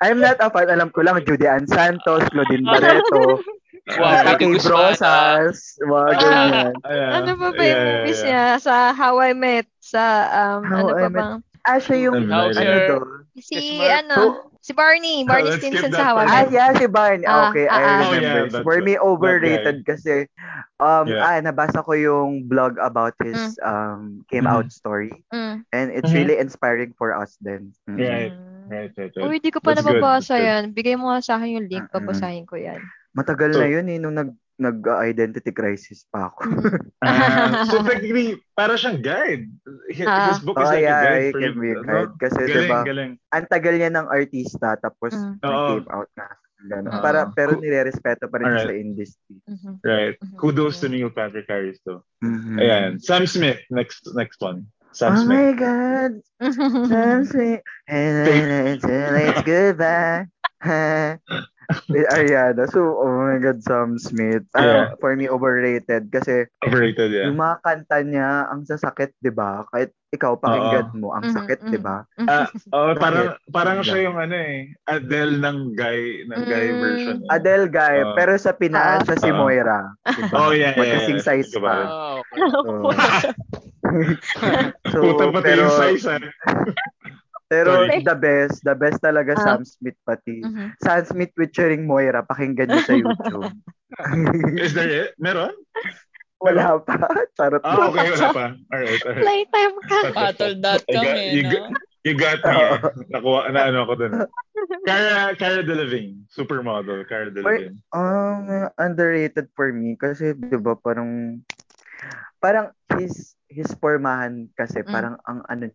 [0.03, 0.69] I'm not a fan.
[0.69, 3.41] Alam ko lang, Judy Ann Santos, Claudine Barreto,
[3.85, 4.65] Wow, uh, Guzman.
[4.65, 6.73] Brosas, mga ganyan.
[6.89, 7.11] Ayan.
[7.21, 8.25] Ano pa ba Yeah, yung yeah, movies yeah.
[8.25, 8.45] niya?
[8.57, 10.01] Sa How I Met, sa
[10.33, 11.37] um, How ano I pa Met- bang?
[11.65, 13.05] Ah, siya yung, Ano, ano doon?
[13.37, 16.29] Si ano, So- si Barney, Barney Let's skip Stinson sa How I part.
[16.29, 16.53] Ah, Met.
[16.53, 17.25] yeah, si Barney.
[17.25, 17.85] Ah, okay, ah, I ah.
[17.85, 18.21] Oh, remember.
[18.21, 20.25] yeah, that's For me, overrated kasi,
[20.77, 21.21] um, Yeah.
[21.21, 24.53] ah, nabasa ko yung blog about his um came Mhm.
[24.53, 25.13] out story.
[25.29, 25.61] Mm.
[25.69, 26.17] And it's Mhm.
[26.17, 27.69] really inspiring for us then.
[27.85, 27.97] Mm.
[28.01, 28.33] Right.
[28.33, 28.53] Mm.
[28.65, 29.37] Right, right, Uy, right.
[29.37, 30.73] hindi ko pa That's nababasa yan.
[30.73, 32.81] Bigay mo nga sa akin yung link, babasahin ko yan.
[33.15, 36.39] Matagal So- na yun eh, nung nag, nag-identity crisis pa ako.
[37.05, 39.45] Ah, so technically, para siyang guide.
[39.91, 40.31] His, Ah.
[40.31, 41.59] his book Oh, is like a yeah, guide it for can you.
[41.59, 41.83] be a no?
[41.83, 42.11] guide.
[42.17, 43.11] Kasi, Galing, diba, galing.
[43.29, 45.37] ang tagal niya ng artista, tapos Mm.
[45.39, 46.27] nag-came out na.
[46.65, 46.87] Ganun.
[46.89, 47.03] Oo.
[47.03, 48.73] Para, pero nire-respeto pa rin siya Alright.
[48.73, 49.35] sa industry.
[49.45, 49.71] Mhm.
[49.85, 50.15] Right.
[50.35, 52.01] Kudos to Neil Patrick Harris though.
[52.25, 52.57] Mhm.
[52.57, 52.91] Ayan.
[52.97, 54.65] Sam Smith, next next one.
[54.89, 55.35] Sam Oh Smith.
[55.35, 56.11] my God,
[56.89, 57.61] Sam Smith.
[57.85, 60.25] And until it's goodbye.
[61.89, 62.65] Eh, Ariana.
[62.65, 64.45] So, oh my God, Sam Smith.
[64.51, 64.85] Ah, Yeah.
[64.97, 66.09] for me, overrated.
[66.09, 67.25] Kasi Overrated, yeah.
[67.25, 69.65] yung mga kanta niya, ang sasakit, di ba?
[69.67, 72.05] Kahit ikaw pakinggan mo, ang Mhm, sakit, di ba?
[72.23, 76.79] Ah, oh, parang parang siya yung ano eh, Adele ng guy ng guy Mm.
[76.79, 77.15] version.
[77.19, 77.27] eh.
[77.29, 78.13] Adele guy, Oo.
[78.13, 79.03] pero sa Pinas, Ah.
[79.03, 79.29] siya si.
[79.29, 79.91] Moira.
[80.07, 80.35] Diba?
[80.39, 81.27] Oh, yeah, yeah, Magkasing yeah.
[81.27, 81.67] size Diba?
[81.67, 81.75] pa.
[81.83, 82.39] Oh, okay.
[84.89, 86.19] So, Puta pati pero, yung size ah.
[87.55, 88.03] Pero Sorry.
[88.03, 89.43] the best, the best talaga Ah.
[89.55, 90.43] Sam Smith pati.
[90.43, 90.75] Mhm.
[90.83, 93.47] Sam Smith featuring Moira, pakinggan niyo sa YouTube.
[94.59, 95.15] Is there it?
[95.15, 95.55] Meron?
[96.43, 96.99] Wala pa.
[97.39, 97.63] Charot.
[97.63, 98.45] Ah, okay, wala pa.
[98.69, 99.23] Alright, alright.
[99.23, 99.99] Playtime ka.
[100.11, 101.51] Battle.com You got- eh, you no?
[101.55, 102.77] got- You got me eh.
[103.17, 104.13] Nakuha, na ano ako dun.
[104.85, 106.21] Cara, Cara Delevingne.
[106.29, 107.81] Supermodel, Cara Delevingne.
[107.89, 111.41] Um, underrated for me kasi 'di ba parang
[112.37, 112.69] parang
[113.01, 114.89] his his formahan kasi Mm.
[114.93, 115.65] parang ang ano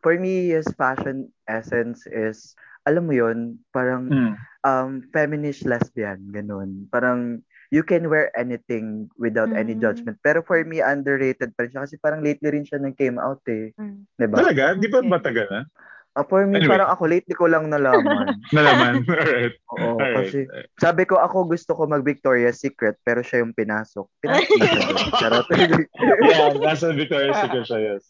[0.00, 2.54] for me his fashion essence is
[2.88, 4.34] alam mo yon parang Mm.
[4.64, 9.82] um feminist lesbian ganun parang you can wear anything without any Mm.
[9.84, 13.16] judgment pero for me underrated pa rin siya kasi parang lately rin siya nag came
[13.16, 14.04] out eh Mm.
[14.18, 14.64] 'di ba Talaga?
[14.76, 15.10] Di ba Okay.
[15.10, 15.62] matagal na?
[16.20, 16.76] Ah, for me Anyway.
[16.76, 19.02] parang ako lately ko lang nalaman Nalaman.
[19.08, 19.54] Alright.
[19.72, 20.28] Oo, Alright.
[20.28, 20.38] kasi
[20.76, 24.04] sabi ko ako gusto ko mag Victoria's Secret pero siya yung pinasok.
[24.20, 24.72] Pinasok niya
[25.16, 25.28] siya
[26.28, 28.04] yeah, nasa Victoria's Secret siya, yes.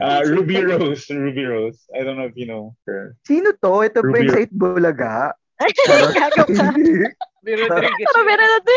[0.00, 1.08] Uh, Ruby Rose.
[1.08, 1.80] Ruby Rose.
[1.96, 3.16] I don't know if you know her.
[3.24, 3.84] Sino to?
[3.84, 5.14] Ito ba Ruby- yung sa Itbulaga?
[5.60, 7.12] Rodriguez.
[7.44, 8.76] Pero na kasi.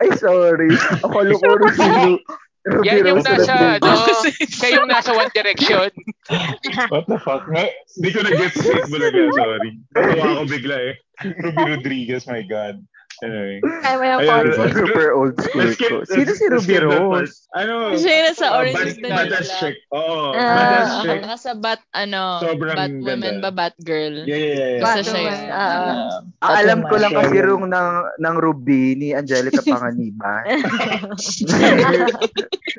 [0.00, 0.70] Ay, sorry.
[1.00, 2.20] Akala ko Ruby Rose.
[2.62, 3.90] Yan yung nasa, ano,
[4.38, 5.90] kayo yung nasa One Direction.
[6.94, 7.50] What the fuck?
[7.50, 9.70] Hindi ko na-get sorry.
[9.90, 10.94] Natawa ako bigla eh.
[11.26, 12.78] Ruby Rodriguez, my God.
[13.22, 13.62] Anyway.
[13.62, 14.58] Podcast.
[14.58, 14.66] Diba?
[14.74, 16.76] Super old school Let's skip- let's- Sino si Ruby.
[16.82, 17.46] Rose?
[17.54, 17.94] Ano?
[17.94, 19.60] Siya yung nasa uh, Orange bad, is the New Badass Black.
[19.62, 19.76] chick.
[19.90, 20.16] Oo.
[20.32, 21.02] Ah, badass okay.
[21.06, 21.20] chick.
[21.22, 23.42] Naka sa bat, ano, Sobrang bat woman ganda.
[23.44, 24.14] ba, bat girl?
[24.24, 24.70] Yeah, yeah, yeah.
[24.74, 24.80] yeah.
[24.80, 25.50] Basta Bat siya woman, yun.
[25.50, 25.62] ah.
[25.62, 30.42] Ah, Ang alam ko lang kasi rung ng, ng Ruby ni Angelica Panganiban.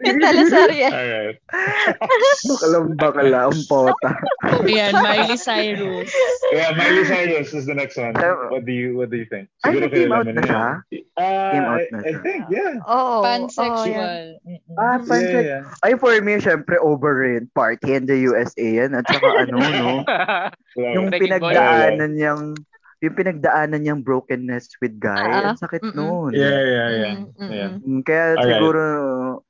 [0.03, 0.87] Yung teleserye.
[0.89, 1.37] Alright.
[2.43, 4.09] Bakalang bakala ang pota.
[4.65, 6.11] Ayan, Miley Cyrus.
[6.51, 8.11] Yeah, Miley Cyrus is the next one.
[8.15, 9.47] So- What do you What do you think?
[9.63, 10.65] Ay, Siguro nag-came out mo na siya?
[11.13, 12.21] Uh, Came out I, na I siya.
[12.21, 12.73] think, yeah.
[12.73, 12.75] Yan.
[13.21, 14.23] Pansexual.
[14.41, 14.75] Mm-mm.
[14.75, 15.43] Ah, Yeah, pansek.
[15.45, 15.61] yeah.
[15.79, 17.53] Ay, for me, syempre, overrated.
[17.53, 18.97] Party in the USA yan.
[18.97, 19.91] At saka ano, no?
[20.75, 22.57] Yung pinagdaanan niyang
[23.03, 25.93] yung pinagdaanan niyang brokenness with guy, Ah, ang sakit mm-mm.
[25.93, 26.31] noon.
[26.33, 27.15] Yeah, yeah, yeah.
[27.19, 27.71] Mm, mm, yeah.
[28.01, 28.43] Kaya Alright.
[28.47, 28.81] siguro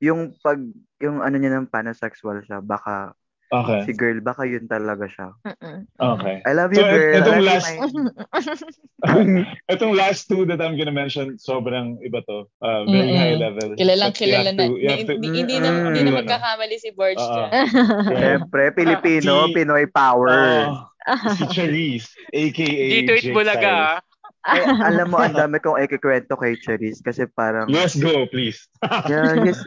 [0.02, 0.58] yung pag
[1.00, 3.14] yung ano niya ng pansexual siya, baka
[3.54, 3.80] Okay.
[3.86, 5.30] si girl, baka yun talaga siya.
[5.46, 5.86] Mm-mm.
[5.94, 6.42] Okay.
[6.42, 7.14] I love you, So, girl.
[7.14, 8.78] itong I love you, last-
[9.74, 12.50] Itong last two that I'm gonna mention, sobrang iba to.
[12.60, 13.20] Uh, very Mm-mm.
[13.20, 13.68] high level.
[13.76, 14.62] Kilalang But kilala na.
[14.64, 16.20] to- to- Hindi, hindi na, Mm, hindi na ano.
[16.24, 17.30] magkakamali si Borge Oo.
[17.30, 17.50] dyan.
[17.52, 18.08] Yeah.
[18.10, 20.72] Siyempre, Pilipino, Pinoy power.
[20.72, 20.88] Oh,
[21.36, 24.00] si Charisse, aka Dito it bulaga.
[24.44, 28.68] Ay, alam mo, ang dami kong ikikwento kay Charisse kasi parang, Let's go, please.
[29.12, 29.60] yeah, his,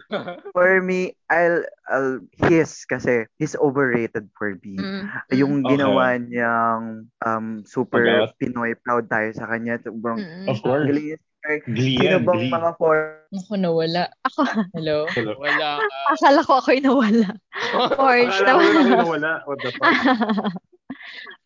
[0.52, 4.76] for me, I'll, I'll, his, kasi, he's overrated for me.
[4.76, 5.02] Mm,
[5.32, 5.80] Yung Okay.
[5.80, 8.36] ginawa niyang um, super Pag-out?
[8.36, 9.80] Pinoy proud tayo sa kanya.
[9.80, 10.46] Sobrang mm.
[10.52, 10.92] Of course.
[10.92, 11.16] galing
[11.46, 12.50] Glee Sino bang Glee.
[12.50, 14.10] mga for Ako nawala.
[14.26, 14.42] Ako,
[14.74, 15.06] Hello?
[15.38, 15.98] Wala ka.
[16.10, 17.28] akala ko ako'y nawala.
[17.98, 19.32] Borge Akala ko nawala.
[19.46, 19.94] What the fuck?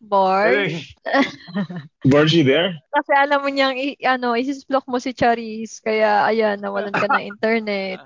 [0.01, 0.91] Borge.
[1.05, 1.21] Hey.
[2.11, 2.73] Borgie there?
[2.89, 5.77] Kasi alam mo niyang, i- ano, isisblock mo si Charis.
[5.79, 8.01] Kaya, ayan, nawalan ka ng internet.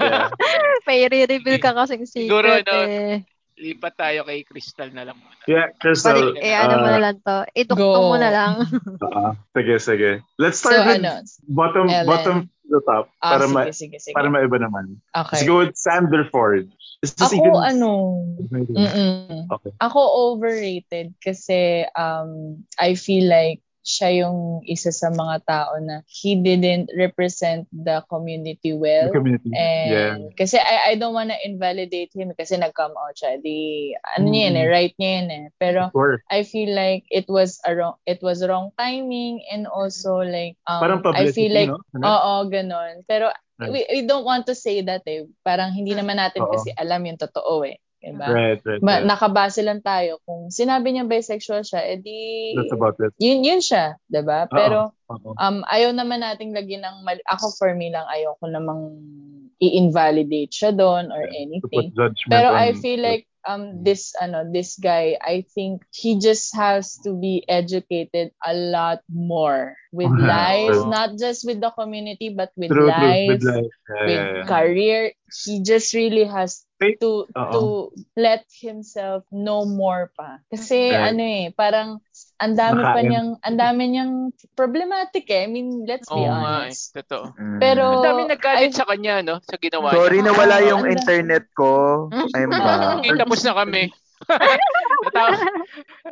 [0.00, 0.28] Yeah.
[0.86, 3.22] May re-reveal ka kasing Siguro, secret no, eh.
[3.60, 5.36] Lipat tayo kay Crystal na lang muna.
[5.44, 6.16] Yeah, Crystal.
[6.16, 7.36] Balik, eh, ano mo uh, na lang to.
[7.52, 8.22] Idukto mo Go.
[8.22, 8.52] na lang.
[9.04, 10.10] uh, sige, sige.
[10.40, 11.20] Let's So, start with ano?
[11.44, 12.08] bottom Ellen.
[12.08, 13.10] bottom to the top.
[13.20, 14.14] Ah, para, sige, ma- sige, sige.
[14.14, 15.02] para maiba naman.
[15.12, 15.46] Let's Okay.
[15.50, 16.70] go with Sander Ford.
[17.02, 17.90] Is this Ako, even- ano,
[18.52, 19.72] mm Okay.
[19.80, 20.00] Ako
[20.30, 26.92] overrated kasi um I feel like siya yung isa sa mga tao na he didn't
[26.96, 29.08] represent the community well.
[29.08, 29.50] The community.
[29.52, 30.14] yeah.
[30.16, 33.40] And kasi I, I don't wanna invalidate him kasi nag-come out siya.
[33.40, 34.72] Di, ano niya yun eh, Mm.
[34.72, 35.44] right niya yun eh.
[35.56, 35.80] Pero.
[36.28, 40.80] I feel like it was a wrong, it was wrong timing and also like, um,
[40.84, 41.80] Parang I feel like, no?
[41.96, 42.04] Ano?
[42.04, 43.02] oo, ganon.
[43.08, 43.72] Pero Right.
[43.76, 45.28] we, we don't want to say that eh.
[45.44, 46.52] Parang hindi naman natin Oo.
[46.56, 47.76] kasi alam yung totoo eh.
[48.00, 48.26] Diba?
[48.32, 49.04] Right, right, Ma- right.
[49.04, 50.24] nakabase lang tayo.
[50.24, 53.12] Kung sinabi niya bisexual siya, edi That's about it.
[53.20, 54.48] yun, yun siya, ba?
[54.48, 54.56] Oo.
[54.56, 54.78] Pero
[55.12, 55.36] Oo.
[55.36, 58.96] um ayaw naman nating lagyan ng mali- ako for me lang ayaw ko namang
[59.60, 61.92] i-invalidate siya doon or put anything.
[62.26, 67.12] Pero I feel like um this ano this guy I think he just has to
[67.16, 70.90] be educated a lot more with Yeah, life true.
[70.90, 72.96] not just with the community but with True, true.
[72.96, 73.72] life With life.
[73.88, 74.44] Yeah, with yeah, yeah.
[74.46, 75.12] career
[75.44, 76.64] he just really has
[77.00, 77.50] to oo.
[77.52, 81.00] to let himself know more pa kasi Right.
[81.12, 82.00] ano eh parang
[82.40, 84.12] ang dami pa niyang, ang dami niyang
[84.56, 85.44] problematic eh.
[85.44, 86.72] I mean, let's be Oo nga eh.
[86.72, 86.96] honest.
[86.96, 87.36] Totoo.
[87.36, 87.58] Mm.
[87.60, 89.36] Pero, Ang dami nagkalit I- sa kanya, no?
[89.44, 90.26] Sa ginawa Sorry niya.
[90.28, 92.06] na wala yung internet ko.
[92.32, 93.00] I'm back.
[93.00, 93.92] Okay, tapos na kami.
[94.28, 95.32] Natawa.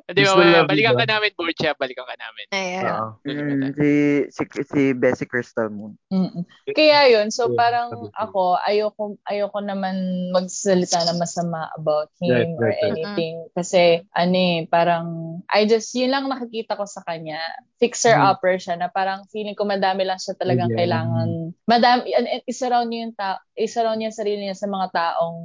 [0.09, 1.77] Di ba, balikan ka namin, Borcha.
[1.77, 2.47] Balikan ka namin.
[2.57, 2.85] Ayan.
[2.89, 3.09] Oo.
[3.29, 3.89] Mm, si,
[4.33, 5.93] si, si Bessie Crystal Moon.
[6.09, 6.45] Mm-mm.
[6.73, 9.97] Kaya yun, so Yeah, parang ako, ayoko, ayoko naman
[10.33, 12.89] magsalita na masama about him Right, or right, right.
[12.93, 13.35] anything.
[13.53, 15.07] Kasi, ano eh, parang,
[15.53, 17.41] I just, yun lang nakikita ko sa kanya.
[17.79, 20.79] Fixer-upper siya na parang feeling ko madami lang siya talagang Yeah.
[20.85, 21.29] kailangan.
[21.65, 25.37] Madami, and, and isa-round niya yung ta- isa-round niya yung sarili niya sa mga taong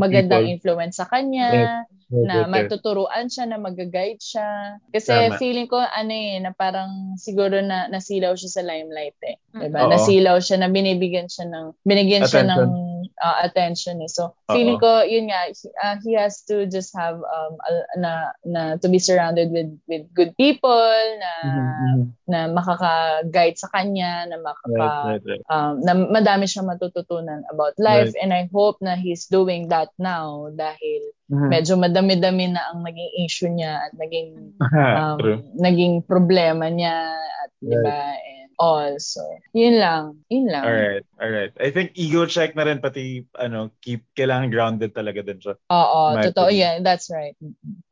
[0.00, 2.52] magandang influence sa kanya Right, na right, right.
[2.68, 4.76] matuturuan siya, na mag-guide siya.
[4.92, 5.40] Kasi Tama.
[5.40, 9.40] feeling ko, ano eh, na parang siguro na nasilaw siya sa limelight eh.
[9.56, 9.88] Diba?
[9.88, 9.90] Oo.
[9.90, 12.91] Nasilaw siya, na binibigyan siya ng, binigyan siya ng Attention.
[13.22, 14.10] Uh, attention eh.
[14.10, 18.12] So, feeling ko, yun nga, he, uh, he has to just have, um, a- na,
[18.44, 24.38] na, to be surrounded with, with good people, na, Mhm, na makaka-guide sa kanya, na
[24.38, 25.42] makaka, Right, right, right.
[25.50, 28.14] um, na madami siyang matututunan about life.
[28.22, 31.48] And I hope na he's doing that now dahil Mhm.
[31.50, 34.54] medyo madami-dami na ang naging issue niya at naging
[34.96, 35.18] um,
[35.58, 38.16] naging problema niya at di ba?
[38.16, 39.18] And all so
[39.50, 41.52] yun lang yun lang Alright, alright.
[41.58, 45.58] I think ego check na rin pati ano, keep kailangan grounded talaga din siya.
[45.66, 46.62] oo totoo opinion.
[46.62, 47.34] yeah that's right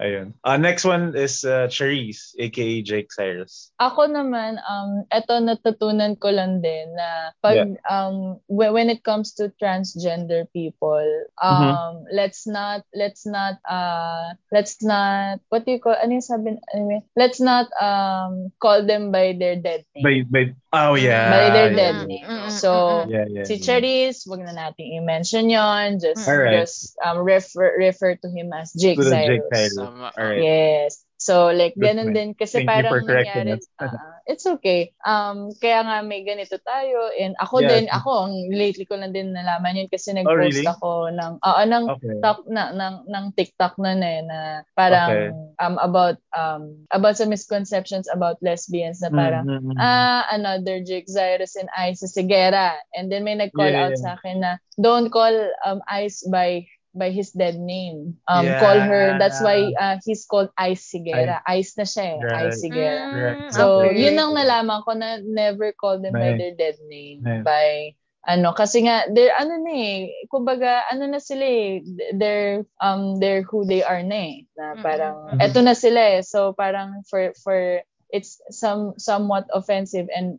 [0.01, 0.33] Ayun.
[0.45, 3.73] Uh, next one is uh, Charisse, aka Jake Cyrus.
[3.81, 9.37] Ako naman, um, eto natutunan ko lang din na pag, um, when, when it comes
[9.37, 11.05] to transgender people,
[11.43, 16.57] um, let's not, let's not, uh, let's not, what do you call, ano yung sabi,
[16.73, 17.03] yun?
[17.17, 20.05] let's not, um, call them by their dead name.
[20.05, 20.43] By, by,
[20.73, 21.31] oh yeah.
[21.31, 22.05] By their yeah, dead yeah.
[22.07, 22.27] name.
[22.27, 23.45] Mm, mm, So, Yeah, yeah.
[23.45, 23.65] si yeah.
[23.65, 26.61] Charisse, wag na natin i-mention yon Just, Alright.
[26.67, 29.75] just um, refer, refer to him as Jake To the Jake Cyrus.
[29.75, 29.75] Cyrus.
[29.77, 30.13] Tama.
[30.17, 30.43] Alright.
[30.43, 31.05] Yes.
[31.31, 32.35] So, like, ganun din.
[32.35, 33.71] Kasi Thank you parang nangyari, us.
[33.79, 34.91] ah, it's okay.
[35.07, 37.07] Um, kaya nga may ganito tayo.
[37.15, 37.71] And ako Yes.
[37.71, 40.67] din, ako, ang lately ko lang din nalaman yun kasi nag-post Oh, really?
[40.67, 42.19] ako ng, oo, ng, Okay.
[42.19, 44.39] talk na ng ng TikTok na eh na
[44.75, 45.31] parang Okay.
[45.63, 49.79] um about um about some misconceptions about lesbians na parang Mm, mm, mm.
[49.81, 54.03] ah another Jake Cyrus and Ice Sigera and then may nag-call Yeah, out yeah.
[54.03, 55.33] sa akin na don't call
[55.65, 58.59] um Ice by by his dead name um Yeah.
[58.59, 62.51] call her that's why uh, he's called Ice Sigera Ice na siya eh Right.
[62.51, 63.43] Ice Sigera Correct.
[63.55, 64.03] So, Okay.
[64.07, 66.39] yun ang nalaman ko na never call them by Nice.
[66.39, 67.23] their dead name.
[67.47, 67.95] By,
[68.27, 69.99] ano, kasi nga, they're, ano na eh,
[70.31, 71.83] kumbaga, ano na sila eh,
[72.15, 74.37] they're, um, they're who they are na eh.
[74.55, 75.43] Na parang, Mhm.
[75.43, 76.23] eto na sila eh.
[76.23, 80.39] So, parang for, for, it's some, somewhat offensive and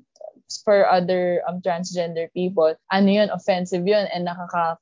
[0.60, 4.76] for other um, transgender people, ano yun, offensive yun, and nakaka,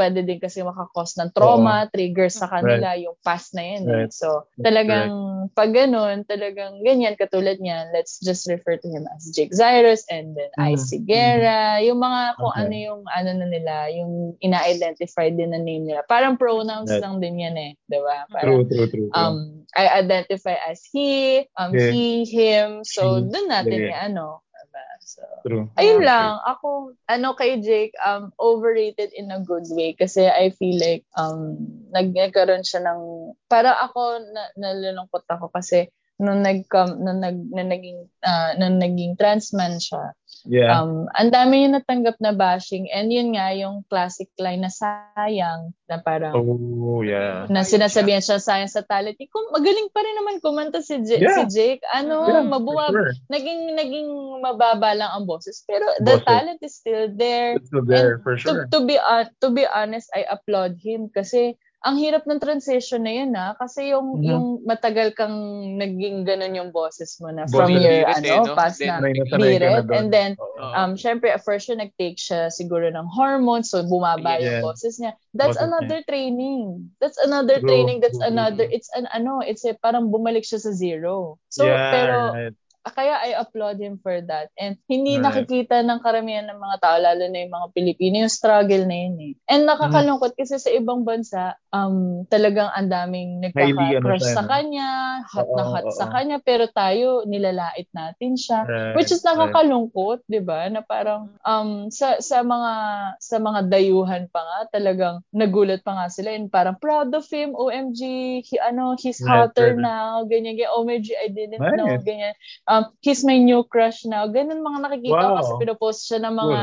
[0.00, 3.82] pwede din kasi makakos ng trauma, triggers sa kanila, yung past na yun.
[3.84, 3.92] eh.
[4.06, 4.12] Right.
[4.14, 5.12] So, That's talagang,
[5.52, 10.32] pag ganun, talagang ganyan, katulad niyan, let's just refer to him as Jake Cyrus and
[10.38, 10.76] then Mm.
[10.76, 12.62] Ice Sigera, yung mga kung Okay.
[12.64, 16.04] ano yung, ano na nila, yung ina-identify din na name nila.
[16.06, 17.02] Parang pronouns Right.
[17.02, 18.24] lang din yan eh, di ba?
[18.28, 19.08] True, Parang, true, true.
[19.08, 19.10] true.
[19.12, 19.36] um,
[19.76, 21.90] I identify as he, um, Yeah.
[21.94, 23.90] he, him, so dun natin yeah.
[23.94, 24.84] i-ano, diba?
[25.02, 25.66] So, true.
[25.74, 26.06] Ayun Okay.
[26.06, 31.02] lang, ako, ano kay Jake, um, overrated in a good way kasi I feel like,
[31.18, 31.58] um,
[31.90, 35.90] nag nagkaroon siya ng, para ako, na, nalulungkot ako kasi
[36.20, 36.68] nung nag
[37.00, 40.72] nung nag nung naging ah, nung naging trans man siya Yeah.
[40.72, 45.76] um ang dami yung natanggap na bashing and yun nga yung classic line na sayang
[45.84, 47.44] na parang oh, yeah.
[47.52, 49.18] na sinasabihan siya sayang sa talent.
[49.18, 51.44] Eh, kung magaling pa rin naman kumanta si, J- Yeah.
[51.44, 51.82] si Jake.
[51.90, 53.12] Ano, Yeah, mabuwa, sure.
[53.28, 54.08] naging naging
[54.40, 56.24] mababa lang ang boses pero the Boses.
[56.24, 58.64] talent is still there It's still there, And for sure.
[58.64, 63.00] to, to be hon- to be honest I applaud him kasi ang hirap ng transition
[63.00, 64.24] na yun ha kasi yung Mhm.
[64.28, 65.32] yung matagal kang
[65.80, 67.80] naging ganun yung boses mo na from Boses.
[67.80, 68.54] your Birit eh, ano no?
[68.54, 68.98] past Then, na
[69.40, 70.30] birit and then.
[70.36, 70.60] Oo.
[70.76, 74.60] um syempre first siya nag-take siya siguro ng hormones so bumaba Yeah.
[74.60, 75.68] yung boses niya that's Boses niya.
[75.72, 76.60] another training
[77.00, 80.76] that's another True, training that's another it's an ano it's a parang bumalik siya sa
[80.76, 82.56] zero so yeah, pero right.
[82.88, 84.48] Kaya I applaud him for that.
[84.56, 85.20] And hindi Right.
[85.20, 89.16] nakikita ng karamihan ng mga tao, lalo na yung mga Pilipino, yung struggle na yun
[89.20, 89.32] eh.
[89.44, 95.20] And nakakalungkot kasi sa ibang bansa, um, talagang ang daming ano nagkaka-crush siya, sa kanya,
[95.28, 95.92] hot na Oo, hot oo.
[95.92, 98.64] sa kanya, pero tayo, nilalait natin siya.
[98.66, 99.52] Right, Which is right.
[99.52, 100.66] nakakalungkot, 'di ba?
[100.72, 102.72] Na parang um sa sa mga
[103.20, 107.52] sa mga dayuhan pa nga talagang nagulat pa nga sila and parang proud of him,
[107.54, 108.00] OMG,
[108.42, 109.78] he ano, he's Right, hotter right.
[109.78, 111.74] now, ganyan, ganyan, OMG, I didn't Nice.
[111.76, 112.34] know, ganyan.
[112.70, 114.30] Um he's my new crush now.
[114.30, 115.38] Ganun mga nakikita ko Wow.
[115.42, 116.60] kasi pinopost siya ng mga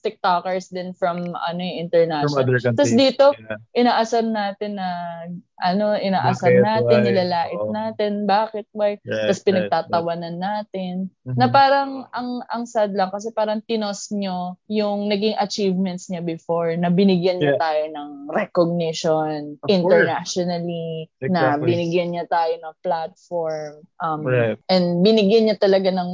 [0.00, 2.44] TikTokers din from ano yung From international.
[2.44, 2.64] countries.
[2.66, 3.58] Tapos dito, Yeah.
[3.76, 4.88] inaasar natin na
[5.60, 6.64] ano, inaasar Bakit?
[6.64, 7.04] natin, Why?
[7.04, 7.68] nilalait Oo.
[7.68, 8.96] natin, bakit, why?
[8.96, 11.12] Right, Tapos right, pinagtatawanan natin.
[11.20, 11.36] right.
[11.36, 16.72] Na parang ang ang sad lang kasi parang tinos nyo yung naging achievements niya before
[16.74, 17.60] na binigyan niya Yeah.
[17.60, 21.28] tayo ng recognition Of internationally na
[21.60, 21.66] Exactly.
[21.68, 24.56] binigyan niya tayo ng platform um Right.
[24.72, 26.10] and binigyan niya talaga ng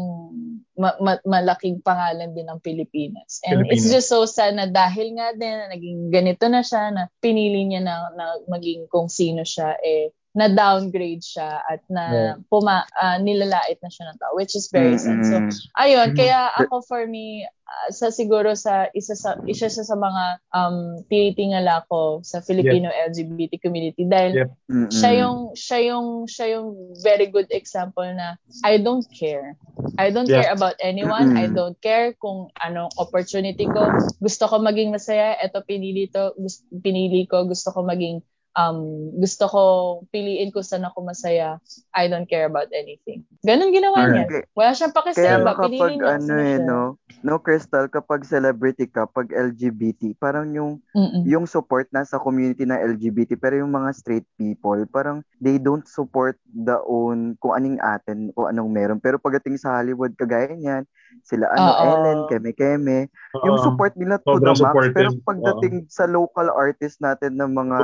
[0.76, 3.40] ma- ma- malaking pangalan din ng Pilipinas.
[3.42, 3.94] And it's Pilipinas.
[3.96, 7.80] just so sad na dahil nga din na naging ganito na siya na pinili niya
[7.82, 12.04] na, na maging kung sino siya eh na downgrade siya at na
[12.46, 15.24] puma ah, nilalait na siya ng tao which is very sad.
[15.24, 15.40] So
[15.74, 16.16] ayun, Mhm.
[16.16, 20.76] kaya ako for me ah, sa siguro sa isa sa isa siya sa mga um
[21.08, 24.48] tinitingala ko sa Filipino LGBT community dahil Yep.
[24.68, 24.92] Mm-mm.
[24.92, 26.68] siya yung siya yung siya yung
[27.00, 29.56] very good example na I don't care.
[29.96, 30.44] I don't Yeah.
[30.44, 31.32] care about anyone.
[31.32, 31.56] I Mm-mm.
[31.56, 33.88] don't care kung anong opportunity ko.
[34.20, 35.36] Gusto ko maging masaya.
[35.40, 36.36] Ito pinili to.
[36.36, 37.48] Gusto, pinili ko.
[37.48, 38.20] Gusto ko maging
[38.56, 39.62] um gusto ko
[40.08, 41.60] piliin ko saan ako masaya.
[41.92, 43.22] I don't care about anything.
[43.44, 44.24] Ganon ginawa niya.
[44.56, 45.52] Wala siyang Kaya pakisama.
[45.52, 46.64] nga Pinili kapag niya ano eh, siya.
[46.64, 46.80] no?
[47.20, 51.22] No, Crystal, kapag celebrity ka, pag LGBT, parang yung Mm-mm.
[51.24, 56.36] yung support nasa community na LGBT, pero yung mga straight people, parang they don't support
[56.48, 59.00] the own, kung anong atin, o anong meron.
[59.00, 60.84] Pero pagdating sa Hollywood, kagaya niyan,
[61.24, 61.82] sila ano, Oo.
[61.82, 63.08] Ellen, Keme-Keme,
[63.42, 63.64] yung Oo.
[63.64, 64.60] support nila to the Sobrang max.
[64.62, 64.94] supportive.
[64.94, 67.76] Pero pagdating sa local artist natin ng mga.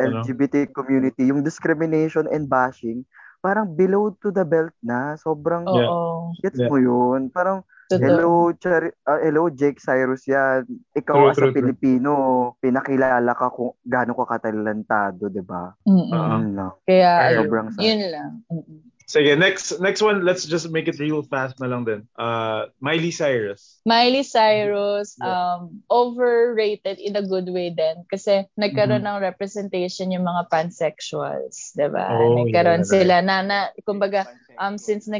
[0.00, 3.04] LGBT community, yung discrimination and bashing,
[3.40, 5.16] parang below to the belt na.
[5.16, 5.64] Sobrang.
[5.66, 5.90] Yeah.
[6.40, 6.68] gets Yeah.
[6.68, 7.28] mo yun?
[7.28, 8.04] Parang, Totoo.
[8.06, 10.62] hello, Char- ah, hello, Jake Cyrus yan.
[10.94, 11.56] Ikaw True, as a true, true.
[11.58, 12.12] Pilipino,
[12.62, 15.74] pinakilala ka kung gaano ka katalentado, di ba?
[16.54, 16.78] Lang.
[16.86, 17.82] Kaya Sobrang sad.
[17.82, 18.32] yun lang.
[18.46, 18.89] Mm-mm.
[19.10, 22.06] Sige, next next one, let's just make it real fast na lang din.
[22.14, 23.82] Uh, Miley Cyrus.
[23.82, 25.26] Miley Cyrus, Yeah.
[25.58, 28.06] um, overrated in a good way din.
[28.06, 29.18] Kasi nagkaroon Mm-hmm.
[29.18, 32.06] ng representation yung mga pansexuals, di ba?
[32.14, 34.30] Oh, nagkaroon yeah, sila na, na, kumbaga,
[34.62, 35.10] um, since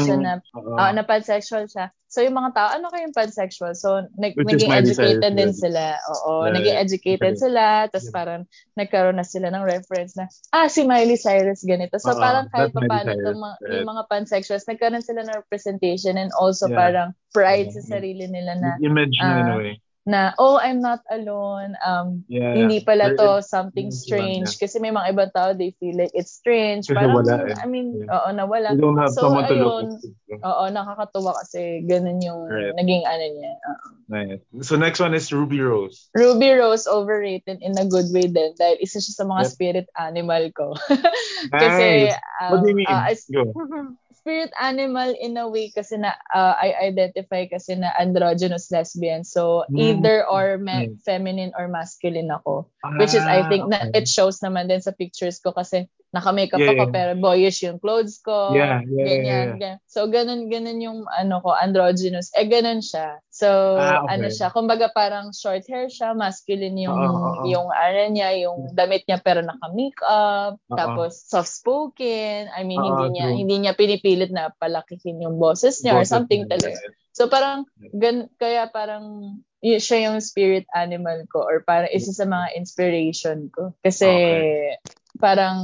[0.00, 0.32] siya ng- na,
[0.80, 3.74] ah, na pansexual siya, so yung mga tao, ano kayong pansexual?
[3.74, 5.98] So, nag, naging educated din sila.
[6.14, 6.84] Oo, Yeah, naging yeah.
[6.86, 8.14] educated sila, tapos Yeah.
[8.14, 8.40] parang
[8.78, 11.98] nagkaroon na sila ng reference na, ah, si Miley Cyrus ganito.
[11.98, 13.72] So, Oo, parang kahit pa paano itong mga, right.
[13.82, 16.78] yung mga pansexuals, nagkaroon sila ng representation and also Yeah.
[16.78, 17.82] parang pride Yeah.
[17.82, 19.74] sa sarili nila na Image na in a ah, way.
[20.04, 22.52] Na oh I'm not alone um Yeah.
[22.52, 24.60] hindi pala to Very- something strange yeah.
[24.60, 27.56] kasi may mga ibang tao they feel like it's strange Kasi parang wala eh.
[27.56, 28.12] I mean Yeah.
[28.12, 30.08] oo nawala You don't have so someone to look ayun to.
[30.44, 32.76] oo nakakatuwa kasi ganun yung Right.
[32.76, 33.86] naging ano niya oo.
[34.04, 34.44] Nice.
[34.60, 36.12] So next one is Ruby Rose.
[36.12, 39.52] Ruby Rose overrated in a good way din dahil isa siya sa mga Yep.
[39.56, 40.76] spirit animal ko
[41.56, 42.20] kasi Nice.
[42.44, 42.92] um, What do you mean?
[42.92, 43.48] ah, as- Go.
[44.24, 49.20] spirit animal in a way kasi na uh, I identify kasi na androgynous lesbian.
[49.20, 50.00] So Mm.
[50.00, 51.04] either or me- Mm.
[51.04, 52.72] feminine or masculine ako.
[52.96, 54.00] Which is I think na Ah, okay.
[54.00, 56.94] it shows naman din sa pictures ko kasi naka-makeup Yeah, ako yeah.
[56.94, 58.54] pero boyish yung clothes ko.
[58.54, 59.44] Yeah, yeah, yeah, ganyan, yeah.
[59.58, 59.76] ganyan.
[59.90, 62.30] So ganun ganun yung ano ko androgynous.
[62.38, 63.18] Eh ganun siya.
[63.34, 64.14] So Ah, okay.
[64.14, 67.44] ano siya, kumbaga parang short hair siya, masculine yung Oo, oo.
[67.50, 70.76] yung ano niya, yung damit niya pero naka-makeup, Oo.
[70.78, 72.46] tapos soft-spoken.
[72.54, 73.38] I mean Oo, hindi niya true.
[73.42, 76.78] hindi niya pinipilit na palakihin yung boses niya or Boses something na, talaga.
[76.78, 76.94] yeah.
[77.14, 82.26] So parang gan kaya parang y- siya yung spirit animal ko or parang isa sa
[82.26, 83.70] mga inspiration ko.
[83.82, 84.78] Kasi Okay.
[85.16, 85.56] Parang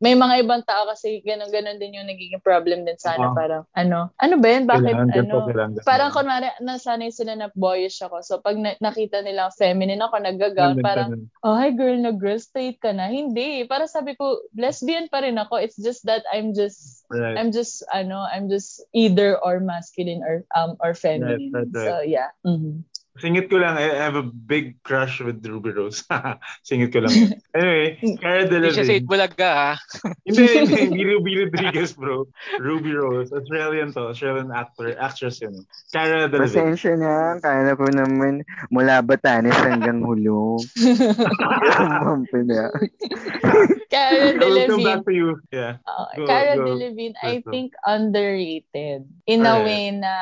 [0.00, 3.30] may mga ibang tao kasi ganun-ganun din yung nagiging problem din sana.
[3.30, 3.36] Oo.
[3.36, 4.64] parang ano ano ba yun?
[4.64, 5.14] Bakit Kailangan ano?
[5.44, 5.86] kailangan ganito.
[5.86, 8.20] parang kunwari nasanay sila na boyish ako.
[8.24, 11.28] So pag na- nakita nila feminine ako nagagaw Ganun, parang ganun.
[11.44, 13.08] oh hi girl na girl straight ka na?
[13.08, 13.64] Hindi.
[13.64, 15.60] Para sabi ko lesbian pa rin ako.
[15.60, 17.36] It's just that I'm just Right.
[17.38, 21.86] I'm just ano I'm just either or masculine or um or feminine Right, right, right.
[21.86, 22.32] so yeah.
[22.42, 22.82] Mhm
[23.14, 26.02] Singit ko lang, I have a big crush with Ruby Rose.
[26.66, 27.14] Singit ko lang.
[27.54, 29.06] anyway, Cara Hindi siya Saint Delevingne.
[29.06, 29.72] Bulaga, ha?
[30.26, 32.26] hindi, hindi, hindi Ruby Rodriguez, bro.
[32.58, 33.30] Ruby Rose.
[33.30, 34.10] Australian to.
[34.10, 35.62] Australian actor, actress yun.
[35.94, 36.74] Cara Delevingne.
[36.74, 38.42] Pasensya na, kaya po naman
[38.74, 40.58] mula Batanes hanggang Hulong.
[42.02, 42.66] Mampi na.
[43.92, 45.36] Cara Delevingne back to you.
[45.52, 45.76] Yeah.
[45.84, 46.64] Uh, Go- Cara go.
[46.64, 49.04] Delevingne, I think underrated.
[49.26, 50.12] In a way na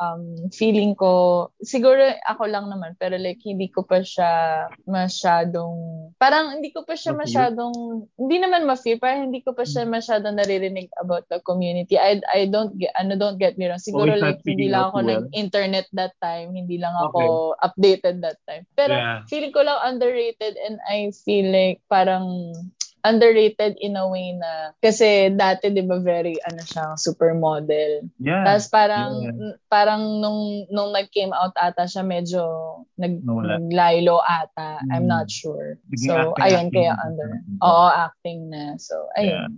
[0.00, 6.60] um, feeling ko, siguro ako lang naman, pero like hindi ko pa siya masyadong, parang
[6.60, 10.92] hindi ko pa siya masyadong, hindi naman ma-feel, parang hindi ko pa siya masyadong naririnig
[11.00, 11.96] about the community.
[11.96, 13.80] I I don't get, ano, don't get me wrong.
[13.80, 15.08] Siguro he's not like hindi lang ako well.
[15.24, 18.64] nag-internet that time, hindi lang ako updated that time.
[18.76, 19.24] Pero Yeah.
[19.28, 22.52] feeling ko lang underrated and I feel like parang
[23.06, 28.10] underrated in a way na kasi dati 'di ba very ano siya supermodel.
[28.18, 28.42] Yeah.
[28.42, 29.54] Tapos parang yeah.
[29.70, 32.42] parang nung nung nag-came out ata siya medyo
[32.98, 33.62] nag Nawala.
[33.62, 34.82] naglaylo ata.
[34.90, 35.12] I'm Mm.
[35.14, 35.78] not sure.
[35.94, 37.30] Naging So acting, ayun acting kaya under.
[37.46, 37.58] Mm.
[37.62, 38.64] Oo, acting na.
[38.82, 39.54] So ayun.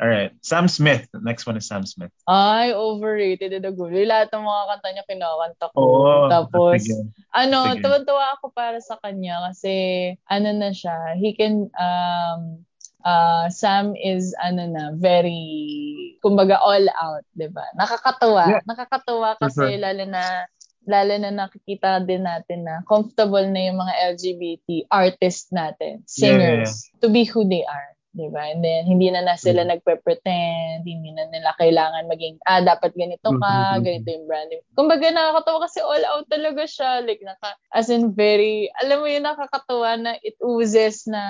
[0.00, 0.32] All right.
[0.40, 1.12] Sam Smith.
[1.12, 2.08] The next one is Sam Smith.
[2.24, 3.92] Ay, overrated na good.
[3.92, 5.76] Lahat ng mga kanta niya kinakanta ko.
[5.76, 6.24] Oo.
[6.32, 7.04] Tapos, sige.
[7.36, 7.84] ano, Sige.
[7.84, 9.76] tuwan-tuwa ako para sa kanya kasi,
[10.24, 12.64] ano na siya, he can, um,
[13.04, 17.64] uh, Sam is, ano na, very, kumbaga, all out, di ba?
[17.76, 18.44] Nakakatuwa.
[18.48, 18.62] Yeah.
[18.66, 19.78] Nakakatuwa kasi, sure.
[19.78, 20.44] lalo na,
[20.88, 26.64] lalo na nakikita din natin na comfortable na yung mga LGBT artists natin, Yeah, yeah,
[26.64, 26.72] singers,
[27.04, 27.90] to be who they are.
[28.10, 28.42] Diba?
[28.42, 29.70] And then, hindi na na sila Mm.
[29.70, 33.86] nagpe-pretend, hindi na nila kailangan maging, ah, dapat ganito ka, Mhm.
[33.86, 34.62] ganito yung branding.
[34.74, 37.06] Kumbaga, nakakatawa kasi all out talaga siya.
[37.06, 41.22] Like, naka, as in very, alam mo yun, nakakatawa na it oozes na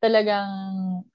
[0.00, 0.48] talagang,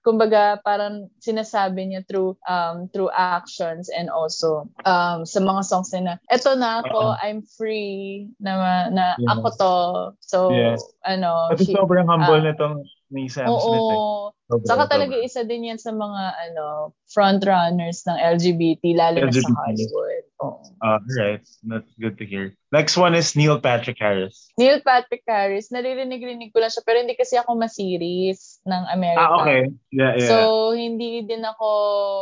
[0.05, 6.13] kumbaga, parang sinasabi niya through, um, through actions and also, um, sa mga songs niya
[6.13, 7.17] na, eto na ako, Oo.
[7.25, 9.33] I'm free, na, na Yeah.
[9.33, 9.73] ako to.
[10.21, 10.77] So, Yeah.
[11.09, 13.59] ano, Pati she- sobrang humble ah, nitong ni Sam Oo.
[13.59, 14.01] Smith eh.
[14.47, 15.27] Sobra, Saka talaga sobra.
[15.27, 19.59] isa din yan sa mga ano front runners ng LGBT lalo na sa LGBT.
[19.59, 20.23] Hollywood.
[20.39, 20.63] Oo.
[20.79, 21.43] Ah, right.
[21.67, 22.55] That's good to hear.
[22.71, 24.47] Next one is Neil Patrick Harris.
[24.55, 29.19] Neil Patrick Harris, naririnig-rinig ko lang siya pero hindi kasi ako ma-series ng America.
[29.23, 29.61] Ah, okay.
[29.91, 30.29] Yeah, yeah.
[30.31, 30.35] So
[30.71, 31.67] hindi din ako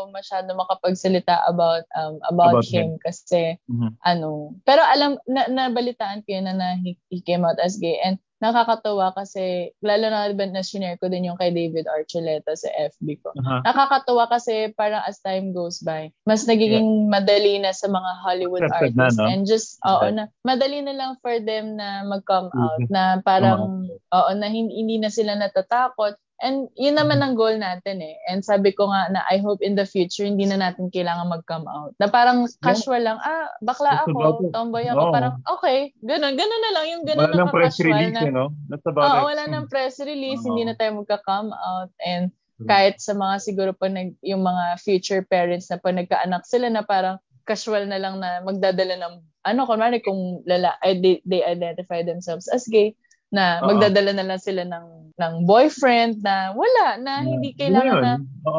[0.10, 4.02] masyado makapagsalita about um about, About him, kasi Mhm.
[4.02, 4.58] ano.
[4.66, 8.18] Pero alam na, nabalitaan ko yun na, na he, he came out as gay and
[8.46, 13.08] nakakatawa kasi lalo na diba, na shinare ko din yung kay David Archuleta sa FB
[13.26, 13.34] ko.
[13.34, 13.60] Uh-huh.
[13.66, 18.94] Nakakatuwa kasi parang as time goes by, mas nagiging madali na sa mga Hollywood Accepted
[18.94, 19.26] na, artists no?
[19.26, 20.14] and just oo Right.
[20.14, 22.62] na madali na lang for them na mag-come Mhm.
[22.62, 27.26] out na parang oo na hindi, hindi na sila natatakot and yun naman Mm-hmm.
[27.32, 30.44] ang goal natin eh and sabi ko nga na I hope in the future hindi
[30.44, 35.14] na natin kailangan mag-come out na parang casual lang ah bakla ako tomboy ako Oo.
[35.16, 38.50] parang okay ganun ganun na lang yung ganun Wala nang press release, na you know?
[38.68, 39.28] That's about Oo, it.
[39.32, 40.52] wala nang press release, Oo.
[40.52, 42.72] hindi na tayo magka-come out and Hmm.
[42.72, 46.88] kahit sa mga siguro pa nag, yung mga future parents na pa nagkaanak sila na
[46.88, 49.14] parang casual na lang na magdadala ng
[49.44, 52.96] ano kunwari kung lala eh, they, they identify themselves as gay
[53.36, 58.14] na magdadala na lang sila ng ng boyfriend na wala na hindi kailangan na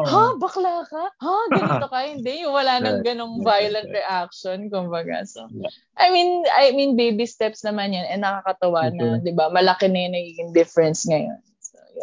[0.09, 5.69] ha bakla ka ha ganito ka hindi wala nang ganong violent reaction kumbaga so Yeah.
[5.97, 9.21] I mean I mean baby steps naman yan and nakakatawa na Mhm.
[9.21, 11.37] 'di ba malaki na yung nagiging difference ngayon.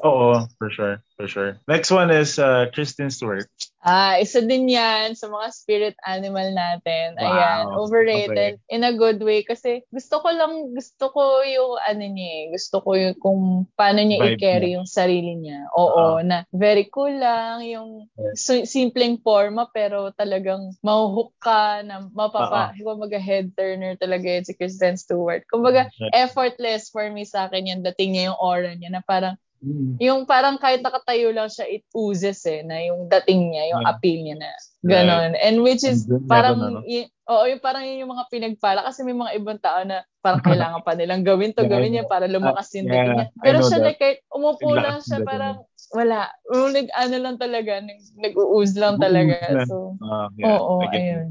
[0.02, 0.98] Oo, for sure.
[1.14, 1.50] For sure.
[1.70, 3.46] Next one is uh, Kristen Stewart.
[3.84, 7.20] Ah, isa din yan sa mga spirit animal natin.
[7.20, 7.28] Wow.
[7.28, 12.28] Ayan, overrated in a good way kasi gusto ko lang, gusto ko yung ano niya
[12.32, 14.76] eh, gusto ko yung kung paano niya Vibe i-carry niya.
[14.80, 15.68] yung sarili niya.
[15.76, 16.24] Oo, Oo.
[16.24, 23.20] na very cool lang, yung su- simpleng forma pero talagang mahuhook ka na mapapa, kumbaga
[23.20, 25.44] head turner talaga yun si Kristen Stewart.
[25.52, 29.96] Kumbaga, effortless for me sa akin yung dating niya, yung aura niya na parang Mm.
[29.96, 33.92] yung parang kahit nakatayo lang siya, it oozes eh, na yung dating niya, yung Yeah.
[33.96, 34.50] appeal niya na
[34.84, 35.32] ganon.
[35.40, 36.80] And which is And parang, level, no?
[36.84, 40.44] y- oo, yung parang yun yung mga pinagpala kasi may mga ibang tao na parang
[40.44, 43.26] kailangan pa nilang gawin to, Yeah, gawin niya para lumakas yung Yeah, dating niya.
[43.32, 43.86] I Pero siya that.
[43.88, 45.54] like, kahit umupo lang siya, parang
[45.94, 46.26] wala.
[46.50, 49.38] Nag, ano lang talaga, nag, nag-ooze lang talaga.
[49.54, 49.70] Lang.
[49.70, 51.30] So, Ah, yeah, Oo, ayun.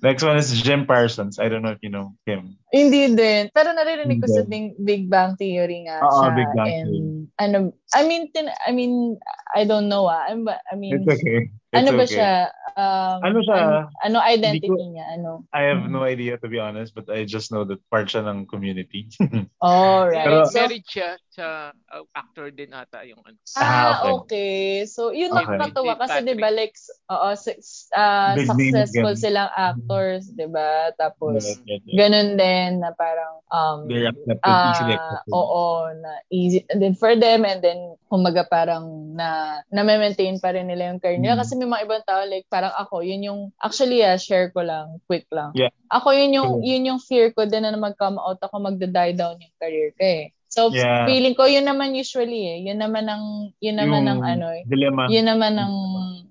[0.00, 1.36] Next one is Jim Parsons.
[1.42, 2.54] I don't know if you know him.
[2.70, 3.50] Hindi din.
[3.50, 6.28] Pero naririnig ko sa Big, Big Bang Theory nga Oo, siya.
[6.32, 7.02] Big Bang and, Theory.
[7.42, 7.56] ano,
[7.92, 9.18] I mean, tin, I mean,
[9.52, 10.24] I don't know ah.
[10.30, 11.50] I'm, I mean, It's okay.
[11.68, 12.14] It's ano ba okay.
[12.16, 12.32] siya?
[12.78, 13.56] Um, Ano siya?
[13.60, 15.04] Ano, ano identity ko- niya?
[15.12, 15.44] Ano?
[15.52, 15.92] I have Mm.
[15.92, 19.12] no idea to be honest, but I just know that part siya ng community.
[19.60, 20.22] Oh, right.
[20.22, 23.36] Pero- so, married siya sa uh, actor din ata yung ano.
[23.58, 24.14] ah, Ah, okay.
[24.14, 24.56] okay.
[24.86, 25.44] So, yun Okay.
[25.44, 26.26] nakakatuwa With kasi Patrick.
[26.30, 26.74] 'di ba like
[27.10, 29.18] oo, Big names successful again.
[29.18, 30.94] silang actors, 'di ba?
[30.94, 31.96] Tapos Right, right, right.
[31.98, 35.32] ganun din na parang um accepted, ah, easily accepted.
[35.34, 40.70] oo, na easy and then for them and then kumaga parang na na-maintain pa rin
[40.70, 41.42] nila yung career nila Mm.
[41.42, 45.02] kasi may mga ibang tao like parang ako, yun yung actually ah, share ko lang,
[45.04, 45.50] quick lang.
[45.52, 45.74] Yeah.
[45.90, 46.64] Ako yun yung Sure.
[46.64, 50.30] yun yung fear ko din na mag-come out ako magda-die down yung career ko eh.
[50.48, 51.04] So Yeah.
[51.04, 52.58] feeling ko yun naman usually eh.
[52.64, 54.62] Yun naman ang yun naman ang Yung ano eh.
[54.64, 55.04] Dilemma.
[55.12, 55.74] Yun naman ang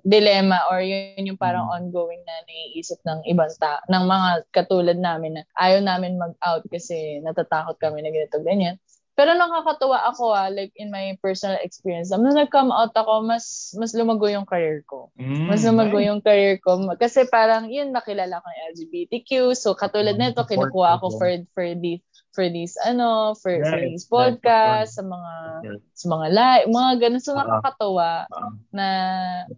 [0.01, 1.73] dilemma or yun yung parang Mm.
[1.77, 7.21] ongoing na naiisip ng ibang ta ng mga katulad namin na ayaw namin mag-out kasi
[7.21, 8.81] natatakot kami na ganito ganyan.
[9.17, 12.13] Pero nakakatuwa ako ah, like in my personal experience.
[12.13, 15.09] Nung nag-come out ako, mas mas lumago yung career ko.
[15.17, 16.07] Mm, Mas lumago nice.
[16.13, 16.77] yung career ko.
[17.01, 19.57] Kasi parang, yun, nakilala ko yung LGBTQ.
[19.57, 21.17] So, katulad Mm, nito, kinukuha ko ko.
[21.17, 21.97] for, for the
[22.31, 25.33] for these ano for, for Right, these right, podcasts sa mga
[25.97, 27.41] sa mga live mga ganun so Ah.
[27.41, 28.51] nakakatuwa Ah.
[28.69, 28.87] na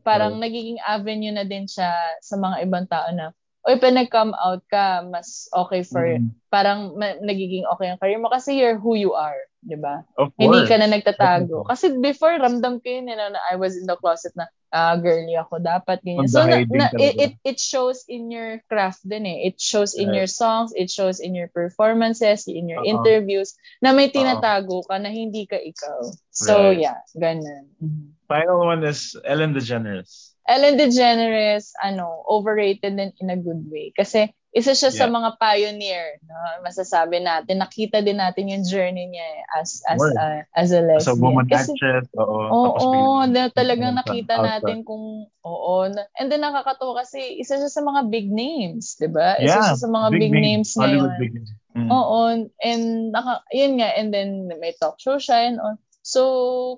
[0.08, 1.92] parang nagiging avenue na din siya
[2.24, 3.36] sa mga ibang tao na
[3.68, 8.16] oy pa nag-come out ka mas okay for Mm, parang ma- nagiging okay ang career
[8.22, 10.04] mo kasi you're who you are 'di ba
[10.40, 11.68] hindi ka na nagtatago.
[11.68, 14.96] Kasi before, ramdam ko yun, you know, na I was in the closet na, ah,
[14.96, 16.32] girly ako, dapat ganyan.
[16.32, 19.52] So, na, na, it, it, it shows in your craft din eh.
[19.52, 20.24] It shows in Right.
[20.24, 22.88] your songs, it shows in your performances, in your Oo.
[22.88, 23.52] interviews,
[23.84, 24.16] na may Oo.
[24.16, 26.08] tinatago ka na hindi ka ikaw.
[26.32, 26.88] So, Right.
[26.88, 27.76] yeah, ganun.
[27.84, 28.16] Mhm.
[28.32, 30.40] Final one is Ellen DeGeneres.
[30.48, 33.92] Ellen DeGeneres, ano, overrated din in a good way.
[33.92, 35.14] Kasi, isa siya sa Yeah.
[35.14, 36.34] mga pioneer, no?
[36.60, 37.60] masasabi natin.
[37.60, 40.16] Nakita din natin yung journey niya eh, as as Word.
[40.16, 41.20] a, as a lesbian.
[41.20, 42.10] woman Kasi, actress.
[42.14, 42.40] Oo.
[42.50, 42.74] Oo,
[43.22, 44.50] biglang- na talagang nakita outside.
[44.60, 45.06] natin kung
[45.40, 45.74] oo.
[45.86, 49.38] na- And then nakakatuwa kasi isa siya sa mga big names, 'di ba?
[49.38, 51.22] Isa Yeah, siya sa mga big, names, Hollywood ngayon.
[51.22, 51.52] big names.
[51.70, 51.86] Mm.
[51.88, 52.20] Oo,
[52.60, 55.78] and naka, yun nga, and then may talk show siya and on.
[56.10, 56.22] So,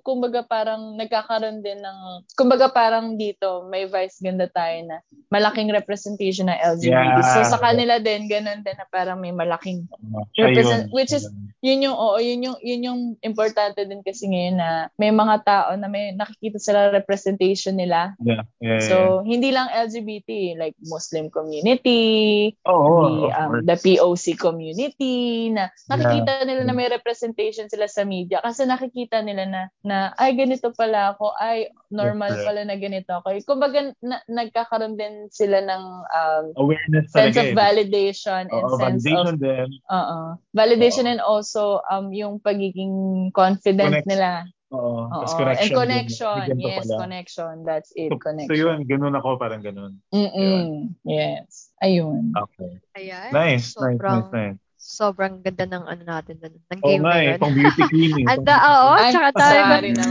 [0.03, 4.99] kumbaga parang nagkakaroon din ng, kumbaga parang dito, may vice ganda tayo na
[5.31, 6.91] malaking representation ng LGBT.
[7.23, 7.31] Yeah.
[7.39, 9.87] So, sa kanila din, ganun din na parang may malaking
[10.35, 10.95] Siya Represent- yun.
[10.95, 11.31] which is-
[11.61, 15.69] yun yung oo yun yung yun yung importante din kasi ngayon na may mga tao
[15.77, 18.89] na may nakikita sila representation nila Yeah, yeah, yeah.
[18.89, 26.49] so hindi lang LGBT like Muslim community Oo, the um, the POC community na nakikita
[26.49, 31.13] nila na may representation sila sa media kasi nakikita nila na na ay ganito pala
[31.15, 32.45] ako ay normal right.
[32.45, 37.49] pala na ganito ako kumbaga na, nagkakaroon din sila ng um, Awareness sense talaga of
[37.49, 37.55] eh.
[37.55, 39.67] validation and Oo, sense of validation din.
[39.89, 40.19] Oo.
[40.51, 41.11] Validation Oo.
[41.13, 42.93] and also um yung pagiging
[43.31, 44.45] confident Connect- nila.
[44.71, 45.11] Oo.
[45.11, 45.67] Tapos And connection.
[45.67, 45.75] din.
[45.83, 46.37] connection.
[46.47, 46.95] Ganito Yes, pala.
[47.03, 47.53] connection.
[47.67, 48.07] That's it.
[48.07, 48.55] So, so Connection.
[48.55, 49.99] yun, ganun ako, parang ganun.
[50.15, 50.95] Mm-mm.
[51.03, 51.75] Yes.
[51.83, 52.31] Ayun.
[52.31, 52.79] Okay.
[52.95, 53.29] Ayan.
[53.35, 54.59] Nice, nice, sobrang, nice, nice.
[54.81, 57.37] Sobrang ganda ng ano natin dun, ng game na eh, yun.
[57.37, 58.33] pang beauty queen eh.
[58.33, 60.03] Anda, oo, Ay, tsaka dami ko,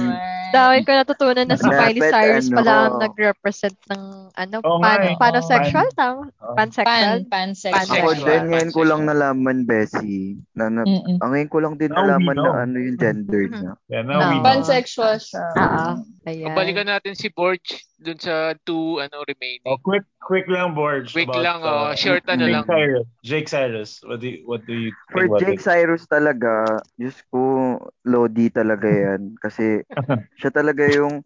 [0.51, 4.79] dami ko natutunan na si Miley Dapat, Cyrus ano, pala ang nag-represent ng ano, nga
[4.79, 5.15] pan, eh.
[5.19, 6.23] panosexual, tama?
[6.55, 6.87] Pansexual?
[6.87, 7.99] Pan, pansexual.
[7.99, 11.19] Ako din, ngayon ko lang nalaman, Bessie, na, na Mm-mm.
[11.19, 13.55] ang ngayon ko lang din nalaman na ano yung gender Mhm.
[13.59, 13.73] niya.
[13.91, 14.39] Yeah, now we.
[14.39, 15.45] Pansexual siya.
[15.51, 15.87] Oo.
[16.31, 16.55] Ayan.
[16.55, 19.68] Balikan natin si Borge dun sa two ano remaining.
[19.68, 21.12] Oh, quick, quick lang, Borge.
[21.12, 22.64] Quick about, lang, oh, uh, short ano Jake lang.
[22.66, 23.06] Cyrus.
[23.20, 23.90] Jake Cyrus.
[24.02, 25.64] What do you, what do you For think about Jake it?
[25.64, 26.52] Cyrus talaga,
[26.97, 27.77] Diyos ko,
[28.09, 29.36] Lodi talaga yan.
[29.36, 29.85] Kasi
[30.40, 31.20] siya talaga yung,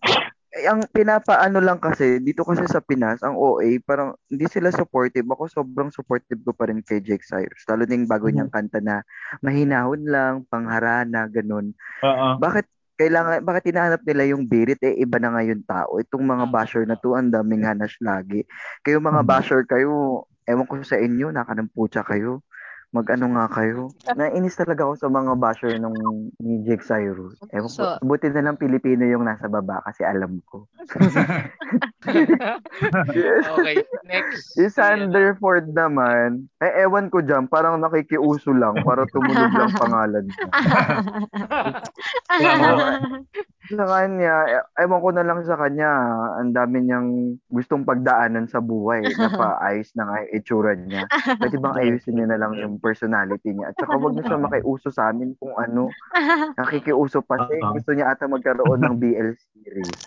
[0.55, 5.27] eh, ang pinapaano lang kasi, dito kasi sa Pinas, ang OA, parang hindi sila supportive.
[5.27, 7.63] Ako sobrang supportive ko pa rin kay Jake Cyrus.
[7.71, 9.07] Lalo na yung bago niyang kanta na
[9.47, 11.71] mahinahon lang, pangharana, ganun.
[12.03, 12.39] Oo.
[12.43, 12.67] Bakit
[12.99, 14.79] kailangan bakit hinahanap nila yung birit?
[14.85, 15.99] Eh iba na ngayon tao.
[15.99, 18.47] Itong mga basher na to ang daming hanas lagi.
[18.87, 19.29] Kayo mga Hmm.
[19.29, 22.45] basher kayo ewan ko sa inyo nakanampucha kayo
[22.95, 23.91] mag-ano nga kayo?
[24.15, 25.99] Nainis talaga ako sa mga basher nung
[26.39, 27.35] ni Jake Cyrus.
[27.51, 30.71] Ewan ko So- buti na lang Pilipino yung nasa baba kasi alam ko.
[33.11, 34.55] Yes Okay, next.
[34.55, 40.23] Si ano, Sanderford naman, eh ewan ko dyan, parang nakikiuso lang para tumunog lang pangalan
[40.23, 40.47] niya.
[43.67, 45.89] sa kanya, e- ewan ko na lang sa kanya,
[46.37, 47.09] ang dami niyang
[47.49, 49.01] gustong pagdaanan sa buhay.
[49.11, 51.09] Napaayos na nga yung itsura niya.
[51.35, 53.73] Pwede bang ayusin niya na lang yung personality niya?
[53.73, 55.89] At saka wag niyo siya makiuso sa amin kung ano.
[56.61, 57.57] Nakikiuso pa siya.
[57.63, 57.73] Oo.
[57.73, 59.93] Gusto niya ata magkaroon ng BL series.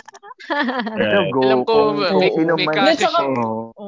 [0.47, 1.33] Right.
[1.33, 2.93] Go, Alam ko, kung, kung may- sino may man.
[2.93, 3.25] kaso siya.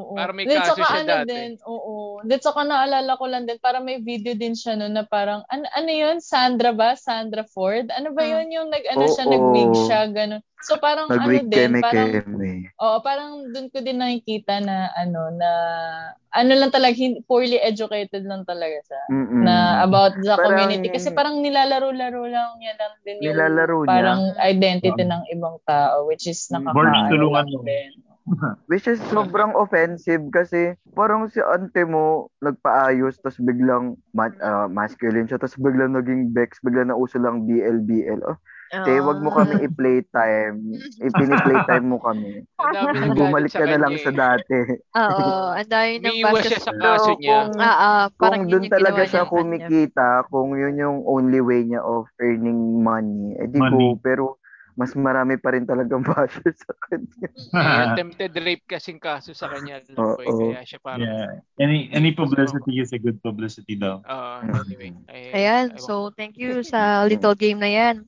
[0.10, 0.18] Oo.
[0.18, 1.30] Para may Then, kaso saka siya ano dati.
[1.30, 1.94] din, oo.
[2.26, 5.70] Then, saka naalala ko lang din, parang may video din siya no, na parang, ano,
[5.70, 6.18] ano yun?
[6.18, 6.98] Sandra ba?
[6.98, 7.94] Sandra Ford?
[7.94, 8.32] Ano ba Mm.
[8.32, 9.32] yun yung nag, ano siya, Oo.
[9.32, 10.42] nag-wig siya, gano'n.
[10.60, 12.74] So, parang ano din, parang, keme-keme.
[12.76, 15.52] Oo, parang doon ko din nakikita na ano na
[16.30, 16.94] ano lang talaga
[17.26, 19.42] poorly educated lang talaga siya Mm-mm.
[19.42, 23.90] na about the Parang- community kasi parang nilalaro-laro lang niya lang din yung Nilalaro niya.
[23.90, 25.10] parang identity Oo.
[25.10, 26.70] ng ibang tao which is Mm.
[27.08, 27.64] Tulungan lang mo.
[27.64, 27.90] din.
[28.70, 35.26] Which is sobrang offensive kasi parang si ante mo nagpaayos tapos biglang ma- ah, masculine
[35.26, 38.22] siya tapos biglang naging Bex, biglang nauso lang BL, BL.
[38.22, 38.38] Oh,
[38.70, 40.62] te, wag mo kami i-playtime.
[41.10, 42.46] Ipini-playtime mo kami.
[43.18, 44.18] Bumalik ka na lang sa eh.
[44.18, 44.58] dati.
[44.94, 46.54] Oo, ang dami ng bashes.
[46.54, 47.50] siya sa kaso niya.
[47.50, 51.82] kung, parang kung yun doon yung talaga siya kumikita, kung yun yung only way niya
[51.82, 53.98] of earning money, edi Money.
[53.98, 54.06] go.
[54.06, 54.24] Pero
[54.80, 57.28] mas marami pa rin talagang basher sa kanya.
[57.92, 59.84] Attempted rape kasing kaso sa kanya.
[59.94, 60.16] Oo.
[60.16, 61.04] Boy, kaya siya parang...
[61.04, 61.44] yeah.
[61.60, 64.00] Any any publicity is a good publicity daw.
[64.08, 64.56] Uh, Mm.
[64.64, 64.92] anyway.
[65.12, 66.16] ay- Ayan, ewan so ko.
[66.16, 68.08] thank you sa little game na yan.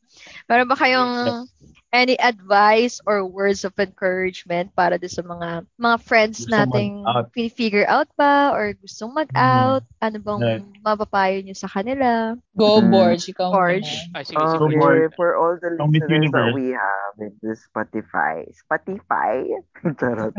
[0.50, 1.46] Meron ba kayong
[1.92, 7.04] any advice or words of encouragement para din sa mga mga friends Gusto nating
[7.52, 9.84] figure out ba or gustong mag-out?
[10.00, 10.64] Ano bang Right.
[10.80, 12.40] mapapayo nyo sa kanila?
[12.56, 12.92] Go, Mm.
[12.96, 13.28] Borge.
[13.36, 13.92] Ikaw Borge.
[14.16, 14.76] Ay, sige, sige.
[14.80, 15.12] Bored.
[15.20, 18.48] for all the listeners that we have in the Spotify.
[18.56, 19.44] Spotify?
[20.00, 20.32] Charot.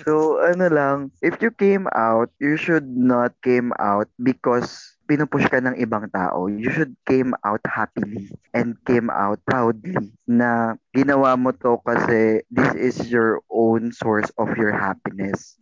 [0.00, 5.62] so, ano lang, if you came out, you should not came out because pinupush ka
[5.62, 6.50] ng ibang tao.
[6.50, 12.74] You should came out happily and came out proudly na ginawa mo to kasi this
[12.74, 15.54] is your own source of your happiness.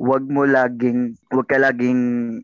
[0.00, 2.00] Wag mo laging, wag ka laging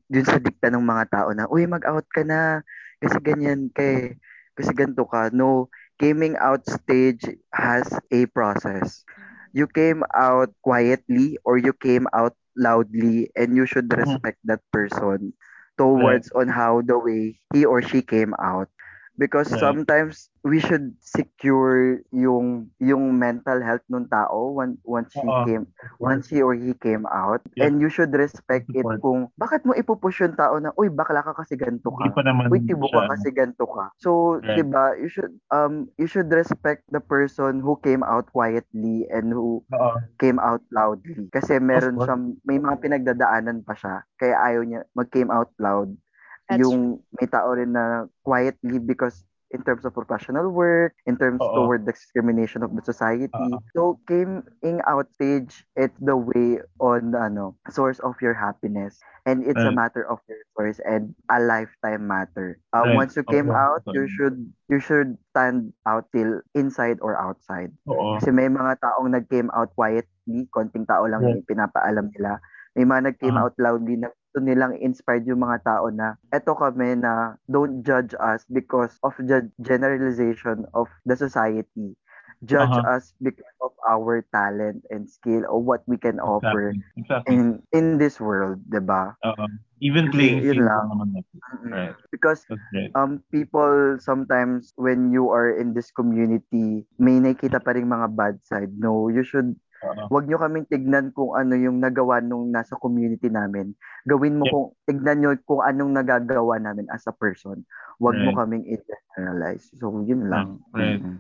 [0.09, 2.61] dun sa dikta ng mga tao na, uy, mag-out ka na
[3.01, 4.17] kasi ganyan kay
[4.53, 5.33] kasi ganito ka.
[5.33, 7.25] No, coming out stage
[7.57, 9.05] has a process.
[9.53, 15.33] You came out quietly or you came out loudly and you should respect that person
[15.79, 18.69] towards on how the way he or she came out
[19.19, 19.61] because Right.
[19.61, 25.45] sometimes we should secure yung yung mental health ng tao once once he Oo.
[25.45, 25.69] came
[26.01, 27.69] once he or he came out Yep.
[27.69, 31.33] and you should respect it kung bakit mo ipupush yung tao na uy bakla ka
[31.37, 32.19] kasi ganito ka
[32.53, 33.89] Uy, tibo siya, ka kasi ganito ka.
[33.97, 34.61] So, Right.
[34.61, 39.33] 'di ba, you should um you should respect the person who came out quietly and
[39.33, 39.97] who Oo.
[40.21, 41.29] came out loudly.
[41.33, 45.97] Kasi meron siyang may mga pinagdadaanan pa siya kaya ayaw niya mag-came out loud.
[46.49, 51.37] That's yung may tao rin na quietly because in terms of professional work, in terms
[51.37, 51.53] Oo.
[51.69, 53.29] toward the discrimination of the society.
[53.37, 53.61] Oo.
[53.77, 58.97] So, coming out stage, it's the way on ano, source of your happiness.
[59.29, 59.77] And it's a Right.
[59.87, 62.59] matter of your choice and a lifetime matter.
[62.73, 63.05] Uh, Right.
[63.05, 63.55] Once you came Oo.
[63.55, 64.41] out, you should
[64.73, 67.71] you should stand out till inside or outside.
[67.87, 68.17] Oo.
[68.19, 71.39] Kasi may mga taong nag-came out quietly, konting tao lang Right.
[71.39, 72.41] yung pinapaalam nila.
[72.73, 73.45] May mga nag-came Ah.
[73.47, 78.17] out loudly na gusto nilang inspired yung mga tao na eto kami na don't judge
[78.17, 81.93] us because of the generalization of the society.
[82.41, 82.89] Judge Uh-huh.
[82.89, 86.97] us because of our talent and skill or what we can offer Exactly.
[86.97, 87.37] Exactly.
[87.37, 89.21] in in this world, 'di ba?
[89.29, 89.45] Oo.
[89.85, 90.89] Even Kasi playing field lang.
[90.89, 91.21] naman.
[91.69, 91.93] Right.
[92.09, 92.49] Because
[92.97, 98.37] um people sometimes when you are in this community may nakita pa rin mga bad
[98.45, 100.07] side no you should Oo.
[100.09, 104.53] wag nyo kaming tignan kung ano yung nagawa nung nasa community namin gawin mo Yep.
[104.53, 107.67] kung tignan nyo kung anong nagagawa namin as a person
[107.99, 108.39] wag mo Right.
[108.39, 110.99] kaming i-generalize so yun lang Right.
[110.99, 111.19] Mm-mm.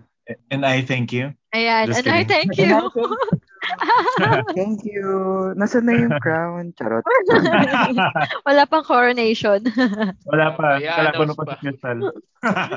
[0.54, 1.34] And I thank you.
[1.50, 2.30] Ayan, Just and I kidding.
[2.30, 2.70] thank you.
[4.54, 5.02] thank you
[5.54, 7.02] nasa na yung crown charot
[8.46, 9.66] Wala pang coronation.
[10.24, 10.78] Wala pa.
[10.78, 11.50] Yeah, Kalakuno announce pa pa.
[11.50, 11.98] si Crystal.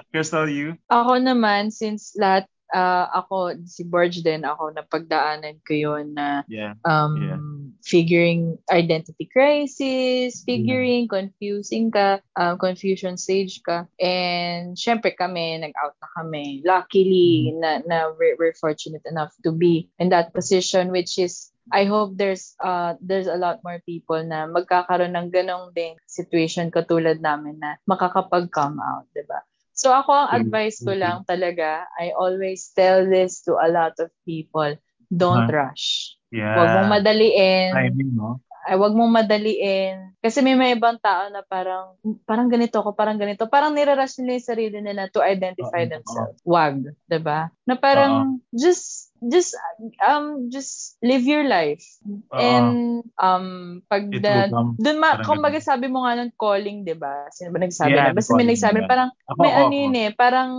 [0.10, 0.74] Crystal, you?
[0.90, 6.76] Ako naman, since lahat, ah, ako, si Borge din, ako, napagdaanan ko yun na Yeah.
[6.84, 7.40] um, Yeah.
[7.88, 13.88] figuring identity crisis, figuring, confusing ka, um, confusion stage ka.
[13.96, 16.60] And syempre kami, nag-out na kami.
[16.68, 21.90] Luckily, na, na we're, we're fortunate enough to be in that position which is I
[21.90, 27.26] hope there's uh there's a lot more people na magkakaroon ng ganong ding situation katulad
[27.26, 29.42] namin na makakapag-come out, 'di ba?
[29.76, 30.38] So ako ang Mm.
[30.42, 34.80] advice ko lang talaga, I always tell this to a lot of people,
[35.12, 35.68] don't Huh?
[35.68, 36.16] rush.
[36.32, 36.56] Yeah.
[36.56, 37.72] Huwag mong madaliin.
[37.76, 38.40] Timing, no?
[38.66, 40.18] Ay, wag mong madaliin.
[40.26, 41.94] Kasi may may ibang tao na parang,
[42.26, 43.46] parang ganito ako, parang ganito.
[43.46, 46.42] Parang nirarush nila yung sarili nila to identify Oo, themselves.
[46.42, 46.82] Wag,
[47.22, 47.54] ba?
[47.70, 49.58] Na parang, just, just,
[50.02, 51.84] um, just live your life.
[52.06, 52.38] Oo.
[52.38, 53.48] And, um,
[53.90, 54.48] pag na,
[54.78, 55.70] dun ma, kumbaga ganun.
[55.70, 57.28] sabi mo nga ng calling, 'di ba?
[57.34, 58.18] Sino ba nagsabi Yeah, na?
[58.18, 58.90] Basta may nagsabi, yeah.
[58.90, 60.52] parang, Ako, may ako, ano yun eh, parang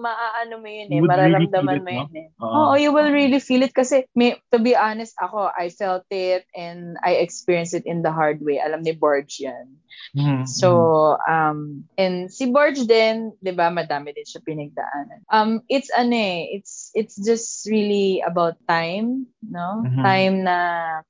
[0.00, 1.96] maaano mo yun eh, really mararamdaman it, mo no?
[2.00, 2.28] yun eh.
[2.40, 2.54] Oo.
[2.54, 6.44] Oo, you will really feel it kasi may, to be honest ako, I felt it
[6.56, 8.60] and I experienced it in the hard way.
[8.60, 9.80] Alam ni Borge yan.
[10.14, 10.68] Mhm, So,
[11.26, 15.22] um, and si Borge din, 'di ba, madami din siya pinagdaanan.
[15.30, 19.82] Um, it's ano eh, it's it's just really about time, no?
[19.82, 20.02] Mhm.
[20.04, 20.58] Time na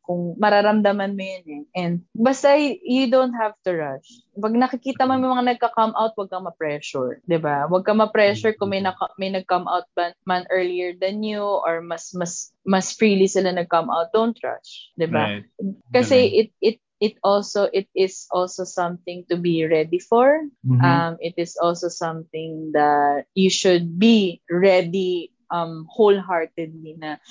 [0.06, 1.64] kung mararamdaman mo yun eh.
[1.76, 4.08] And basta you don't have to rush.
[4.38, 7.66] Pag nakikita mo may mga nagka-come out, wag kang ma-pressure, 'di ba?
[7.68, 9.90] Wag kang ma-pressure kung may naka, may nag-come out
[10.24, 14.14] man earlier than you or mas mas mas freely sila nag-come out.
[14.14, 15.42] Don't rush, 'di ba?
[15.42, 15.44] Right.
[15.90, 16.38] Kasi Galing.
[16.38, 20.46] it it it also it is also something to be ready for.
[20.64, 20.80] Mhm.
[20.80, 27.22] Um, it is also something that you should be ready um wholeheartedly na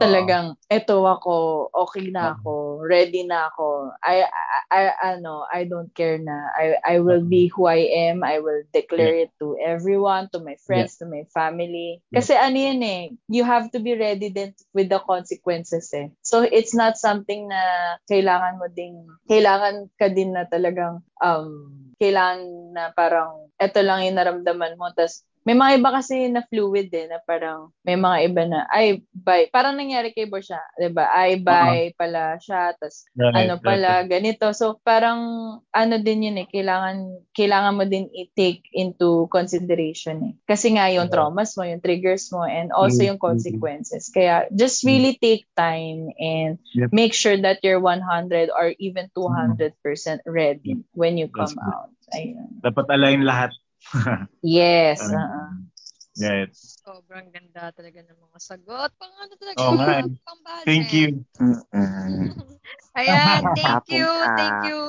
[0.00, 3.92] talagang eto ako, okay na ako, ready na ako.
[4.00, 4.82] I, I, I
[5.16, 6.48] ano, I don't care na.
[6.56, 8.24] I I will be who I am.
[8.24, 12.00] I will declare it to everyone, to my friends, to my family.
[12.08, 16.08] Kasi ano yan eh, you have to be ready then with the consequences eh.
[16.24, 17.60] So it's not something na
[18.08, 22.40] kailangan mo ding kailangan ka din na talagang um kailangan
[22.72, 27.08] na parang eto lang yung naramdaman mo tas may mga iba kasi na fluid eh,
[27.08, 29.48] na parang may mga iba na, ay, bye.
[29.48, 31.08] Parang nangyari kay Borsha, di ba?
[31.08, 31.96] Ay, bye uh-huh.
[31.96, 34.08] pala siya, tas right, ano pala, right.
[34.12, 34.52] ganito.
[34.52, 35.20] So, parang
[35.72, 40.34] ano din yun eh, kailangan, kailangan mo din i-take into consideration eh.
[40.44, 43.32] Kasi nga yung traumas mo, yung triggers mo, and also yung mm-hmm.
[43.32, 44.12] consequences.
[44.12, 44.92] Kaya, just mm-hmm.
[44.92, 46.92] really take time and yep.
[46.92, 49.72] make sure that you're 100 or even 200%
[50.28, 51.88] ready when you come out.
[52.12, 52.60] Ayun.
[52.60, 53.54] Dapat align lahat
[54.42, 55.00] yes.
[55.02, 55.50] Um, uh-uh.
[56.18, 56.82] Yeah, it's...
[56.84, 58.90] Sobrang ganda talaga ng mga sagot.
[58.98, 60.18] Pang ano talaga, oh, man.
[60.26, 61.24] pang Thank you.
[62.98, 64.06] Ayan, thank you,
[64.36, 64.80] thank you.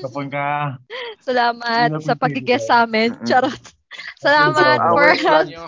[0.00, 0.80] Kapag ka.
[1.28, 3.14] Salamat sa pagkiguest sa amin.
[3.22, 3.79] Charot.
[4.20, 5.08] Salamat so, for...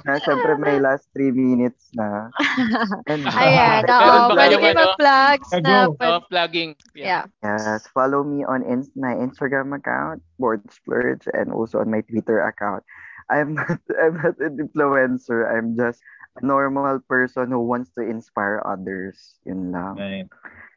[0.05, 2.29] na, syempre may last 3 minutes na.
[3.11, 4.37] And, Ayan, uh, oo.
[4.37, 5.89] Pwede kayo mag-plugs na.
[5.89, 6.05] Pwede...
[6.05, 6.77] Oh, plugging.
[6.93, 7.25] Yeah.
[7.41, 7.57] yeah.
[7.57, 12.45] Yes, follow me on in- my Instagram account, Board Splurge, and also on my Twitter
[12.45, 12.85] account.
[13.33, 15.49] I'm not, I'm not an influencer.
[15.49, 16.05] I'm just
[16.37, 19.41] a normal person who wants to inspire others.
[19.49, 19.97] Yun lang.
[19.97, 20.29] Right.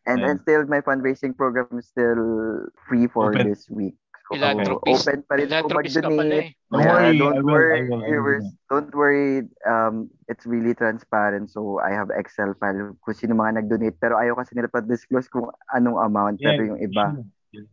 [0.07, 0.31] And, right.
[0.31, 3.49] and still, my fundraising program is still free for Open.
[3.49, 3.99] this week.
[4.25, 5.05] Philanthropist.
[5.05, 6.49] Open pa rin po mag-donate.
[6.49, 6.73] Eh.
[6.73, 8.45] Don't worry, don't worry, viewers.
[8.73, 11.53] Don't worry, um, it's really transparent.
[11.53, 13.97] So, I have Excel file kung sino mga nag-donate.
[14.01, 16.41] Pero ayaw kasi nila pa-disclose kung anong amount.
[16.41, 16.57] Yeah.
[16.57, 17.21] Pero yung iba,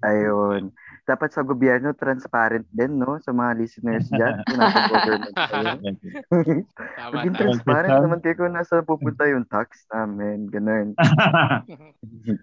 [0.04, 0.76] ayun.
[1.08, 3.16] Dapat sa gobyerno, transparent din, no?
[3.24, 4.44] Sa mga listeners dyan.
[4.46, 5.74] Kung nasa government kayo.
[7.16, 10.52] Maging transparent naman kayo kung nasa pupunta yung tax namin.
[10.52, 10.94] Ganun.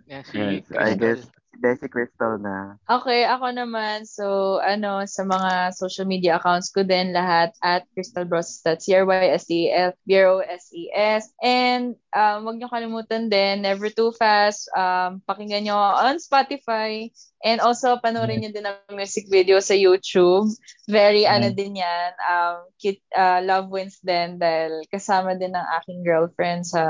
[0.10, 0.27] yes,
[0.76, 1.30] I guess,
[1.60, 2.80] Desi Crystal na.
[2.88, 4.07] Okay, ako naman.
[4.07, 8.64] So, ano, sa mga social media accounts ko din lahat at Crystal Bros.
[8.64, 11.23] That's C-R-Y-S-T-F, B-R-O-S-E-S.
[11.44, 14.72] And um, wag niyo kalimutan din, Never Too Fast.
[14.73, 17.11] Um, pakinggan nyo on Spotify.
[17.40, 20.52] And also, panoorin niyo din ang music video sa YouTube.
[20.91, 21.31] Very, mm.
[21.31, 26.68] ano din yan, um, kit, uh, Love Wins din dahil kasama din ng aking girlfriend
[26.68, 26.84] sa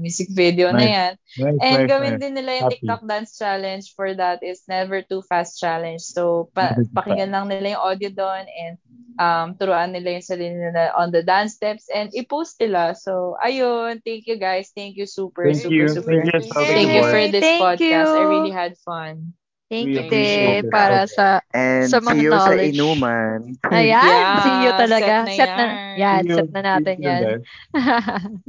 [0.00, 0.80] music video nice.
[0.80, 1.12] na yan.
[1.36, 2.22] Nice, And nice, gawin nice.
[2.24, 2.74] din nila yung Happy.
[2.80, 6.00] TikTok Dance Challenge for that is Never Too Fast Challenge.
[6.00, 8.74] So, pa- pakinggan lang nila yung audio doon and
[9.20, 12.96] um, turuan nila yung sarili nila on the dance steps and i-post nila.
[12.96, 14.00] So, ayun.
[14.04, 14.72] Thank you guys.
[14.72, 15.88] Thank you super, thank super, you.
[15.88, 16.24] super.
[16.24, 18.12] Thank you, thank you for this thank podcast.
[18.16, 18.20] You.
[18.20, 19.36] I really had fun.
[19.70, 22.58] Thank you, Te, para sa And sa mga see you knowledge.
[22.58, 23.38] sa inuman.
[23.70, 25.14] Ayan, yeah, see you talaga.
[25.30, 27.38] Set na set na, yan, See set na natin you, yan.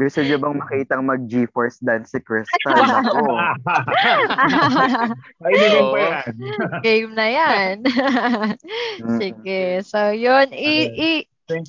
[0.02, 2.73] Gusto niyo bang makitang mag-GeForce dance si Crystal?
[2.73, 3.38] Ako.
[5.45, 6.34] Ay, hindi pa yan.
[6.81, 7.73] Game na yan.
[9.22, 9.85] Sige.
[9.85, 10.49] So, yun.
[10.49, 11.10] I, i,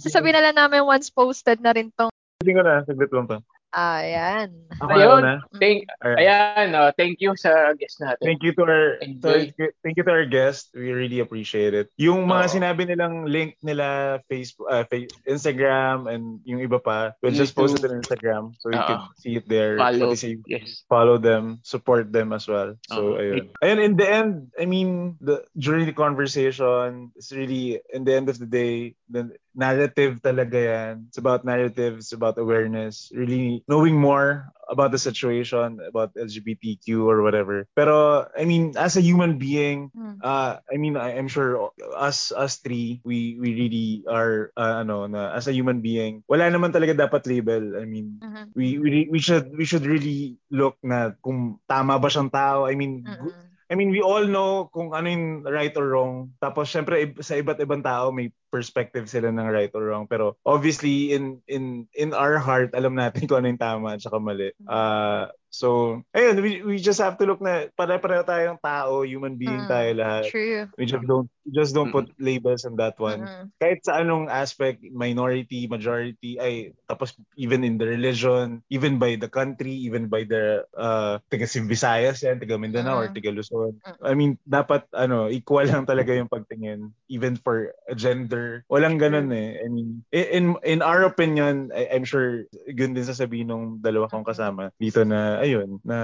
[0.01, 2.09] sasabihin na lang namin once posted na rin tong
[2.41, 3.37] Hindi ko na, saglit lang to.
[3.73, 4.53] Ayan.
[4.85, 5.23] Ako Ayun.
[5.25, 5.35] na.
[5.57, 8.21] Thank, ayan, uh, thank you sa guest natin.
[8.21, 9.49] Thank you to our to,
[9.81, 10.69] thank you to our guest.
[10.77, 11.89] We really appreciate it.
[11.97, 12.53] Yung mga oh.
[12.53, 14.85] sinabi nilang link nila Facebook, uh,
[15.25, 19.41] Instagram and yung iba pa, we'll just post it on Instagram so you can see
[19.41, 19.81] it there.
[19.81, 20.13] Follow.
[20.13, 20.85] Say, yes.
[20.85, 22.77] Follow them, support them as well.
[22.93, 23.23] So Uh-oh.
[23.25, 23.49] ayun.
[23.65, 28.29] Ayun in the end, I mean, the during the conversation, it's really in the end
[28.29, 30.95] of the day, the narrative talaga yan.
[31.09, 37.69] It's about narratives, about awareness, really knowing more about the situation, about LGBTQ or whatever.
[37.77, 40.17] Pero, I mean, as a human being, hmm.
[40.25, 45.07] uh, I mean, I, am sure us, us three, we, we really are, uh, ano,
[45.07, 47.77] na, as a human being, wala naman talaga dapat label.
[47.77, 48.47] I mean, uh-huh.
[48.57, 52.65] we, we, we should, we should really look na kung tama ba siyang tao.
[52.65, 53.52] I mean, uh-huh.
[53.73, 56.37] I mean, we all know kung ano yung right or wrong.
[56.37, 60.05] Tapos, syempre, sa iba't ibang tao, may perspective sila ng right or wrong.
[60.05, 64.21] Pero, obviously, in in in our heart, alam natin kung ano yung tama at saka
[64.21, 64.53] mali.
[64.69, 69.69] Uh, So, ayun, we, we just have to look na pare-pareho tayong tao, human being
[69.69, 70.33] mm, tayo lahat.
[70.33, 70.65] True.
[70.81, 73.27] We just don't just don't put labels on that one.
[73.27, 73.45] Mm-hmm.
[73.61, 79.29] Kahit sa anong aspect, minority, majority, ay tapos even in the religion, even by the
[79.29, 83.13] country, even by the uh, taga Visayas yan, taga Mindanao mm-hmm.
[83.13, 83.77] or taga Luzon.
[83.77, 84.07] Mm-hmm.
[84.09, 88.65] I mean, dapat ano, equal lang talaga yung pagtingin even for a gender.
[88.73, 89.61] Walang ganun eh.
[89.61, 94.25] I mean, in in our opinion, I, I'm sure yun din sasabihin ng dalawa kong
[94.25, 95.99] kasama dito na ayun, na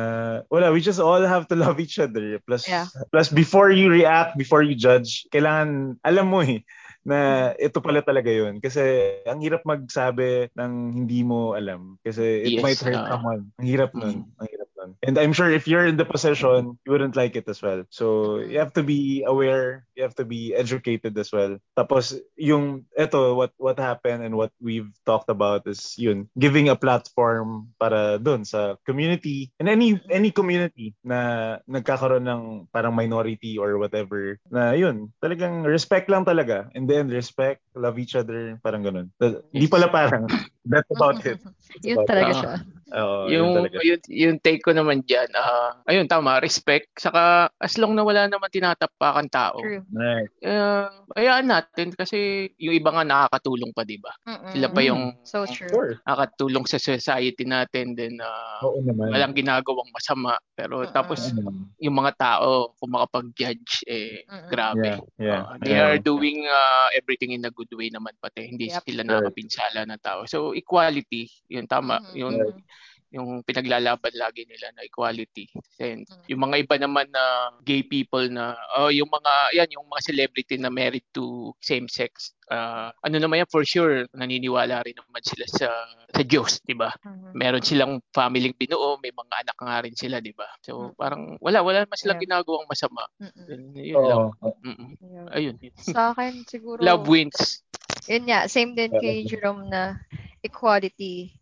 [0.50, 2.42] wala, we just all have to love each other.
[2.42, 2.90] Plus, Yeah.
[3.14, 6.66] plus before you react, before you judge, kailangan, alam mo eh,
[7.08, 8.60] na ito pala talaga yun.
[8.60, 8.82] Kasi
[9.24, 11.96] ang hirap magsabi ng hindi mo alam.
[12.04, 13.16] Kasi it Yes, might hurt ah.
[13.16, 13.48] someone.
[13.56, 14.28] Ang hirap nun.
[14.36, 14.67] Ang hirap.
[15.02, 17.84] And I'm sure if you're in the position, you wouldn't like it as well.
[17.90, 21.58] So you have to be aware, you have to be educated as well.
[21.76, 26.76] Tapos yung eto what what happened and what we've talked about is yun, giving a
[26.76, 33.78] platform para dun sa community and any any community na nagkakaroon ng parang minority or
[33.78, 36.66] whatever na yun, talagang respect lang talaga.
[36.74, 39.06] And then respect, love each other, parang ganun.
[39.54, 40.26] Hindi pala parang
[40.68, 41.38] that's about it.
[41.40, 42.36] That's Yun about talaga it.
[42.36, 42.54] siya.
[42.88, 43.76] Yun yung, talaga.
[43.84, 46.88] yung, yung take ko naman dyan, ah, ayun, tama, respect.
[46.96, 49.84] Saka, as long na wala naman tinatapakan tao, True.
[49.92, 50.28] Right.
[50.44, 54.12] uh, hayaan natin kasi yung iba nga nakakatulong pa, di ba?
[54.24, 54.52] Mm-mm.
[54.56, 56.00] Sila pa yung So true.
[56.08, 59.12] Nakakatulong sa society natin, then ah, Oo naman.
[59.12, 60.40] walang ginagawang masama.
[60.56, 60.94] Pero Mm-mm.
[60.96, 61.28] tapos,
[61.76, 64.48] yung mga tao, kung makapag-judge, eh, Mm-mm.
[64.48, 64.96] grabe.
[65.20, 65.42] Yeah, yeah.
[65.44, 65.92] Ah, they yeah.
[65.92, 68.48] are doing ah, everything in a good way naman pati.
[68.48, 68.82] Hindi Yep.
[68.86, 69.12] sila Right.
[69.20, 70.20] nakapinsala ng tao.
[70.24, 72.00] So, equality, yun tama.
[72.00, 72.14] Mhm.
[72.16, 72.62] Yung Mhm.
[73.08, 75.48] Yung pinaglalaban lagi nila na equality.
[75.80, 76.24] And Mm.
[76.28, 77.24] yung mga iba naman na
[77.64, 82.36] gay people na oh, yung mga yan yung mga celebrity na married to same sex
[82.52, 85.68] ah, ano naman yan for sure naniniwala rin naman sila sa
[86.08, 86.88] sa Diyos, 'di ba?
[87.04, 87.32] Mhm.
[87.36, 90.48] Meron silang family binuo, may mga anak nga rin sila, 'di ba?
[90.64, 90.96] So Mm.
[90.96, 92.24] parang wala wala naman silang Yeah.
[92.28, 93.04] ginagawang masama.
[93.20, 93.44] Mm-mm.
[93.48, 94.24] Yun, yun lang.
[94.64, 94.88] Mm-mm.
[95.00, 95.26] Yeah.
[95.32, 95.56] Ayun.
[95.80, 97.64] Sa akin, siguro, Love wins.
[98.06, 99.96] Yun nga, same din kay Jerome na
[100.44, 101.34] equality.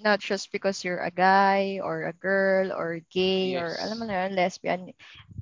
[0.00, 3.82] Not just because you're a guy or a girl or gay or Yes.
[3.82, 4.90] alam mo na yun, lesbian.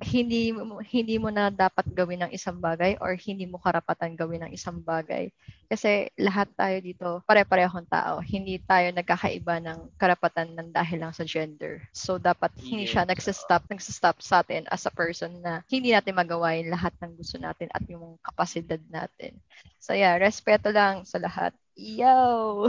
[0.03, 0.51] Hindi
[0.91, 4.83] hindi mo na dapat gawin ng isang bagay or hindi mo karapatan gawin ng isang
[4.83, 5.31] bagay.
[5.71, 8.19] Kasi lahat tayo dito, pare-parehong tao.
[8.25, 11.79] Hindi tayo nagkakaiba ng karapatan ng dahil lang sa gender.
[11.95, 13.07] So, dapat hindi siya Yes.
[13.07, 17.37] nagsistop, nagsistop sa atin as a person na hindi natin magawa yung lahat ng gusto
[17.39, 19.39] natin at yung kapasidad natin.
[19.79, 21.53] So, yeah, respeto lang sa lahat.
[21.79, 22.67] Yo!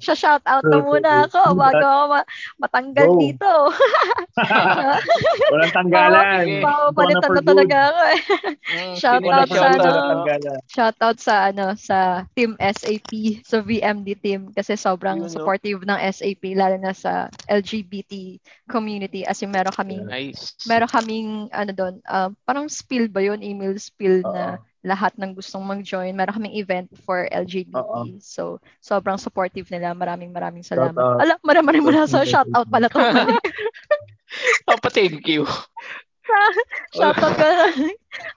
[0.00, 2.28] Siya shout out na muna ako bago ako ma-
[2.64, 3.20] matanggal Go.
[3.20, 3.50] dito.
[5.52, 6.24] Walang tanggalan.
[6.40, 6.64] Sige.
[6.64, 8.20] Papalitan for na talaga ako eh.
[8.72, 9.90] Mm, Shout out na sa ano.
[10.64, 11.98] Shout out sa ano sa
[12.32, 15.32] Team SAP, sa VMD team kasi sobrang Yun, no?
[15.32, 20.56] supportive ng SAP lalo na sa LGBT community as in meron kaming Nice.
[20.64, 24.64] meron kaming ano doon, ah, parang spill ba yun, email spill na Oo.
[24.82, 26.16] lahat ng gustong mag-join.
[26.16, 28.18] Meron kaming event for LGBT.
[28.22, 28.30] Oo.
[28.30, 28.42] So,
[28.78, 29.90] sobrang supportive nila.
[29.92, 30.94] Maraming maraming Shout salamat.
[30.94, 31.18] out.
[31.18, 32.98] Ala, maraming mula sa Shout shout out pala to.
[33.02, 33.34] Mali.
[34.64, 35.42] Papa, thank you.
[36.96, 37.50] shout out ka.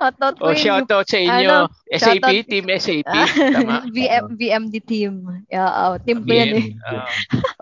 [0.02, 1.70] Shout out Oh, shout out sa inyo.
[1.70, 3.06] Ano, SAP, shoutout- Team SAP.
[3.08, 3.76] Ah, Tama.
[3.96, 5.14] VM, VMD team.
[5.48, 6.66] Yeah, oh, team ko yan eh.
[6.84, 7.06] Ah,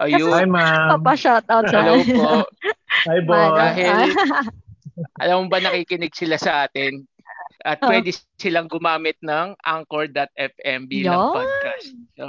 [0.07, 0.31] ayun.
[0.31, 0.97] Hi, ma'am.
[0.97, 2.47] Papa shout out sa Hello po.
[3.05, 3.35] Hi, boy.
[3.53, 4.15] Dahil-
[5.19, 7.03] Alam mo ba nakikinig sila sa atin?
[7.63, 7.87] At Oh.
[7.87, 11.95] pwede silang gumamit ng anchor.fm bilang podcast.
[12.19, 12.25] So,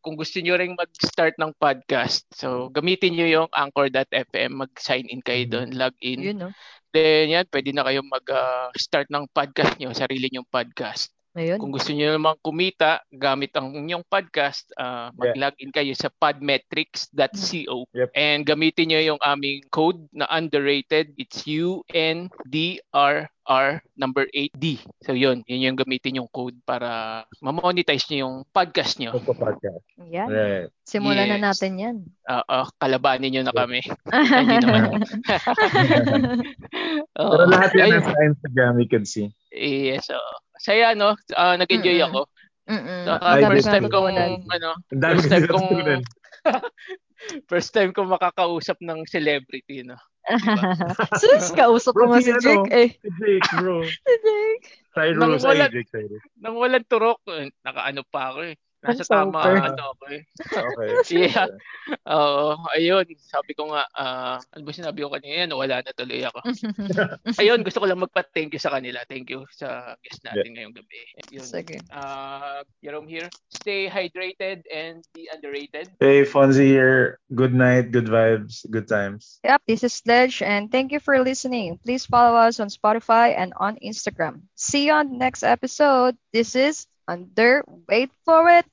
[0.00, 5.44] kung gusto nyo ring mag-start ng podcast, so gamitin nyo yung anchor.fm, mag-sign in kayo
[5.44, 6.32] doon, log in.
[6.32, 6.50] Yun, no?
[6.96, 11.12] Then yan, pwede na kayong mag-start ng podcast nyo, sarili nyong podcast.
[11.34, 11.58] Ayun.
[11.58, 18.08] Kung gusto niyo namang kumita gamit ang inyong podcast, ah, mag-login kayo sa podmetrics.co Yep.
[18.14, 21.10] and gamitin niyo yung aming code na underrated.
[21.18, 23.26] It's UNDRR
[23.98, 24.78] number 8D.
[25.02, 29.18] So yun, yun yung gamitin yung code para ma-monetize niyo yung podcast niyo.
[29.18, 29.82] Podcast.
[30.06, 30.30] Yan.
[30.30, 30.70] Right.
[30.86, 31.46] Simulan na Yes.
[31.50, 31.96] natin yan.
[32.30, 33.82] Ah, ah, kalabanin niyo na kami.
[33.82, 35.02] Hindi naman.
[37.18, 37.26] Oo.
[37.34, 39.34] Pero lahat yan nasa Instagram, you can see.
[39.50, 40.34] Yes, oo.
[40.56, 42.30] Saya no, Ah, nag-enjoy ako.
[42.64, 43.02] Mm-mm.
[43.04, 44.06] Saka Ay, first time kong
[44.48, 46.04] ano, First time ko kong-
[47.50, 49.96] first time kong makakausap ng celebrity no.
[51.20, 52.40] Sus, kausap ko nga si ano?
[52.40, 52.88] Jake eh.
[52.96, 53.84] Si Jake, bro.
[54.08, 54.66] Si Jake.
[54.94, 56.22] Cyrus, Nang wala- ay, Jake, Cyrus.
[56.40, 58.54] Nang walang turok, eh, nakaano pa ako eh.
[58.84, 60.22] Nasa tama ano ako eh.
[60.52, 60.90] Okay.
[61.34, 61.48] Yeah.
[62.04, 63.06] Oo, ayun.
[63.16, 65.56] Sabi ko nga, ah, ano ba sinabi ko kanina?
[65.56, 66.44] Wala na tuloy ako.
[67.40, 69.00] Ayun, gusto ko lang magpa-thank you sa kanila.
[69.08, 71.00] Thank you sa guest natin ngayong gabi.
[71.32, 71.46] Yun.
[71.46, 71.80] Sige.
[71.88, 73.28] Uh, Jerome here.
[73.48, 75.88] Stay hydrated and be underrated.
[75.98, 77.18] Hey, Fonzie here.
[77.32, 79.40] Good night, good vibes, good times.
[79.44, 81.80] Yep, this is Sledge, and thank you for listening.
[81.80, 84.44] Please follow us on Spotify and on Instagram.
[84.54, 86.16] See you on the next episode.
[86.32, 87.64] This is Under.
[87.88, 88.66] Wait for it.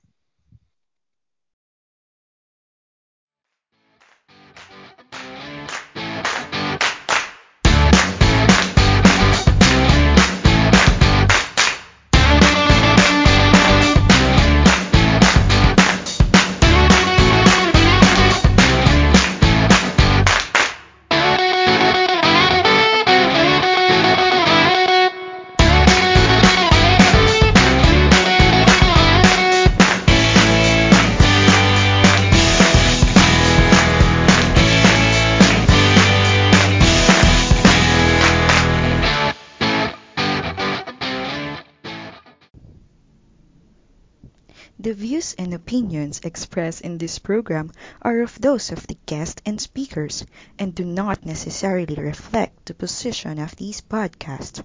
[44.83, 47.69] The views and opinions expressed in this program
[48.01, 50.25] are of those of the guests and speakers
[50.57, 54.63] and do not necessarily reflect the position of these podcasts.